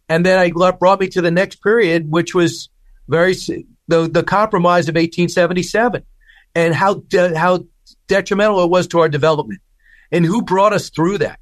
And 0.08 0.26
then 0.26 0.38
I 0.38 0.50
brought 0.72 1.00
me 1.00 1.08
to 1.08 1.22
the 1.22 1.30
next 1.30 1.62
period, 1.62 2.10
which 2.10 2.34
was 2.34 2.68
very 3.08 3.34
the 3.88 4.08
the 4.08 4.22
compromise 4.22 4.88
of 4.88 4.94
1877, 4.94 6.02
and 6.54 6.74
how 6.74 6.94
de- 6.94 7.36
how 7.36 7.64
detrimental 8.06 8.62
it 8.62 8.70
was 8.70 8.86
to 8.88 9.00
our 9.00 9.08
development, 9.08 9.60
and 10.12 10.24
who 10.24 10.42
brought 10.42 10.72
us 10.72 10.90
through 10.90 11.18
that. 11.18 11.40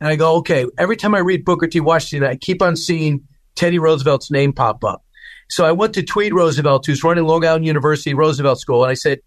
And 0.00 0.08
I 0.08 0.16
go, 0.16 0.36
okay, 0.36 0.64
every 0.78 0.96
time 0.96 1.14
I 1.14 1.18
read 1.18 1.44
Booker 1.44 1.66
T. 1.66 1.80
Washington, 1.80 2.28
I 2.28 2.36
keep 2.36 2.62
on 2.62 2.76
seeing 2.76 3.24
Teddy 3.54 3.78
Roosevelt's 3.78 4.30
name 4.30 4.52
pop 4.52 4.84
up. 4.84 5.04
So 5.50 5.64
I 5.64 5.72
went 5.72 5.94
to 5.94 6.02
Tweed 6.02 6.32
Roosevelt, 6.32 6.86
who's 6.86 7.02
running 7.02 7.24
Long 7.24 7.44
Island 7.44 7.66
University 7.66 8.14
Roosevelt 8.14 8.60
School, 8.60 8.84
and 8.84 8.90
I 8.90 8.94
said, 8.94 9.20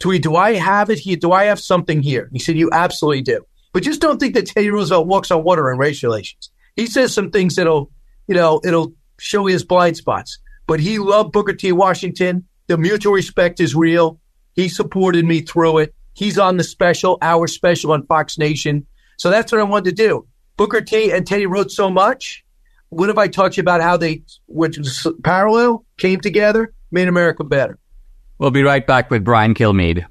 Tweed, 0.00 0.22
do 0.22 0.34
I 0.34 0.54
have 0.54 0.90
it 0.90 0.98
here? 0.98 1.16
Do 1.16 1.32
I 1.32 1.44
have 1.44 1.60
something 1.60 2.02
here? 2.02 2.28
He 2.32 2.38
said, 2.38 2.56
You 2.56 2.70
absolutely 2.72 3.22
do. 3.22 3.44
But 3.72 3.82
just 3.84 4.00
don't 4.00 4.18
think 4.18 4.34
that 4.34 4.46
Teddy 4.46 4.70
Roosevelt 4.70 5.06
walks 5.06 5.30
on 5.30 5.44
water 5.44 5.70
in 5.70 5.78
race 5.78 6.02
relations. 6.02 6.50
He 6.74 6.86
says 6.86 7.14
some 7.14 7.30
things 7.30 7.54
that'll, 7.56 7.90
you 8.26 8.34
know, 8.34 8.60
it'll 8.64 8.94
show 9.18 9.46
his 9.46 9.62
blind 9.62 9.96
spots. 9.96 10.38
But 10.66 10.80
he 10.80 10.98
loved 10.98 11.32
Booker 11.32 11.52
T. 11.52 11.70
Washington. 11.70 12.46
The 12.66 12.78
mutual 12.78 13.12
respect 13.12 13.60
is 13.60 13.74
real. 13.74 14.18
He 14.54 14.68
supported 14.68 15.24
me 15.24 15.42
through 15.42 15.78
it. 15.78 15.94
He's 16.14 16.38
on 16.38 16.56
the 16.56 16.64
special, 16.64 17.18
our 17.22 17.46
special 17.46 17.92
on 17.92 18.06
Fox 18.06 18.38
Nation. 18.38 18.86
So 19.18 19.30
that's 19.30 19.52
what 19.52 19.60
I 19.60 19.64
wanted 19.64 19.96
to 19.96 20.02
do. 20.02 20.26
Booker 20.56 20.80
T 20.80 21.12
and 21.12 21.26
Teddy 21.26 21.46
wrote 21.46 21.70
so 21.70 21.90
much. 21.90 22.44
What 22.88 23.10
if 23.10 23.18
I 23.18 23.28
talked 23.28 23.58
about 23.58 23.80
how 23.80 23.96
they, 23.96 24.22
which 24.46 24.76
was 24.76 25.06
parallel, 25.22 25.84
came 25.96 26.20
together, 26.20 26.72
made 26.90 27.06
America 27.06 27.44
better? 27.44 27.78
We'll 28.40 28.50
be 28.50 28.62
right 28.62 28.86
back 28.86 29.10
with 29.10 29.22
Brian 29.22 29.52
Kilmeade. 29.52 30.06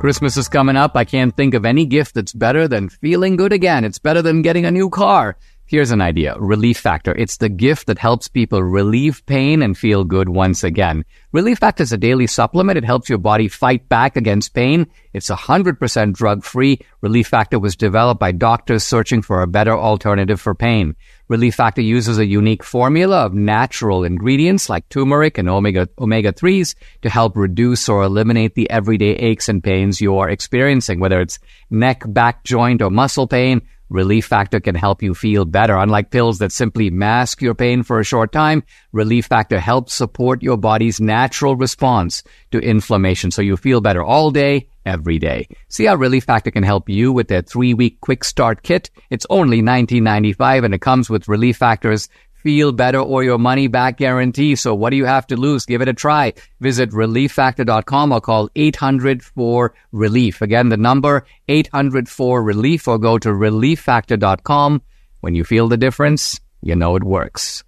Christmas 0.00 0.38
is 0.38 0.48
coming 0.48 0.76
up. 0.76 0.96
I 0.96 1.04
can't 1.04 1.36
think 1.36 1.52
of 1.52 1.66
any 1.66 1.84
gift 1.84 2.14
that's 2.14 2.32
better 2.32 2.66
than 2.66 2.88
feeling 2.88 3.36
good 3.36 3.52
again. 3.52 3.84
It's 3.84 3.98
better 3.98 4.22
than 4.22 4.40
getting 4.40 4.64
a 4.64 4.70
new 4.70 4.88
car. 4.88 5.36
Here's 5.72 5.90
an 5.90 6.02
idea. 6.02 6.36
Relief 6.38 6.76
Factor. 6.76 7.14
It's 7.16 7.38
the 7.38 7.48
gift 7.48 7.86
that 7.86 7.96
helps 7.96 8.28
people 8.28 8.62
relieve 8.62 9.24
pain 9.24 9.62
and 9.62 9.74
feel 9.74 10.04
good 10.04 10.28
once 10.28 10.62
again. 10.64 11.06
Relief 11.32 11.60
Factor 11.60 11.82
is 11.82 11.92
a 11.92 11.96
daily 11.96 12.26
supplement. 12.26 12.76
It 12.76 12.84
helps 12.84 13.08
your 13.08 13.16
body 13.16 13.48
fight 13.48 13.88
back 13.88 14.14
against 14.14 14.52
pain. 14.52 14.86
It's 15.14 15.30
100% 15.30 16.12
drug 16.12 16.44
free. 16.44 16.80
Relief 17.00 17.26
Factor 17.26 17.58
was 17.58 17.74
developed 17.74 18.20
by 18.20 18.32
doctors 18.32 18.84
searching 18.84 19.22
for 19.22 19.40
a 19.40 19.46
better 19.46 19.72
alternative 19.72 20.42
for 20.42 20.54
pain. 20.54 20.94
Relief 21.28 21.54
Factor 21.54 21.80
uses 21.80 22.18
a 22.18 22.26
unique 22.26 22.62
formula 22.62 23.24
of 23.24 23.32
natural 23.32 24.04
ingredients 24.04 24.68
like 24.68 24.86
turmeric 24.90 25.38
and 25.38 25.48
omega 25.48 25.88
omega 25.98 26.34
3s 26.34 26.74
to 27.00 27.08
help 27.08 27.34
reduce 27.34 27.88
or 27.88 28.02
eliminate 28.02 28.54
the 28.54 28.68
everyday 28.68 29.12
aches 29.12 29.48
and 29.48 29.64
pains 29.64 30.02
you 30.02 30.18
are 30.18 30.28
experiencing, 30.28 31.00
whether 31.00 31.22
it's 31.22 31.38
neck, 31.70 32.02
back, 32.08 32.44
joint, 32.44 32.82
or 32.82 32.90
muscle 32.90 33.26
pain. 33.26 33.62
Relief 33.92 34.24
Factor 34.24 34.58
can 34.58 34.74
help 34.74 35.02
you 35.02 35.14
feel 35.14 35.44
better. 35.44 35.76
Unlike 35.76 36.10
pills 36.10 36.38
that 36.38 36.50
simply 36.50 36.88
mask 36.88 37.42
your 37.42 37.54
pain 37.54 37.82
for 37.82 38.00
a 38.00 38.04
short 38.04 38.32
time, 38.32 38.62
Relief 38.92 39.26
Factor 39.26 39.60
helps 39.60 39.92
support 39.92 40.42
your 40.42 40.56
body's 40.56 40.98
natural 41.00 41.56
response 41.56 42.22
to 42.50 42.58
inflammation 42.58 43.30
so 43.30 43.42
you 43.42 43.56
feel 43.56 43.82
better 43.82 44.02
all 44.02 44.30
day, 44.30 44.68
every 44.86 45.18
day. 45.18 45.46
See 45.68 45.84
how 45.84 45.96
Relief 45.96 46.24
Factor 46.24 46.50
can 46.50 46.62
help 46.62 46.88
you 46.88 47.12
with 47.12 47.28
their 47.28 47.42
three 47.42 47.74
week 47.74 48.00
quick 48.00 48.24
start 48.24 48.62
kit. 48.62 48.90
It's 49.10 49.26
only 49.28 49.60
$19.95 49.60 50.64
and 50.64 50.74
it 50.74 50.80
comes 50.80 51.10
with 51.10 51.28
Relief 51.28 51.58
Factor's 51.58 52.08
feel 52.42 52.72
better 52.72 52.98
or 52.98 53.22
your 53.22 53.38
money 53.38 53.68
back 53.68 53.96
guarantee. 53.96 54.56
So 54.56 54.74
what 54.74 54.90
do 54.90 54.96
you 54.96 55.04
have 55.04 55.26
to 55.28 55.36
lose? 55.36 55.64
Give 55.66 55.82
it 55.82 55.88
a 55.88 55.94
try. 55.94 56.34
Visit 56.60 56.90
relieffactor.com 56.90 58.12
or 58.12 58.20
call 58.20 58.50
800 58.56 59.22
for 59.22 59.74
relief. 59.92 60.42
Again, 60.42 60.68
the 60.68 60.76
number 60.76 61.24
800 61.48 62.08
for 62.08 62.42
relief 62.42 62.88
or 62.88 62.98
go 62.98 63.18
to 63.18 63.28
relieffactor.com. 63.28 64.82
When 65.20 65.34
you 65.34 65.44
feel 65.44 65.68
the 65.68 65.76
difference, 65.76 66.40
you 66.62 66.74
know 66.74 66.96
it 66.96 67.04
works. 67.04 67.62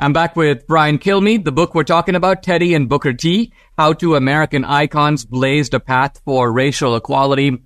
I'm 0.00 0.12
back 0.12 0.36
with 0.36 0.66
Brian 0.68 0.98
Kilmeade, 0.98 1.44
the 1.44 1.50
book 1.50 1.74
we're 1.74 1.82
talking 1.82 2.14
about, 2.14 2.44
Teddy 2.44 2.74
and 2.74 2.88
Booker 2.88 3.12
T, 3.12 3.52
How 3.76 3.94
Two 3.94 4.14
American 4.14 4.64
Icons 4.64 5.24
Blazed 5.24 5.74
a 5.74 5.80
Path 5.80 6.20
for 6.24 6.52
Racial 6.52 6.94
Equality. 6.94 7.58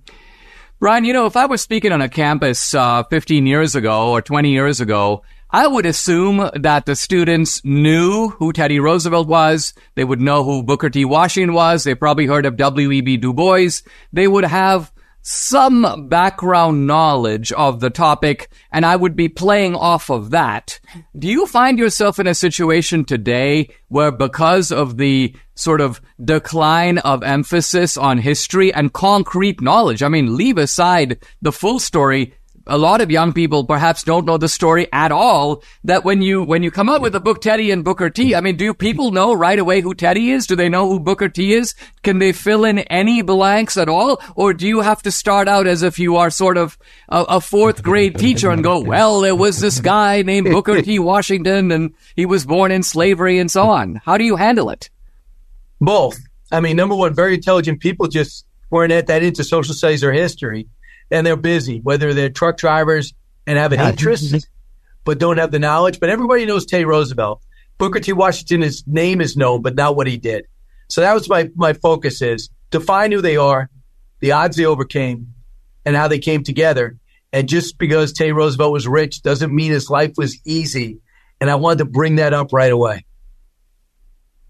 Brian, 0.79 1.05
you 1.05 1.13
know, 1.13 1.27
if 1.27 1.37
I 1.37 1.45
was 1.45 1.61
speaking 1.61 1.91
on 1.91 2.01
a 2.01 2.09
campus 2.09 2.73
uh, 2.73 3.03
15 3.03 3.45
years 3.45 3.75
ago 3.75 4.09
or 4.09 4.21
20 4.21 4.51
years 4.51 4.81
ago, 4.81 5.23
I 5.53 5.67
would 5.67 5.85
assume 5.85 6.49
that 6.55 6.87
the 6.87 6.95
students 6.95 7.63
knew 7.63 8.29
who 8.29 8.51
Teddy 8.51 8.79
Roosevelt 8.79 9.27
was. 9.27 9.75
They 9.93 10.03
would 10.03 10.19
know 10.19 10.43
who 10.43 10.63
Booker 10.63 10.89
T. 10.89 11.05
Washington 11.05 11.53
was. 11.53 11.83
They 11.83 11.93
probably 11.93 12.25
heard 12.25 12.47
of 12.47 12.57
W.E.B. 12.57 13.17
Du 13.17 13.33
Bois. 13.33 13.69
They 14.11 14.27
would 14.27 14.45
have 14.45 14.91
some 15.21 16.07
background 16.09 16.87
knowledge 16.87 17.51
of 17.51 17.81
the 17.81 17.91
topic, 17.91 18.49
and 18.71 18.83
I 18.83 18.95
would 18.95 19.15
be 19.15 19.29
playing 19.29 19.75
off 19.75 20.09
of 20.09 20.31
that. 20.31 20.79
Do 21.17 21.27
you 21.27 21.45
find 21.45 21.77
yourself 21.77 22.17
in 22.17 22.25
a 22.25 22.33
situation 22.33 23.05
today 23.05 23.69
where, 23.89 24.11
because 24.11 24.71
of 24.71 24.97
the 24.97 25.35
sort 25.53 25.81
of 25.81 26.01
decline 26.23 26.97
of 26.97 27.21
emphasis 27.21 27.95
on 27.95 28.17
history 28.17 28.73
and 28.73 28.91
concrete 28.91 29.61
knowledge, 29.61 30.01
I 30.01 30.09
mean, 30.09 30.35
leave 30.35 30.57
aside 30.57 31.23
the 31.43 31.51
full 31.51 31.79
story, 31.79 32.33
a 32.65 32.77
lot 32.77 33.01
of 33.01 33.11
young 33.11 33.33
people 33.33 33.65
perhaps 33.65 34.03
don't 34.03 34.25
know 34.25 34.37
the 34.37 34.47
story 34.47 34.87
at 34.93 35.11
all. 35.11 35.63
That 35.83 36.05
when 36.05 36.21
you 36.21 36.43
when 36.43 36.63
you 36.63 36.71
come 36.71 36.89
up 36.89 37.01
with 37.01 37.15
a 37.15 37.19
book 37.19 37.41
Teddy 37.41 37.71
and 37.71 37.83
Booker 37.83 38.09
T, 38.09 38.35
I 38.35 38.41
mean, 38.41 38.55
do 38.55 38.73
people 38.73 39.11
know 39.11 39.33
right 39.33 39.59
away 39.59 39.81
who 39.81 39.93
Teddy 39.93 40.31
is? 40.31 40.47
Do 40.47 40.55
they 40.55 40.69
know 40.69 40.87
who 40.87 40.99
Booker 40.99 41.29
T 41.29 41.53
is? 41.53 41.75
Can 42.03 42.19
they 42.19 42.31
fill 42.31 42.63
in 42.63 42.79
any 42.79 43.21
blanks 43.21 43.77
at 43.77 43.89
all, 43.89 44.21
or 44.35 44.53
do 44.53 44.67
you 44.67 44.81
have 44.81 45.01
to 45.03 45.11
start 45.11 45.47
out 45.47 45.67
as 45.67 45.83
if 45.83 45.99
you 45.99 46.17
are 46.17 46.29
sort 46.29 46.57
of 46.57 46.77
a, 47.09 47.23
a 47.23 47.41
fourth 47.41 47.83
grade 47.83 48.17
teacher 48.17 48.49
and 48.49 48.63
go, 48.63 48.79
well, 48.79 49.21
there 49.21 49.35
was 49.35 49.59
this 49.59 49.79
guy 49.79 50.21
named 50.21 50.49
Booker 50.49 50.81
T. 50.81 50.99
Washington, 50.99 51.71
and 51.71 51.93
he 52.15 52.25
was 52.25 52.45
born 52.45 52.71
in 52.71 52.83
slavery, 52.83 53.39
and 53.39 53.51
so 53.51 53.69
on. 53.69 54.01
How 54.05 54.17
do 54.17 54.23
you 54.23 54.35
handle 54.35 54.69
it? 54.69 54.89
Both. 55.81 56.19
I 56.51 56.59
mean, 56.59 56.75
number 56.75 56.95
one, 56.95 57.13
very 57.13 57.33
intelligent 57.33 57.79
people 57.79 58.07
just 58.07 58.45
weren't 58.69 58.91
at 58.91 59.07
that 59.07 59.23
into 59.23 59.43
social 59.43 59.73
studies 59.73 60.03
or 60.03 60.13
history 60.13 60.67
and 61.13 61.25
they're 61.25 61.37
busy, 61.37 61.79
whether 61.79 62.13
they're 62.13 62.29
truck 62.29 62.57
drivers 62.57 63.13
and 63.45 63.57
have 63.57 63.71
an 63.71 63.79
interest 63.79 64.47
but 65.05 65.19
don't 65.19 65.37
have 65.37 65.51
the 65.51 65.59
knowledge. 65.59 65.99
But 65.99 66.09
everybody 66.09 66.45
knows 66.45 66.65
Teddy 66.65 66.85
Roosevelt. 66.85 67.41
Booker 67.77 67.99
T. 67.99 68.13
Washington, 68.13 68.61
his 68.61 68.83
name 68.87 69.21
is 69.21 69.37
known, 69.37 69.61
but 69.61 69.75
not 69.75 69.95
what 69.95 70.07
he 70.07 70.17
did. 70.17 70.47
So 70.89 71.01
that 71.01 71.13
was 71.13 71.29
my, 71.29 71.49
my 71.55 71.73
focus 71.73 72.21
is 72.21 72.49
define 72.69 73.11
who 73.11 73.21
they 73.21 73.37
are, 73.37 73.69
the 74.19 74.31
odds 74.31 74.57
they 74.57 74.65
overcame, 74.65 75.33
and 75.85 75.95
how 75.95 76.07
they 76.07 76.19
came 76.19 76.43
together. 76.43 76.97
And 77.31 77.49
just 77.49 77.77
because 77.77 78.13
Teddy 78.13 78.31
Roosevelt 78.31 78.71
was 78.71 78.87
rich 78.87 79.21
doesn't 79.21 79.53
mean 79.53 79.71
his 79.71 79.89
life 79.89 80.13
was 80.17 80.39
easy. 80.45 80.99
And 81.41 81.49
I 81.49 81.55
wanted 81.55 81.79
to 81.79 81.85
bring 81.85 82.15
that 82.15 82.33
up 82.33 82.53
right 82.53 82.71
away. 82.71 83.05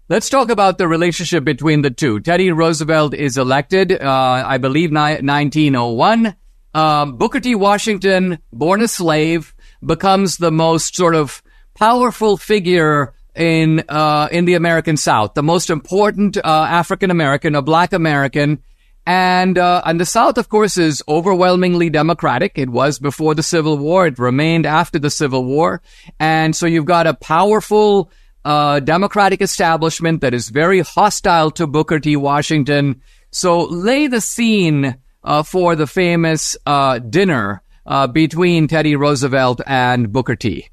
Let's 0.08 0.28
talk 0.28 0.50
about 0.50 0.76
the 0.76 0.86
relationship 0.86 1.44
between 1.44 1.80
the 1.80 1.90
two. 1.90 2.20
Teddy 2.20 2.52
Roosevelt 2.52 3.14
is 3.14 3.38
elected, 3.38 3.90
uh, 3.90 4.44
I 4.46 4.58
believe, 4.58 4.92
ni- 4.92 5.20
1901 5.22 6.36
um, 6.74 7.16
Booker 7.16 7.40
T. 7.40 7.54
Washington, 7.54 8.38
born 8.52 8.82
a 8.82 8.88
slave, 8.88 9.54
becomes 9.84 10.36
the 10.36 10.50
most 10.50 10.96
sort 10.96 11.14
of 11.14 11.42
powerful 11.74 12.36
figure 12.36 13.14
in 13.34 13.84
uh, 13.88 14.28
in 14.30 14.44
the 14.44 14.54
American 14.54 14.96
South, 14.96 15.34
the 15.34 15.42
most 15.42 15.70
important 15.70 16.36
uh, 16.36 16.66
African 16.68 17.10
American, 17.10 17.54
a 17.54 17.62
Black 17.62 17.92
American, 17.92 18.62
and 19.06 19.58
uh, 19.58 19.82
and 19.84 20.00
the 20.00 20.06
South, 20.06 20.38
of 20.38 20.48
course, 20.48 20.78
is 20.78 21.02
overwhelmingly 21.08 21.90
Democratic. 21.90 22.52
It 22.56 22.70
was 22.70 22.98
before 22.98 23.34
the 23.34 23.42
Civil 23.42 23.76
War. 23.76 24.06
It 24.06 24.18
remained 24.18 24.66
after 24.66 24.98
the 24.98 25.10
Civil 25.10 25.44
War, 25.44 25.82
and 26.20 26.54
so 26.54 26.66
you've 26.66 26.84
got 26.84 27.06
a 27.06 27.14
powerful 27.14 28.10
uh, 28.44 28.80
Democratic 28.80 29.42
establishment 29.42 30.20
that 30.20 30.34
is 30.34 30.48
very 30.48 30.80
hostile 30.80 31.50
to 31.52 31.66
Booker 31.66 31.98
T. 31.98 32.16
Washington. 32.16 33.02
So 33.30 33.64
lay 33.64 34.06
the 34.06 34.20
scene 34.20 34.96
uh, 35.24 35.42
for 35.42 35.74
the 35.74 35.86
famous 35.86 36.56
uh, 36.66 36.98
dinner 36.98 37.62
uh, 37.86 38.06
between 38.06 38.68
Teddy 38.68 38.96
Roosevelt 38.96 39.60
and 39.66 40.12
Booker 40.12 40.36
T? 40.36 40.68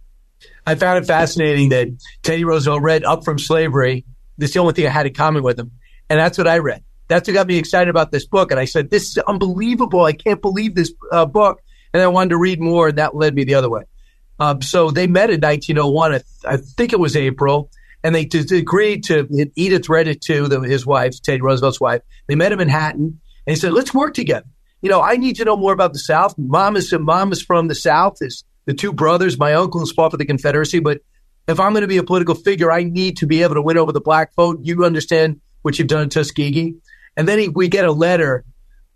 I 0.65 0.75
found 0.75 1.03
it 1.03 1.07
fascinating 1.07 1.69
that 1.69 1.87
Teddy 2.21 2.43
Roosevelt 2.43 2.81
read 2.81 3.03
Up 3.03 3.25
from 3.25 3.39
Slavery. 3.39 4.05
That's 4.37 4.53
the 4.53 4.59
only 4.59 4.73
thing 4.73 4.85
I 4.85 4.89
had 4.89 5.07
in 5.07 5.13
common 5.13 5.43
with 5.43 5.59
him. 5.59 5.71
And 6.09 6.19
that's 6.19 6.37
what 6.37 6.47
I 6.47 6.59
read. 6.59 6.83
That's 7.07 7.27
what 7.27 7.33
got 7.33 7.47
me 7.47 7.57
excited 7.57 7.89
about 7.89 8.11
this 8.11 8.25
book. 8.25 8.51
And 8.51 8.59
I 8.59 8.65
said, 8.65 8.89
this 8.89 9.09
is 9.09 9.17
unbelievable. 9.19 10.03
I 10.03 10.13
can't 10.13 10.41
believe 10.41 10.75
this 10.75 10.93
uh, 11.11 11.25
book. 11.25 11.61
And 11.93 12.01
I 12.01 12.07
wanted 12.07 12.29
to 12.29 12.37
read 12.37 12.61
more, 12.61 12.89
and 12.89 12.97
that 12.97 13.15
led 13.15 13.35
me 13.35 13.43
the 13.43 13.55
other 13.55 13.69
way. 13.69 13.83
Um, 14.39 14.61
so 14.61 14.91
they 14.91 15.07
met 15.07 15.29
in 15.29 15.41
1901. 15.41 16.13
I, 16.13 16.17
th- 16.17 16.25
I 16.45 16.57
think 16.57 16.93
it 16.93 16.99
was 16.99 17.15
April. 17.15 17.69
And 18.03 18.15
they 18.15 18.25
t- 18.25 18.57
agreed 18.57 19.03
to, 19.05 19.27
Edith 19.55 19.89
read 19.89 20.07
it 20.07 20.21
to 20.21 20.47
the, 20.47 20.61
his 20.61 20.85
wife, 20.85 21.21
Teddy 21.21 21.41
Roosevelt's 21.41 21.79
wife. 21.79 22.01
They 22.27 22.35
met 22.35 22.51
in 22.51 22.57
Manhattan. 22.57 23.20
And 23.45 23.55
he 23.55 23.59
said, 23.59 23.73
let's 23.73 23.93
work 23.93 24.13
together. 24.13 24.45
You 24.81 24.89
know, 24.89 25.01
I 25.01 25.17
need 25.17 25.35
to 25.37 25.45
know 25.45 25.57
more 25.57 25.73
about 25.73 25.93
the 25.93 25.99
South. 25.99 26.35
Mom 26.37 26.75
is, 26.75 26.91
mom 26.93 27.31
is 27.31 27.41
from 27.41 27.67
the 27.67 27.75
South. 27.75 28.17
Is 28.21 28.43
the 28.65 28.73
two 28.73 28.93
brothers. 28.93 29.37
My 29.37 29.53
uncle 29.53 29.85
fought 29.85 30.11
for 30.11 30.17
the 30.17 30.25
Confederacy. 30.25 30.79
But 30.79 31.01
if 31.47 31.59
I'm 31.59 31.73
going 31.73 31.81
to 31.81 31.87
be 31.87 31.97
a 31.97 32.03
political 32.03 32.35
figure, 32.35 32.71
I 32.71 32.83
need 32.83 33.17
to 33.17 33.27
be 33.27 33.43
able 33.43 33.55
to 33.55 33.61
win 33.61 33.77
over 33.77 33.91
the 33.91 34.01
black 34.01 34.33
vote. 34.35 34.59
You 34.63 34.85
understand 34.85 35.41
what 35.61 35.77
you've 35.77 35.87
done 35.87 36.03
in 36.03 36.09
Tuskegee. 36.09 36.75
And 37.17 37.27
then 37.27 37.39
he, 37.39 37.47
we 37.49 37.67
get 37.67 37.85
a 37.85 37.91
letter, 37.91 38.45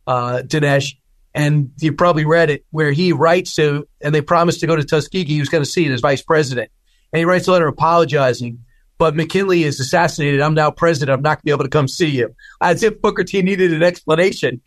uh, 0.08 0.42
Dinesh, 0.46 0.96
and 1.34 1.72
you 1.80 1.94
probably 1.94 2.26
read 2.26 2.50
it, 2.50 2.66
where 2.70 2.92
he 2.92 3.12
writes 3.12 3.56
to, 3.56 3.88
and 4.02 4.16
they 4.16 4.22
promised 4.22 4.62
to 4.62 4.68
go 4.68 4.76
to 4.76 4.84
Tuskegee. 4.84 5.34
He 5.34 5.40
was 5.40 5.50
going 5.50 5.64
to 5.64 5.70
see 5.70 5.86
it 5.86 5.92
as 5.92 6.00
vice 6.00 6.22
president. 6.22 6.72
And 7.12 7.20
he 7.20 7.26
writes 7.26 7.48
a 7.48 7.52
letter 7.52 7.68
apologizing. 7.68 8.60
But 8.98 9.16
McKinley 9.16 9.64
is 9.64 9.80
assassinated. 9.80 10.42
I'm 10.42 10.54
now 10.54 10.72
president. 10.72 11.18
I'm 11.18 11.22
not 11.22 11.38
going 11.38 11.40
to 11.40 11.46
be 11.46 11.52
able 11.52 11.64
to 11.64 11.70
come 11.70 11.88
see 11.88 12.10
you. 12.10 12.34
As 12.62 12.82
if 12.84 13.02
Booker 13.02 13.24
T 13.24 13.42
needed 13.42 13.74
an 13.74 13.84
explanation. 13.84 14.62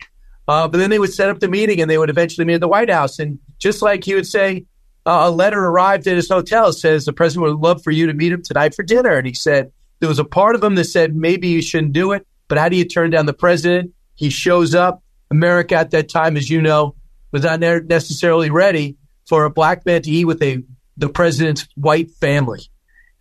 Uh, 0.47 0.67
but 0.67 0.77
then 0.77 0.89
they 0.89 0.99
would 0.99 1.13
set 1.13 1.29
up 1.29 1.39
the 1.39 1.47
meeting 1.47 1.81
and 1.81 1.89
they 1.89 1.97
would 1.97 2.09
eventually 2.09 2.45
meet 2.45 2.55
at 2.55 2.61
the 2.61 2.67
White 2.67 2.89
House. 2.89 3.19
And 3.19 3.39
just 3.59 3.81
like 3.81 4.03
he 4.03 4.15
would 4.15 4.27
say, 4.27 4.65
uh, 5.05 5.23
a 5.25 5.31
letter 5.31 5.63
arrived 5.63 6.07
at 6.07 6.15
his 6.15 6.29
hotel 6.29 6.73
says 6.73 7.05
the 7.05 7.13
president 7.13 7.47
would 7.47 7.59
love 7.59 7.83
for 7.83 7.91
you 7.91 8.07
to 8.07 8.13
meet 8.13 8.31
him 8.31 8.43
tonight 8.43 8.75
for 8.75 8.83
dinner. 8.83 9.17
And 9.17 9.25
he 9.25 9.33
said 9.33 9.71
there 9.99 10.09
was 10.09 10.19
a 10.19 10.25
part 10.25 10.55
of 10.55 10.63
him 10.63 10.75
that 10.75 10.85
said 10.85 11.15
maybe 11.15 11.47
you 11.47 11.61
shouldn't 11.61 11.93
do 11.93 12.11
it, 12.11 12.27
but 12.47 12.57
how 12.57 12.69
do 12.69 12.75
you 12.75 12.85
turn 12.85 13.09
down 13.09 13.25
the 13.25 13.33
president? 13.33 13.93
He 14.15 14.29
shows 14.29 14.75
up. 14.75 15.03
America 15.31 15.75
at 15.75 15.91
that 15.91 16.09
time, 16.09 16.37
as 16.37 16.49
you 16.49 16.61
know, 16.61 16.95
was 17.31 17.43
not 17.43 17.59
necessarily 17.59 18.49
ready 18.49 18.97
for 19.27 19.45
a 19.45 19.49
black 19.49 19.85
man 19.85 20.01
to 20.01 20.09
eat 20.09 20.25
with 20.25 20.41
a 20.41 20.63
the 20.97 21.09
president's 21.09 21.67
white 21.75 22.11
family. 22.11 22.61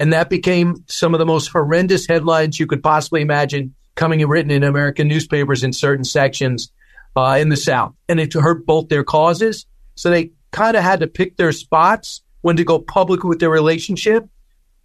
And 0.00 0.12
that 0.12 0.30
became 0.30 0.84
some 0.86 1.14
of 1.14 1.18
the 1.18 1.26
most 1.26 1.48
horrendous 1.48 2.06
headlines 2.06 2.58
you 2.58 2.66
could 2.66 2.82
possibly 2.82 3.20
imagine 3.20 3.74
coming 3.96 4.22
and 4.22 4.30
written 4.30 4.50
in 4.50 4.62
American 4.62 5.08
newspapers 5.08 5.64
in 5.64 5.72
certain 5.72 6.04
sections 6.04 6.70
uh, 7.16 7.36
in 7.40 7.48
the 7.48 7.56
South. 7.56 7.94
And 8.08 8.20
it 8.20 8.32
hurt 8.32 8.64
both 8.64 8.88
their 8.88 9.02
causes. 9.02 9.66
So 9.96 10.10
they 10.10 10.30
kind 10.52 10.76
of 10.76 10.84
had 10.84 11.00
to 11.00 11.08
pick 11.08 11.36
their 11.36 11.52
spots 11.52 12.22
when 12.42 12.56
to 12.56 12.64
go 12.64 12.78
public 12.78 13.24
with 13.24 13.40
their 13.40 13.50
relationship, 13.50 14.28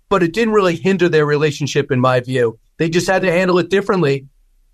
but 0.09 0.23
it 0.23 0.33
didn't 0.33 0.55
really 0.55 0.75
hinder 0.75 1.07
their 1.07 1.25
relationship, 1.25 1.91
in 1.91 1.99
my 1.99 2.19
view. 2.19 2.59
They 2.77 2.89
just 2.89 3.07
had 3.07 3.21
to 3.21 3.31
handle 3.31 3.59
it 3.59 3.69
differently 3.69 4.27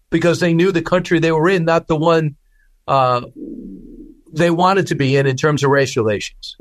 because 0.09 0.39
they 0.39 0.53
knew 0.53 0.71
the 0.71 0.81
country 0.81 1.19
they 1.19 1.33
were 1.33 1.49
in, 1.49 1.65
not 1.65 1.87
the 1.87 1.97
one 1.97 2.37
uh, 2.87 3.21
they 4.31 4.49
wanted 4.49 4.87
to 4.87 4.95
be 4.95 5.17
in 5.17 5.27
in 5.27 5.35
terms 5.35 5.63
of 5.63 5.69
race 5.69 5.97
relations. 5.97 6.55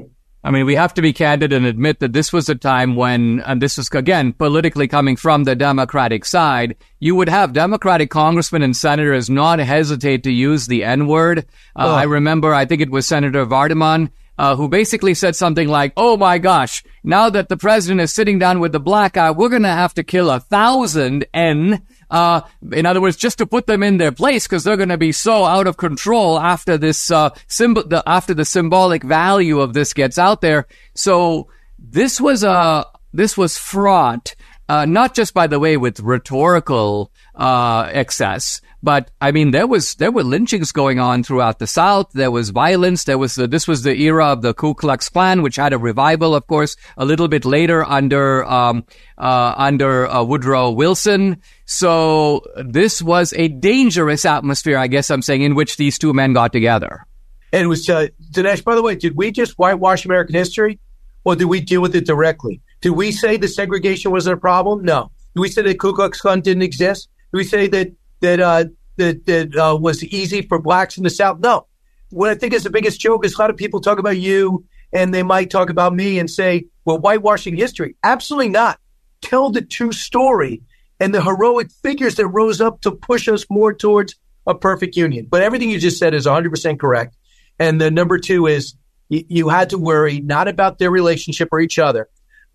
I 0.44 0.52
mean, 0.52 0.66
we 0.66 0.76
have 0.76 0.94
to 0.94 1.02
be 1.02 1.12
candid 1.12 1.52
and 1.52 1.66
admit 1.66 1.98
that 1.98 2.12
this 2.12 2.32
was 2.32 2.48
a 2.48 2.54
time 2.54 2.94
when, 2.94 3.40
and 3.40 3.60
this 3.60 3.76
is 3.76 3.88
again 3.92 4.32
politically 4.32 4.86
coming 4.86 5.16
from 5.16 5.44
the 5.44 5.56
Democratic 5.56 6.24
side, 6.24 6.76
you 7.00 7.16
would 7.16 7.28
have 7.28 7.52
Democratic 7.52 8.08
congressmen 8.10 8.62
and 8.62 8.76
senators 8.76 9.28
not 9.28 9.58
hesitate 9.58 10.22
to 10.24 10.32
use 10.32 10.66
the 10.66 10.84
N 10.84 11.08
word. 11.08 11.40
Uh, 11.74 11.86
oh. 11.88 11.94
I 11.94 12.04
remember, 12.04 12.54
I 12.54 12.66
think 12.66 12.80
it 12.80 12.90
was 12.90 13.06
Senator 13.06 13.44
Vardaman. 13.46 14.10
Uh, 14.40 14.54
who 14.54 14.68
basically 14.68 15.14
said 15.14 15.34
something 15.34 15.66
like, 15.66 15.92
"Oh 15.96 16.16
my 16.16 16.38
gosh, 16.38 16.84
now 17.02 17.28
that 17.28 17.48
the 17.48 17.56
president 17.56 18.00
is 18.00 18.12
sitting 18.12 18.38
down 18.38 18.60
with 18.60 18.70
the 18.70 18.78
black 18.78 19.14
guy, 19.14 19.32
we're 19.32 19.48
going 19.48 19.62
to 19.62 19.68
have 19.68 19.94
to 19.94 20.04
kill 20.04 20.30
a 20.30 20.38
thousand 20.38 21.26
N 21.34 21.82
uh, 22.10 22.42
in 22.72 22.86
other 22.86 23.00
words, 23.00 23.16
just 23.16 23.38
to 23.38 23.46
put 23.46 23.66
them 23.66 23.82
in 23.82 23.98
their 23.98 24.12
place 24.12 24.46
because 24.46 24.64
they're 24.64 24.76
going 24.76 24.88
to 24.88 24.98
be 24.98 25.12
so 25.12 25.44
out 25.44 25.66
of 25.66 25.76
control 25.76 26.38
after 26.38 26.78
this 26.78 27.10
uh, 27.10 27.30
symbol, 27.46 27.86
the, 27.86 28.02
after 28.06 28.34
the 28.34 28.44
symbolic 28.44 29.02
value 29.02 29.60
of 29.60 29.74
this 29.74 29.92
gets 29.92 30.18
out 30.18 30.40
there. 30.40 30.66
So 30.94 31.48
this 31.78 32.20
was 32.20 32.42
a 32.42 32.86
this 33.12 33.36
was 33.36 33.56
fraught, 33.56 34.34
uh, 34.68 34.84
not 34.84 35.14
just 35.14 35.34
by 35.34 35.46
the 35.46 35.58
way 35.58 35.76
with 35.76 36.00
rhetorical 36.00 37.10
uh, 37.34 37.88
excess, 37.92 38.60
but 38.82 39.10
I 39.20 39.32
mean, 39.32 39.50
there 39.50 39.66
was 39.66 39.96
there 39.96 40.12
were 40.12 40.22
lynchings 40.22 40.70
going 40.70 41.00
on 41.00 41.24
throughout 41.24 41.58
the 41.58 41.66
South. 41.66 42.10
There 42.12 42.30
was 42.30 42.50
violence. 42.50 43.04
There 43.04 43.18
was 43.18 43.34
this 43.34 43.66
was 43.66 43.82
the 43.82 43.94
era 44.02 44.26
of 44.26 44.42
the 44.42 44.54
Ku 44.54 44.74
Klux 44.74 45.08
Klan, 45.08 45.42
which 45.42 45.56
had 45.56 45.72
a 45.72 45.78
revival, 45.78 46.34
of 46.34 46.46
course, 46.46 46.76
a 46.96 47.04
little 47.04 47.26
bit 47.26 47.44
later 47.44 47.84
under 47.84 48.44
um, 48.44 48.84
uh, 49.16 49.54
under 49.56 50.06
uh, 50.06 50.22
Woodrow 50.22 50.70
Wilson. 50.70 51.42
So 51.64 52.44
this 52.64 53.02
was 53.02 53.32
a 53.36 53.48
dangerous 53.48 54.24
atmosphere, 54.24 54.78
I 54.78 54.86
guess 54.86 55.10
I'm 55.10 55.22
saying, 55.22 55.42
in 55.42 55.54
which 55.56 55.76
these 55.76 55.98
two 55.98 56.12
men 56.12 56.32
got 56.32 56.52
together. 56.52 57.04
And 57.52 57.64
it 57.64 57.66
was 57.66 57.88
uh, 57.88 58.08
Dinesh. 58.30 58.62
By 58.62 58.76
the 58.76 58.82
way, 58.82 58.94
did 58.94 59.16
we 59.16 59.32
just 59.32 59.58
whitewash 59.58 60.04
American 60.04 60.36
history, 60.36 60.78
or 61.24 61.34
did 61.34 61.46
we 61.46 61.60
deal 61.60 61.80
with 61.80 61.96
it 61.96 62.06
directly? 62.06 62.60
Did 62.80 62.90
we 62.90 63.12
say 63.12 63.36
the 63.36 63.48
segregation 63.48 64.10
wasn't 64.10 64.38
a 64.38 64.40
problem? 64.40 64.84
No. 64.84 65.10
Did 65.34 65.40
we 65.40 65.48
say 65.48 65.62
that 65.62 65.78
Ku 65.78 65.92
Klux 65.92 66.20
Klan 66.20 66.40
didn't 66.40 66.62
exist? 66.62 67.08
Did 67.32 67.38
we 67.38 67.44
say 67.44 67.68
that 67.68 67.92
that 68.20 68.40
uh, 68.40 68.64
that 68.96 69.26
that 69.26 69.56
uh, 69.56 69.76
was 69.76 70.04
easy 70.04 70.42
for 70.42 70.58
blacks 70.58 70.98
in 70.98 71.04
the 71.04 71.10
South. 71.10 71.38
No, 71.38 71.66
what 72.10 72.30
I 72.30 72.34
think 72.34 72.52
is 72.52 72.64
the 72.64 72.70
biggest 72.70 73.00
joke 73.00 73.24
is 73.24 73.34
a 73.34 73.40
lot 73.40 73.50
of 73.50 73.56
people 73.56 73.80
talk 73.80 73.98
about 73.98 74.18
you 74.18 74.64
and 74.92 75.12
they 75.12 75.22
might 75.22 75.50
talk 75.50 75.70
about 75.70 75.94
me 75.94 76.18
and 76.18 76.30
say, 76.30 76.66
"Well, 76.84 76.98
whitewashing 76.98 77.56
history." 77.56 77.96
Absolutely 78.04 78.50
not. 78.50 78.78
Tell 79.22 79.50
the 79.50 79.62
true 79.62 79.92
story 79.92 80.62
and 81.00 81.14
the 81.14 81.22
heroic 81.22 81.70
figures 81.70 82.16
that 82.16 82.26
rose 82.28 82.60
up 82.60 82.80
to 82.82 82.90
push 82.90 83.28
us 83.28 83.46
more 83.50 83.72
towards 83.72 84.14
a 84.46 84.54
perfect 84.54 84.96
union. 84.96 85.26
But 85.28 85.42
everything 85.42 85.70
you 85.70 85.78
just 85.78 85.98
said 85.98 86.14
is 86.14 86.26
100% 86.26 86.78
correct. 86.80 87.16
And 87.58 87.80
the 87.80 87.90
number 87.90 88.18
two 88.18 88.46
is 88.46 88.74
you 89.08 89.48
had 89.48 89.70
to 89.70 89.78
worry 89.78 90.20
not 90.20 90.48
about 90.48 90.78
their 90.78 90.90
relationship 90.90 91.48
or 91.50 91.60
each 91.60 91.78
other, 91.78 92.08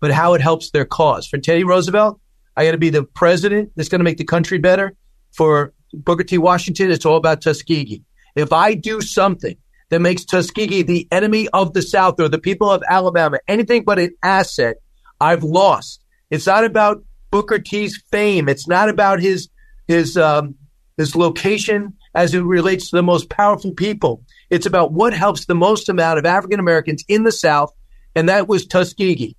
but 0.04 0.12
how 0.12 0.34
it 0.34 0.42
helps 0.42 0.68
their 0.68 0.84
cause. 0.84 1.26
For 1.26 1.38
Teddy 1.38 1.64
Roosevelt, 1.64 2.20
I 2.58 2.66
got 2.66 2.72
to 2.72 2.76
be 2.76 2.90
the 2.90 3.04
president 3.04 3.72
that's 3.74 3.88
going 3.88 4.00
to 4.00 4.04
make 4.04 4.18
the 4.18 4.24
country 4.24 4.58
better. 4.58 4.94
For 5.32 5.72
Booker 5.94 6.24
T. 6.24 6.36
Washington, 6.36 6.90
it's 6.90 7.06
all 7.06 7.16
about 7.16 7.40
Tuskegee. 7.40 8.02
If 8.36 8.52
I 8.52 8.74
do 8.74 9.00
something 9.00 9.56
that 9.88 10.00
makes 10.00 10.26
Tuskegee 10.26 10.82
the 10.82 11.08
enemy 11.10 11.48
of 11.54 11.72
the 11.72 11.80
South 11.80 12.20
or 12.20 12.28
the 12.28 12.38
people 12.38 12.70
of 12.70 12.82
Alabama 12.86 13.38
anything 13.48 13.82
but 13.82 13.98
an 13.98 14.10
asset, 14.22 14.76
I've 15.22 15.42
lost. 15.42 16.04
It's 16.28 16.46
not 16.46 16.66
about 16.66 17.02
Booker 17.30 17.58
T's 17.58 17.98
fame. 18.12 18.46
It's 18.50 18.68
not 18.68 18.90
about 18.90 19.20
his 19.20 19.48
his 19.88 20.18
um, 20.18 20.56
his 20.98 21.16
location 21.16 21.94
as 22.14 22.34
it 22.34 22.42
relates 22.42 22.90
to 22.90 22.96
the 22.96 23.02
most 23.02 23.30
powerful 23.30 23.72
people. 23.72 24.22
It's 24.50 24.66
about 24.66 24.92
what 24.92 25.14
helps 25.14 25.46
the 25.46 25.54
most 25.54 25.88
amount 25.88 26.18
of 26.18 26.26
African 26.26 26.60
Americans 26.60 27.02
in 27.08 27.24
the 27.24 27.32
South, 27.32 27.72
and 28.14 28.28
that 28.28 28.48
was 28.48 28.66
Tuskegee. 28.66 29.34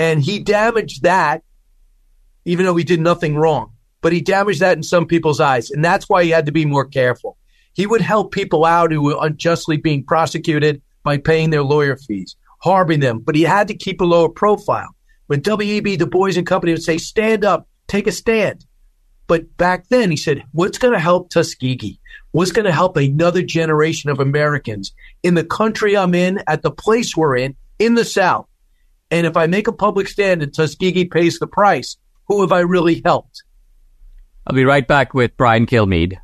And 0.00 0.22
he 0.22 0.38
damaged 0.38 1.02
that, 1.02 1.42
even 2.44 2.64
though 2.66 2.76
he 2.76 2.84
did 2.84 3.00
nothing 3.00 3.36
wrong 3.36 3.72
but 4.00 4.12
he 4.12 4.20
damaged 4.20 4.60
that 4.60 4.76
in 4.76 4.82
some 4.82 5.06
people's 5.06 5.40
eyes. 5.40 5.70
And 5.70 5.84
that's 5.84 6.08
why 6.08 6.24
he 6.24 6.30
had 6.30 6.46
to 6.46 6.52
be 6.52 6.64
more 6.64 6.86
careful. 6.86 7.36
He 7.72 7.86
would 7.86 8.00
help 8.00 8.32
people 8.32 8.64
out 8.64 8.92
who 8.92 9.02
were 9.02 9.18
unjustly 9.20 9.76
being 9.76 10.04
prosecuted 10.04 10.82
by 11.02 11.18
paying 11.18 11.50
their 11.50 11.62
lawyer 11.62 11.96
fees, 11.96 12.36
harboring 12.60 13.00
them, 13.00 13.20
but 13.20 13.34
he 13.34 13.42
had 13.42 13.68
to 13.68 13.74
keep 13.74 14.00
a 14.00 14.04
lower 14.04 14.28
profile. 14.28 14.94
When 15.26 15.40
W.E.B. 15.40 15.96
Du 15.96 16.06
Bois 16.06 16.32
and 16.36 16.46
company 16.46 16.72
would 16.72 16.82
say, 16.82 16.98
stand 16.98 17.44
up, 17.44 17.68
take 17.86 18.06
a 18.06 18.12
stand. 18.12 18.64
But 19.28 19.56
back 19.56 19.88
then 19.88 20.10
he 20.10 20.16
said, 20.16 20.42
what's 20.52 20.78
going 20.78 20.92
to 20.92 20.98
help 20.98 21.30
Tuskegee? 21.30 22.00
What's 22.32 22.50
going 22.50 22.64
to 22.64 22.72
help 22.72 22.96
another 22.96 23.42
generation 23.42 24.10
of 24.10 24.18
Americans 24.18 24.92
in 25.22 25.34
the 25.34 25.44
country 25.44 25.96
I'm 25.96 26.14
in, 26.14 26.42
at 26.48 26.62
the 26.62 26.72
place 26.72 27.16
we're 27.16 27.36
in, 27.36 27.54
in 27.78 27.94
the 27.94 28.04
South? 28.04 28.49
And 29.10 29.26
if 29.26 29.36
I 29.36 29.46
make 29.46 29.66
a 29.66 29.72
public 29.72 30.08
stand 30.08 30.42
and 30.42 30.54
Tuskegee 30.54 31.06
pays 31.06 31.38
the 31.38 31.46
price, 31.46 31.96
who 32.28 32.42
have 32.42 32.52
I 32.52 32.60
really 32.60 33.02
helped? 33.04 33.42
I'll 34.46 34.54
be 34.54 34.64
right 34.64 34.86
back 34.86 35.14
with 35.14 35.36
Brian 35.36 35.66
Kilmeade. 35.66 36.16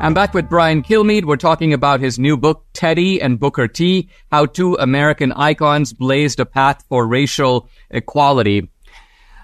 I'm 0.00 0.12
back 0.12 0.34
with 0.34 0.50
Brian 0.50 0.82
Kilmeade. 0.82 1.24
We're 1.24 1.36
talking 1.36 1.72
about 1.72 2.00
his 2.00 2.18
new 2.18 2.36
book, 2.36 2.66
Teddy 2.74 3.22
and 3.22 3.40
Booker 3.40 3.66
T, 3.66 4.10
How 4.30 4.44
Two 4.44 4.74
American 4.74 5.32
Icons 5.32 5.94
Blazed 5.94 6.40
a 6.40 6.44
Path 6.44 6.84
for 6.90 7.06
Racial 7.06 7.70
Equality. 7.90 8.68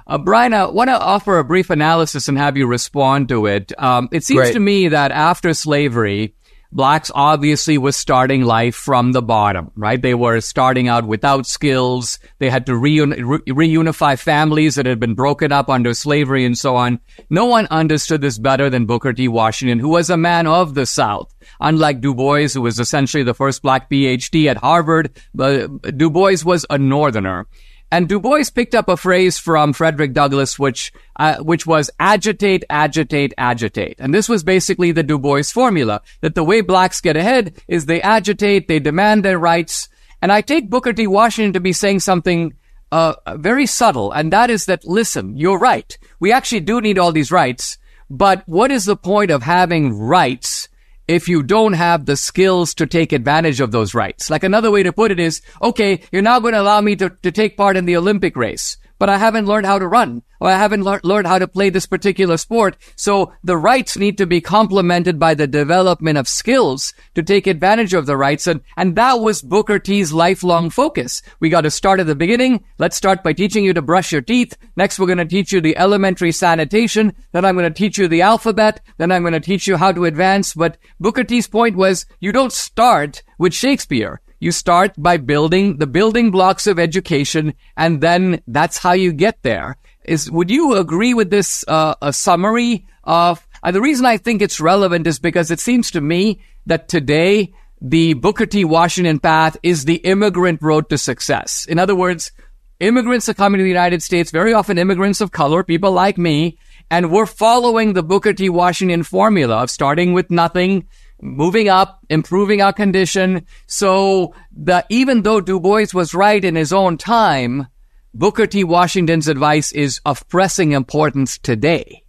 Uh, 0.07 0.19
Brian, 0.19 0.53
I 0.53 0.67
want 0.67 0.89
to 0.89 1.01
offer 1.01 1.39
a 1.39 1.45
brief 1.45 1.71
analysis 1.71 2.29
and 2.29 2.37
have 2.37 2.59
you 2.59 2.67
respond 2.67 3.31
to 3.31 3.47
it. 3.47 3.73
Um, 3.81 4.11
it 4.13 4.23
seems 4.25 4.41
Great. 4.41 4.53
to 4.53 4.61
me 4.61 4.89
that 4.89 5.13
after 5.13 5.55
slavery, 5.55 6.35
blacks 6.73 7.11
obviously 7.15 7.79
were 7.79 7.93
starting 7.93 8.43
life 8.43 8.75
from 8.75 9.13
the 9.13 9.23
bottom, 9.23 9.71
right? 9.75 10.01
They 10.01 10.15
were 10.15 10.41
starting 10.41 10.89
out 10.89 11.07
without 11.07 11.47
skills. 11.47 12.19
They 12.39 12.51
had 12.51 12.67
to 12.67 12.77
re- 12.77 12.99
reunify 12.99 14.19
families 14.19 14.77
that 14.77 14.87
had 14.87 15.01
been 15.01 15.15
broken 15.15 15.53
up 15.53 15.69
under 15.69 15.95
slavery 15.95 16.45
and 16.45 16.57
so 16.57 16.77
on. 16.77 17.01
No 17.29 17.47
one 17.47 17.67
understood 17.71 18.21
this 18.21 18.39
better 18.39 18.71
than 18.71 18.87
Booker 18.87 19.13
T. 19.13 19.29
Washington, 19.29 19.79
who 19.79 19.89
was 19.89 20.11
a 20.11 20.17
man 20.17 20.47
of 20.47 20.75
the 20.75 20.87
South. 20.87 21.35
Unlike 21.61 22.01
Du 22.01 22.15
Bois, 22.15 22.49
who 22.49 22.63
was 22.63 22.79
essentially 22.79 23.23
the 23.23 23.35
first 23.35 23.63
black 23.63 23.91
PhD 23.91 24.47
at 24.47 24.57
Harvard, 24.59 25.11
but 25.35 25.97
Du 25.97 26.11
Bois 26.11 26.37
was 26.45 26.65
a 26.71 26.79
northerner. 26.79 27.47
And 27.93 28.09
Du 28.09 28.21
Bois 28.21 28.45
picked 28.55 28.75
up 28.75 28.89
a 28.89 28.97
phrase 28.97 29.39
from 29.39 29.73
Frederick 29.73 30.13
Douglass, 30.13 30.59
which 30.59 30.93
uh, 31.17 31.39
which 31.39 31.67
was 31.67 31.91
agitate, 31.99 32.65
agitate, 32.71 33.35
agitate. 33.37 33.97
And 33.99 34.15
this 34.15 34.29
was 34.29 34.45
basically 34.45 34.93
the 34.93 35.03
Du 35.03 35.19
Bois 35.19 35.43
formula 35.43 36.01
that 36.21 36.35
the 36.35 36.45
way 36.45 36.61
blacks 36.61 37.01
get 37.01 37.17
ahead 37.17 37.61
is 37.67 37.87
they 37.87 38.01
agitate, 38.01 38.69
they 38.69 38.79
demand 38.79 39.25
their 39.25 39.39
rights. 39.39 39.89
And 40.23 40.31
I 40.31 40.41
take 40.41 40.71
Booker 40.71 40.93
T. 40.93 41.07
Washington 41.07 41.53
to 41.55 41.61
be 41.61 41.73
saying 41.73 42.01
something 42.01 42.55
uh, 42.93 43.15
very 43.37 43.67
subtle, 43.67 44.13
and 44.13 44.33
that 44.33 44.51
is 44.51 44.67
that 44.67 44.85
listen, 44.85 45.37
you're 45.37 45.59
right. 45.59 45.97
We 46.21 46.33
actually 46.33 46.61
do 46.61 46.81
need 46.81 46.99
all 46.99 47.13
these 47.13 47.33
rights, 47.33 47.79
but 48.09 48.43
what 48.47 48.71
is 48.71 48.85
the 48.85 48.97
point 48.97 49.31
of 49.31 49.43
having 49.43 49.97
rights 49.97 50.69
if 51.11 51.29
you 51.29 51.43
don't 51.43 51.73
have 51.73 52.07
the 52.07 52.17
skills 52.17 52.75
to 52.75 52.87
take 52.87 53.13
advantage 53.13 53.61
of 53.61 53.73
those 53.73 53.95
rights. 53.95 54.31
Like 54.31 54.45
another 54.45 54.71
way 54.71 54.85
to 54.85 54.93
put 54.93 55.11
it 55.11 55.19
is, 55.19 55.43
okay, 55.61 56.03
you're 56.13 56.23
now 56.23 56.39
going 56.39 56.55
to 56.55 56.61
allow 56.61 56.81
me 56.81 56.95
to, 56.97 57.11
to 57.11 57.33
take 57.33 57.57
part 57.57 57.77
in 57.77 57.85
the 57.85 57.97
Olympic 57.97 58.37
race 58.37 58.77
but 59.01 59.09
I 59.09 59.17
haven't 59.17 59.47
learned 59.47 59.67
how 59.67 59.81
to 59.81 59.89
run 59.89 60.23
or 60.41 60.49
I 60.51 60.57
haven't 60.57 60.83
le- 60.83 61.01
learned 61.05 61.27
how 61.27 61.39
to 61.39 61.47
play 61.47 61.71
this 61.71 61.87
particular 61.87 62.37
sport. 62.37 62.77
So 62.97 63.33
the 63.45 63.57
rights 63.57 63.97
need 63.97 64.19
to 64.19 64.27
be 64.27 64.41
complemented 64.41 65.19
by 65.19 65.35
the 65.35 65.47
development 65.47 66.19
of 66.19 66.27
skills 66.27 66.95
to 67.15 67.23
take 67.23 67.47
advantage 67.47 67.95
of 67.95 68.07
the 68.07 68.17
rights. 68.17 68.47
And, 68.47 68.63
and 68.77 68.97
that 68.97 69.21
was 69.21 69.43
Booker 69.43 69.79
T's 69.79 70.13
lifelong 70.13 70.71
focus. 70.71 71.23
We 71.39 71.51
got 71.51 71.63
to 71.63 71.71
start 71.71 72.01
at 72.01 72.07
the 72.07 72.15
beginning. 72.15 72.65
Let's 72.79 72.97
start 72.97 73.23
by 73.23 73.35
teaching 73.35 73.65
you 73.65 73.75
to 73.75 73.83
brush 73.83 74.13
your 74.13 74.23
teeth. 74.23 74.57
Next, 74.77 74.99
we're 74.99 75.07
going 75.07 75.19
to 75.19 75.25
teach 75.25 75.53
you 75.53 75.61
the 75.61 75.77
elementary 75.77 76.33
sanitation. 76.33 77.15
Then 77.33 77.45
I'm 77.45 77.57
going 77.57 77.71
to 77.71 77.79
teach 77.79 77.99
you 77.99 78.09
the 78.09 78.23
alphabet. 78.23 78.81
Then 78.97 79.13
I'm 79.13 79.23
going 79.23 79.35
to 79.35 79.41
teach 79.41 79.67
you 79.67 79.77
how 79.77 79.93
to 79.93 80.07
advance. 80.07 80.55
But 80.55 80.79
Booker 80.99 81.25
T's 81.25 81.47
point 81.47 81.77
was 81.77 82.07
you 82.19 82.33
don't 82.33 82.53
start 82.53 83.23
with 83.39 83.55
Shakespeare. 83.55 84.21
You 84.43 84.53
start 84.53 84.95
by 84.97 85.19
building 85.19 85.77
the 85.77 85.87
building 85.87 86.31
blocks 86.31 86.67
of 86.67 86.79
education, 86.79 87.53
and 87.77 88.01
then 88.01 88.41
that's 88.47 88.79
how 88.79 88.93
you 88.93 89.13
get 89.13 89.43
there. 89.43 89.77
Is 90.05 90.31
would 90.31 90.51
you 90.51 90.77
agree 90.77 91.15
with 91.15 91.31
this 91.31 91.65
uh, 91.69 91.95
a 92.01 92.13
summary 92.13 92.87
of? 93.05 93.47
Uh, 93.63 93.71
the 93.71 93.81
reason 93.81 94.07
I 94.07 94.17
think 94.17 94.41
it's 94.41 94.61
relevant 94.61 95.07
is 95.07 95.19
because 95.19 95.51
it 95.51 95.61
seems 95.61 95.91
to 95.91 96.01
me 96.01 96.41
that 96.67 96.89
today 96.89 97.53
the 97.81 98.15
Booker 98.15 98.47
T. 98.47 98.65
Washington 98.65 99.19
path 99.19 99.57
is 99.63 99.85
the 99.85 99.97
immigrant 99.97 100.63
road 100.63 100.89
to 100.91 100.99
success. 100.99 101.67
In 101.67 101.79
other 101.79 101.95
words, 101.95 102.33
immigrants 102.79 103.29
are 103.29 103.35
coming 103.35 103.59
to 103.59 103.63
the 103.63 103.69
United 103.69 104.03
States, 104.03 104.31
very 104.31 104.53
often 104.53 104.79
immigrants 104.79 105.21
of 105.21 105.33
color, 105.33 105.63
people 105.63 105.93
like 105.93 106.19
me, 106.19 106.59
and 106.91 107.11
we're 107.11 107.27
following 107.27 107.93
the 107.93 108.03
Booker 108.03 108.33
T. 108.33 108.49
Washington 108.49 109.03
formula 109.03 109.63
of 109.63 109.71
starting 109.71 110.13
with 110.13 110.31
nothing, 110.31 110.89
moving 111.23 111.69
up, 111.69 112.01
improving 112.09 112.61
our 112.61 112.73
condition. 112.73 113.47
So 113.67 114.35
the, 114.51 114.85
even 114.89 115.23
though 115.23 115.41
Du 115.41 115.61
Bois 115.61 115.87
was 115.95 116.15
right 116.15 116.45
in 116.45 116.57
his 116.57 116.73
own 116.73 116.99
time, 116.99 117.67
Booker 118.13 118.47
T. 118.47 118.65
Washington's 118.65 119.29
advice 119.29 119.71
is 119.71 120.01
of 120.05 120.29
pressing 120.29 120.73
importance 120.73 121.39
today. 121.39 122.03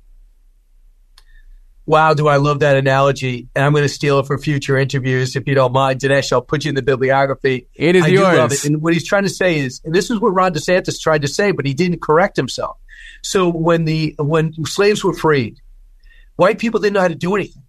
Wow, 1.86 2.14
do 2.14 2.28
I 2.28 2.38
love 2.38 2.60
that 2.60 2.76
analogy. 2.76 3.50
And 3.56 3.66
I'm 3.66 3.72
going 3.72 3.84
to 3.84 3.90
steal 3.90 4.20
it 4.20 4.26
for 4.26 4.38
future 4.38 4.78
interviews 4.78 5.36
if 5.36 5.48
you 5.48 5.54
don't 5.54 5.74
mind. 5.74 6.00
Dinesh, 6.00 6.32
I'll 6.32 6.42
put 6.42 6.64
you 6.66 6.70
in 6.70 6.76
the 6.76 6.82
bibliography. 6.82 7.68
It 7.76 7.96
is 7.96 8.06
I 8.06 8.08
yours. 8.08 8.32
Do 8.32 8.38
love 8.38 8.52
it. 8.52 8.66
And 8.66 8.82
what 8.82 8.94
he's 8.94 9.06
trying 9.08 9.24
to 9.24 9.30
say 9.30 9.60
is, 9.60 9.82
and 9.84 9.94
this 9.94 10.10
is 10.10 10.20
what 10.20 10.30
Ron 10.30 10.54
DeSantis 10.54 11.00
tried 11.00 11.22
to 11.24 11.28
say, 11.28 11.52
but 11.52 11.66
he 11.66 11.74
didn't 11.74 12.02
correct 12.02 12.36
himself. 12.36 12.78
So 13.22 13.50
when 13.50 13.86
the 13.86 14.16
when 14.18 14.54
slaves 14.66 15.04
were 15.04 15.14
freed, 15.14 15.60
white 16.36 16.60
people 16.60 16.80
didn't 16.80 16.94
know 16.94 17.02
how 17.02 17.08
to 17.10 17.16
do 17.16 17.36
anything. 17.36 17.64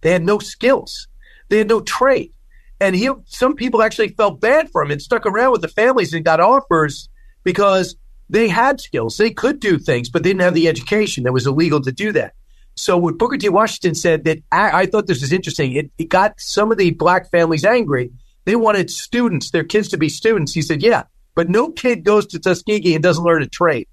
They 0.00 0.10
had 0.10 0.22
no 0.22 0.38
skills. 0.38 1.08
They 1.48 1.58
had 1.58 1.68
no 1.68 1.80
trade. 1.80 2.32
And 2.80 2.94
he, 2.94 3.10
some 3.26 3.54
people 3.54 3.82
actually 3.82 4.08
felt 4.08 4.40
bad 4.40 4.70
for 4.70 4.82
him 4.82 4.90
and 4.90 5.02
stuck 5.02 5.26
around 5.26 5.52
with 5.52 5.62
the 5.62 5.68
families 5.68 6.12
and 6.12 6.24
got 6.24 6.40
offers 6.40 7.08
because 7.44 7.96
they 8.28 8.48
had 8.48 8.80
skills. 8.80 9.16
They 9.16 9.30
could 9.30 9.60
do 9.60 9.78
things, 9.78 10.08
but 10.08 10.22
they 10.22 10.30
didn't 10.30 10.42
have 10.42 10.54
the 10.54 10.68
education 10.68 11.24
that 11.24 11.32
was 11.32 11.46
illegal 11.46 11.80
to 11.82 11.92
do 11.92 12.10
that. 12.12 12.34
So 12.76 12.98
what 12.98 13.18
Booker 13.18 13.36
T. 13.36 13.48
Washington 13.48 13.94
said 13.94 14.24
that 14.24 14.38
I, 14.50 14.82
I 14.82 14.86
thought 14.86 15.06
this 15.06 15.20
was 15.20 15.32
interesting. 15.32 15.72
It, 15.72 15.90
it 15.98 16.08
got 16.08 16.40
some 16.40 16.72
of 16.72 16.78
the 16.78 16.90
black 16.90 17.30
families 17.30 17.64
angry. 17.64 18.10
They 18.46 18.56
wanted 18.56 18.90
students, 18.90 19.50
their 19.50 19.64
kids 19.64 19.88
to 19.88 19.96
be 19.96 20.08
students. 20.08 20.52
He 20.52 20.62
said, 20.62 20.82
yeah, 20.82 21.04
but 21.34 21.48
no 21.48 21.70
kid 21.70 22.04
goes 22.04 22.26
to 22.28 22.38
Tuskegee 22.38 22.94
and 22.94 23.02
doesn't 23.02 23.24
learn 23.24 23.42
a 23.42 23.46
trade 23.46 23.86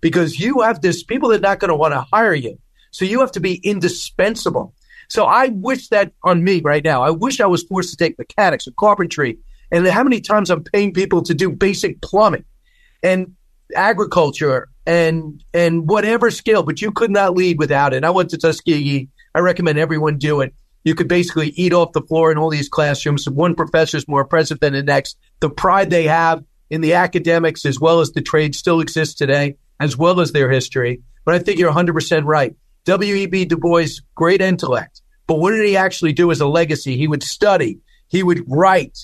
because 0.00 0.40
you 0.40 0.60
have 0.60 0.80
this 0.80 1.02
people 1.02 1.28
that 1.28 1.40
are 1.40 1.48
not 1.48 1.58
going 1.58 1.68
to 1.68 1.76
want 1.76 1.92
to 1.92 2.06
hire 2.12 2.34
you. 2.34 2.58
So 2.90 3.04
you 3.04 3.20
have 3.20 3.32
to 3.32 3.40
be 3.40 3.56
indispensable. 3.56 4.74
So 5.08 5.24
I 5.24 5.48
wish 5.48 5.88
that 5.88 6.12
on 6.24 6.42
me 6.42 6.60
right 6.62 6.82
now. 6.82 7.02
I 7.02 7.10
wish 7.10 7.40
I 7.40 7.46
was 7.46 7.62
forced 7.64 7.90
to 7.90 7.96
take 7.96 8.18
mechanics 8.18 8.66
or 8.66 8.72
carpentry. 8.72 9.38
And 9.70 9.86
how 9.86 10.02
many 10.02 10.20
times 10.20 10.50
I'm 10.50 10.64
paying 10.64 10.92
people 10.92 11.22
to 11.22 11.34
do 11.34 11.50
basic 11.50 12.00
plumbing 12.00 12.44
and 13.02 13.34
agriculture 13.74 14.68
and 14.86 15.42
and 15.54 15.88
whatever 15.88 16.30
skill, 16.30 16.62
but 16.62 16.80
you 16.80 16.92
could 16.92 17.10
not 17.10 17.34
lead 17.34 17.58
without 17.58 17.94
it. 17.94 18.04
I 18.04 18.10
went 18.10 18.30
to 18.30 18.38
Tuskegee. 18.38 19.08
I 19.34 19.40
recommend 19.40 19.78
everyone 19.78 20.18
do 20.18 20.40
it. 20.40 20.54
You 20.84 20.94
could 20.94 21.08
basically 21.08 21.48
eat 21.50 21.72
off 21.72 21.92
the 21.92 22.02
floor 22.02 22.32
in 22.32 22.38
all 22.38 22.50
these 22.50 22.68
classrooms. 22.68 23.28
One 23.28 23.54
professor 23.54 23.96
is 23.96 24.08
more 24.08 24.22
impressive 24.22 24.60
than 24.60 24.72
the 24.72 24.82
next. 24.82 25.16
The 25.40 25.50
pride 25.50 25.90
they 25.90 26.04
have 26.04 26.44
in 26.70 26.80
the 26.80 26.94
academics 26.94 27.64
as 27.64 27.78
well 27.78 28.00
as 28.00 28.10
the 28.12 28.22
trade 28.22 28.54
still 28.54 28.80
exists 28.80 29.14
today, 29.14 29.56
as 29.78 29.96
well 29.96 30.20
as 30.20 30.32
their 30.32 30.50
history. 30.50 31.02
But 31.24 31.36
I 31.36 31.38
think 31.38 31.58
you're 31.58 31.72
100% 31.72 32.24
right. 32.24 32.56
W.E.B. 32.84 33.44
Du 33.44 33.56
Bois, 33.56 34.00
great 34.16 34.40
intellect. 34.40 35.02
But 35.28 35.38
what 35.38 35.52
did 35.52 35.66
he 35.66 35.76
actually 35.76 36.12
do 36.12 36.30
as 36.32 36.40
a 36.40 36.48
legacy? 36.48 36.96
He 36.96 37.06
would 37.06 37.22
study, 37.22 37.78
he 38.08 38.22
would 38.22 38.44
write, 38.48 38.98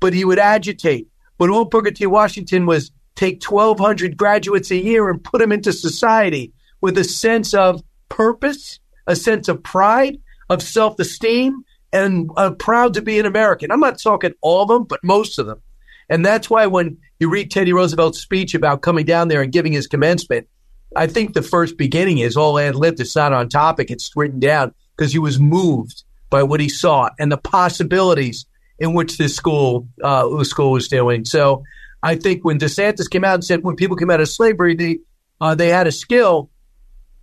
but 0.00 0.12
he 0.12 0.24
would 0.24 0.38
agitate. 0.38 1.06
But 1.38 1.50
all 1.50 1.64
Booker 1.64 1.92
T. 1.92 2.06
Washington 2.06 2.66
was 2.66 2.90
take 3.20 3.44
1,200 3.44 4.16
graduates 4.16 4.70
a 4.70 4.76
year 4.76 5.10
and 5.10 5.22
put 5.22 5.40
them 5.40 5.52
into 5.52 5.74
society 5.74 6.54
with 6.80 6.96
a 6.96 7.04
sense 7.04 7.52
of 7.52 7.82
purpose, 8.08 8.80
a 9.06 9.14
sense 9.14 9.46
of 9.46 9.62
pride, 9.62 10.16
of 10.48 10.62
self 10.62 10.98
esteem, 10.98 11.62
and 11.92 12.30
uh, 12.38 12.50
proud 12.52 12.94
to 12.94 13.02
be 13.02 13.18
an 13.18 13.26
American. 13.26 13.70
I'm 13.70 13.80
not 13.80 14.00
talking 14.00 14.32
all 14.40 14.62
of 14.62 14.68
them, 14.68 14.84
but 14.84 15.04
most 15.04 15.38
of 15.38 15.46
them. 15.46 15.60
And 16.08 16.24
that's 16.24 16.48
why 16.48 16.66
when 16.66 16.96
you 17.18 17.28
read 17.28 17.50
Teddy 17.50 17.74
Roosevelt's 17.74 18.18
speech 18.18 18.54
about 18.54 18.80
coming 18.80 19.04
down 19.04 19.28
there 19.28 19.42
and 19.42 19.52
giving 19.52 19.72
his 19.72 19.86
commencement, 19.86 20.48
I 20.96 21.06
think 21.06 21.34
the 21.34 21.42
first 21.42 21.76
beginning 21.76 22.18
is 22.18 22.38
all 22.38 22.58
ad 22.58 22.74
libbed. 22.74 23.00
It's 23.00 23.14
not 23.14 23.34
on 23.34 23.50
topic. 23.50 23.90
It's 23.90 24.10
written 24.16 24.40
down 24.40 24.74
because 24.96 25.12
he 25.12 25.18
was 25.18 25.38
moved 25.38 26.04
by 26.30 26.42
what 26.42 26.60
he 26.60 26.70
saw 26.70 27.10
and 27.18 27.30
the 27.30 27.36
possibilities 27.36 28.46
in 28.78 28.94
which 28.94 29.18
this 29.18 29.36
school 29.36 29.86
uh, 30.02 30.26
the 30.26 30.44
school 30.46 30.72
was 30.72 30.88
doing. 30.88 31.26
So 31.26 31.62
I 32.02 32.16
think 32.16 32.44
when 32.44 32.58
DeSantis 32.58 33.10
came 33.10 33.24
out 33.24 33.34
and 33.34 33.44
said 33.44 33.62
when 33.62 33.76
people 33.76 33.96
came 33.96 34.10
out 34.10 34.20
of 34.20 34.28
slavery 34.28 34.74
they 34.74 34.98
uh, 35.40 35.54
they 35.54 35.68
had 35.68 35.86
a 35.86 35.92
skill, 35.92 36.50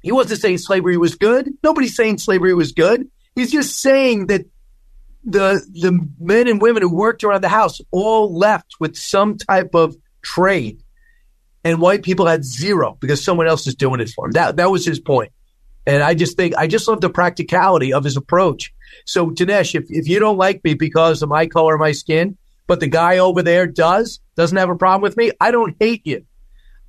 he 0.01 0.11
wasn't 0.11 0.41
saying 0.41 0.59
slavery 0.59 0.97
was 0.97 1.15
good. 1.15 1.49
Nobody's 1.63 1.95
saying 1.95 2.19
slavery 2.19 2.53
was 2.53 2.71
good. 2.71 3.09
He's 3.36 3.51
just 3.51 3.80
saying 3.80 4.28
that 4.28 4.45
the 5.23 5.61
the 5.73 6.07
men 6.19 6.47
and 6.47 6.61
women 6.61 6.82
who 6.82 6.93
worked 6.93 7.23
around 7.23 7.43
the 7.43 7.49
house 7.49 7.80
all 7.91 8.36
left 8.36 8.75
with 8.80 8.95
some 8.95 9.38
type 9.38 9.75
of 9.75 9.95
trade, 10.21 10.82
and 11.63 11.82
white 11.82 12.03
people 12.03 12.28
had 12.28 12.45
zero 12.45 12.97
because 12.99 13.23
someone 13.23 13.47
else 13.47 13.67
is 13.67 13.75
doing 13.75 13.99
it 13.99 14.09
for 14.09 14.25
them. 14.25 14.32
That 14.34 14.55
that 14.57 14.71
was 14.71 14.86
his 14.86 14.99
point. 14.99 15.32
And 15.88 16.03
I 16.03 16.15
just 16.15 16.36
think, 16.36 16.53
I 16.57 16.67
just 16.67 16.86
love 16.89 16.99
the 16.99 17.09
practicality 17.09 17.93
of 17.93 18.03
his 18.03 18.17
approach. 18.17 18.73
So, 19.05 19.30
Dinesh, 19.30 19.73
if, 19.73 19.86
if 19.89 20.09
you 20.09 20.19
don't 20.19 20.38
like 20.38 20.61
me 20.65 20.73
because 20.73 21.21
of 21.21 21.30
my 21.30 21.47
color 21.47 21.78
my 21.78 21.93
skin, 21.93 22.38
but 22.68 22.80
the 22.80 22.88
guy 22.88 23.18
over 23.18 23.41
there 23.41 23.65
does, 23.65 24.20
doesn't 24.36 24.57
have 24.57 24.70
a 24.70 24.76
problem 24.76 25.01
with 25.01 25.18
me, 25.18 25.32
I 25.39 25.51
don't 25.51 25.76
hate 25.80 26.05
you. 26.05 26.26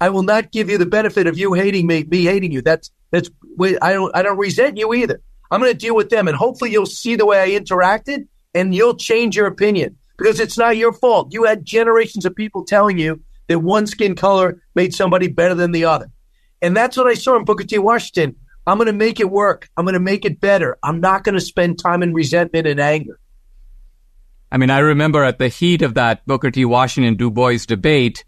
I 0.00 0.10
will 0.10 0.22
not 0.22 0.52
give 0.52 0.70
you 0.70 0.78
the 0.78 0.86
benefit 0.86 1.26
of 1.26 1.38
you 1.38 1.54
hating 1.54 1.86
me, 1.86 2.04
me 2.04 2.24
hating 2.24 2.52
you. 2.52 2.62
That's, 2.62 2.90
that's, 3.10 3.30
I 3.60 3.92
don't, 3.92 4.14
I 4.14 4.22
don't 4.22 4.38
resent 4.38 4.76
you 4.76 4.92
either. 4.94 5.20
I'm 5.50 5.60
going 5.60 5.72
to 5.72 5.78
deal 5.78 5.96
with 5.96 6.10
them 6.10 6.28
and 6.28 6.36
hopefully 6.36 6.70
you'll 6.70 6.86
see 6.86 7.16
the 7.16 7.26
way 7.26 7.40
I 7.40 7.58
interacted 7.58 8.28
and 8.54 8.74
you'll 8.74 8.96
change 8.96 9.36
your 9.36 9.46
opinion 9.46 9.96
because 10.18 10.40
it's 10.40 10.58
not 10.58 10.76
your 10.76 10.92
fault. 10.92 11.32
You 11.32 11.44
had 11.44 11.64
generations 11.64 12.26
of 12.26 12.34
people 12.34 12.64
telling 12.64 12.98
you 12.98 13.22
that 13.48 13.60
one 13.60 13.86
skin 13.86 14.14
color 14.14 14.62
made 14.74 14.94
somebody 14.94 15.28
better 15.28 15.54
than 15.54 15.72
the 15.72 15.86
other. 15.86 16.10
And 16.60 16.76
that's 16.76 16.96
what 16.96 17.06
I 17.06 17.14
saw 17.14 17.36
in 17.36 17.44
Booker 17.44 17.64
T. 17.64 17.78
Washington. 17.78 18.36
I'm 18.66 18.76
going 18.76 18.86
to 18.86 18.92
make 18.92 19.20
it 19.20 19.30
work. 19.30 19.68
I'm 19.76 19.84
going 19.84 19.94
to 19.94 20.00
make 20.00 20.24
it 20.24 20.40
better. 20.40 20.76
I'm 20.82 21.00
not 21.00 21.24
going 21.24 21.34
to 21.36 21.40
spend 21.40 21.78
time 21.78 22.02
in 22.02 22.12
resentment 22.12 22.66
and 22.66 22.78
anger. 22.78 23.18
I 24.50 24.56
mean, 24.56 24.70
I 24.70 24.78
remember 24.78 25.24
at 25.24 25.38
the 25.38 25.48
heat 25.48 25.82
of 25.82 25.94
that 25.94 26.24
Booker 26.26 26.50
T. 26.50 26.64
Washington 26.64 27.16
Du 27.16 27.30
Bois 27.30 27.58
debate, 27.66 28.24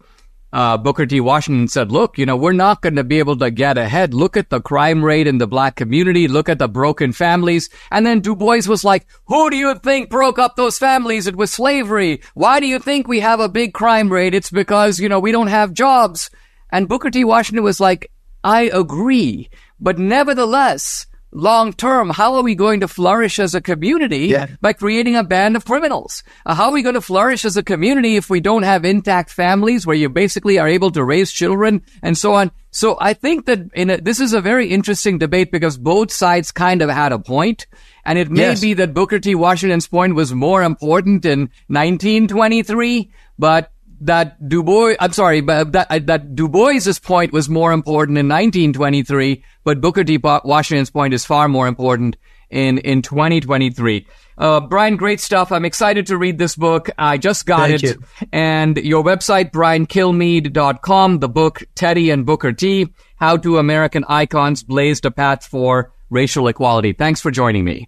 uh, 0.53 0.77
Booker 0.77 1.05
T. 1.05 1.21
Washington 1.21 1.67
said, 1.67 1.91
look, 1.91 2.17
you 2.17 2.25
know, 2.25 2.35
we're 2.35 2.51
not 2.51 2.81
going 2.81 2.97
to 2.97 3.03
be 3.03 3.19
able 3.19 3.37
to 3.37 3.49
get 3.49 3.77
ahead. 3.77 4.13
Look 4.13 4.35
at 4.35 4.49
the 4.49 4.61
crime 4.61 5.03
rate 5.03 5.25
in 5.25 5.37
the 5.37 5.47
black 5.47 5.75
community. 5.75 6.27
Look 6.27 6.49
at 6.49 6.59
the 6.59 6.67
broken 6.67 7.13
families. 7.13 7.69
And 7.89 8.05
then 8.05 8.19
Du 8.19 8.35
Bois 8.35 8.67
was 8.67 8.83
like, 8.83 9.07
who 9.25 9.49
do 9.49 9.55
you 9.55 9.75
think 9.75 10.09
broke 10.09 10.37
up 10.37 10.55
those 10.55 10.77
families? 10.77 11.25
It 11.25 11.37
was 11.37 11.51
slavery. 11.51 12.21
Why 12.33 12.59
do 12.59 12.67
you 12.67 12.79
think 12.79 13.07
we 13.07 13.21
have 13.21 13.39
a 13.39 13.49
big 13.49 13.73
crime 13.73 14.11
rate? 14.11 14.33
It's 14.33 14.51
because, 14.51 14.99
you 14.99 15.07
know, 15.07 15.19
we 15.19 15.31
don't 15.31 15.47
have 15.47 15.73
jobs. 15.73 16.29
And 16.69 16.89
Booker 16.89 17.09
T. 17.09 17.23
Washington 17.23 17.63
was 17.63 17.79
like, 17.79 18.11
I 18.43 18.63
agree. 18.63 19.49
But 19.79 19.99
nevertheless, 19.99 21.07
long 21.31 21.73
term, 21.73 22.09
how 22.09 22.35
are 22.35 22.43
we 22.43 22.55
going 22.55 22.79
to 22.81 22.87
flourish 22.87 23.39
as 23.39 23.55
a 23.55 23.61
community 23.61 24.27
Yeah. 24.27 24.47
by 24.61 24.73
creating 24.73 25.15
a 25.15 25.23
band 25.23 25.55
of 25.55 25.65
criminals? 25.65 26.23
Uh, 26.45 26.55
how 26.55 26.65
are 26.65 26.71
we 26.73 26.81
going 26.83 26.95
to 26.95 27.01
flourish 27.01 27.45
as 27.45 27.55
a 27.57 27.63
community 27.63 28.15
if 28.17 28.29
we 28.29 28.39
don't 28.41 28.63
have 28.63 28.83
intact 28.85 29.29
families 29.29 29.85
where 29.87 29.95
you 29.95 30.09
basically 30.09 30.59
are 30.59 30.67
able 30.67 30.91
to 30.91 31.03
raise 31.03 31.31
children 31.31 31.81
and 32.03 32.17
so 32.17 32.33
on? 32.33 32.51
So 32.71 32.97
I 33.01 33.13
think 33.13 33.45
that 33.47 33.59
in 33.73 33.89
a, 33.89 33.97
this 33.97 34.19
is 34.19 34.33
a 34.33 34.41
very 34.41 34.67
interesting 34.67 35.17
debate 35.17 35.51
because 35.51 35.77
both 35.77 36.11
sides 36.11 36.51
kind 36.51 36.81
of 36.81 36.89
had 36.89 37.11
a 37.11 37.19
point, 37.19 37.67
and 38.05 38.17
it 38.17 38.29
may 38.31 38.41
Yes. 38.51 38.61
be 38.61 38.73
that 38.75 38.93
Booker 38.93 39.19
T. 39.19 39.35
Washington's 39.35 39.87
point 39.87 40.15
was 40.15 40.33
more 40.33 40.63
important 40.63 41.25
in 41.25 41.49
1923, 41.67 43.11
but 43.37 43.71
that 44.01 44.47
Du 44.47 44.63
Bois, 44.63 44.95
I'm 44.99 45.13
sorry, 45.13 45.41
but 45.41 45.71
that, 45.71 45.87
uh, 45.89 45.99
that 46.05 46.35
Du 46.35 46.47
Bois's 46.47 46.99
point 46.99 47.31
was 47.31 47.47
more 47.49 47.71
important 47.71 48.17
in 48.17 48.27
1923, 48.27 49.43
but 49.63 49.79
Booker 49.81 50.03
T. 50.03 50.17
Washington's 50.17 50.89
point 50.89 51.13
is 51.13 51.25
far 51.25 51.47
more 51.47 51.67
important 51.67 52.17
in, 52.49 52.79
in 52.79 53.01
2023. 53.01 54.05
Uh, 54.37 54.59
Brian, 54.59 54.97
great 54.97 55.19
stuff. 55.19 55.51
I'm 55.51 55.65
excited 55.65 56.07
to 56.07 56.17
read 56.17 56.37
this 56.37 56.55
book. 56.55 56.89
I 56.97 57.17
just 57.17 57.45
got 57.45 57.69
Thank 57.69 57.83
it. 57.83 57.95
you. 57.95 58.27
And 58.31 58.77
your 58.77 59.03
website, 59.03 59.51
briankilmeade.com, 59.51 61.19
the 61.19 61.29
book 61.29 61.63
Teddy 61.75 62.09
and 62.09 62.25
Booker 62.25 62.51
T, 62.51 62.87
How 63.17 63.37
Two 63.37 63.57
American 63.57 64.03
Icons 64.07 64.63
Blazed 64.63 65.05
a 65.05 65.11
Path 65.11 65.45
for 65.45 65.91
Racial 66.09 66.47
Equality. 66.47 66.93
Thanks 66.93 67.21
for 67.21 67.29
joining 67.29 67.63
me. 67.63 67.87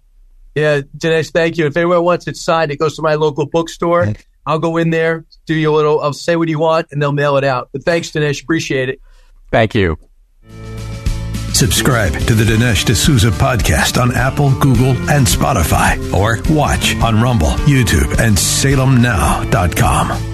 Yeah, 0.54 0.82
Dinesh, 0.96 1.32
thank 1.32 1.58
you. 1.58 1.66
If 1.66 1.76
anyone 1.76 2.04
wants 2.04 2.28
it 2.28 2.36
signed, 2.36 2.70
it 2.70 2.76
goes 2.76 2.94
to 2.96 3.02
my 3.02 3.14
local 3.16 3.46
bookstore. 3.46 4.14
I'll 4.46 4.58
go 4.58 4.76
in 4.76 4.90
there, 4.90 5.24
do 5.46 5.54
you 5.54 5.72
a 5.72 5.74
little, 5.74 6.00
I'll 6.00 6.12
say 6.12 6.36
what 6.36 6.48
you 6.48 6.58
want, 6.58 6.88
and 6.90 7.00
they'll 7.00 7.12
mail 7.12 7.36
it 7.36 7.44
out. 7.44 7.70
But 7.72 7.84
thanks, 7.84 8.10
Dinesh. 8.10 8.42
Appreciate 8.42 8.88
it. 8.88 9.00
Thank 9.50 9.74
you. 9.74 9.96
Subscribe 11.52 12.12
to 12.12 12.34
the 12.34 12.44
Dinesh 12.44 12.84
D'Souza 12.84 13.30
podcast 13.30 14.00
on 14.02 14.12
Apple, 14.12 14.50
Google, 14.58 14.90
and 15.08 15.24
Spotify, 15.24 16.12
or 16.12 16.40
watch 16.52 16.96
on 16.96 17.20
Rumble, 17.20 17.52
YouTube, 17.66 18.18
and 18.18 18.36
salemnow.com. 18.36 20.33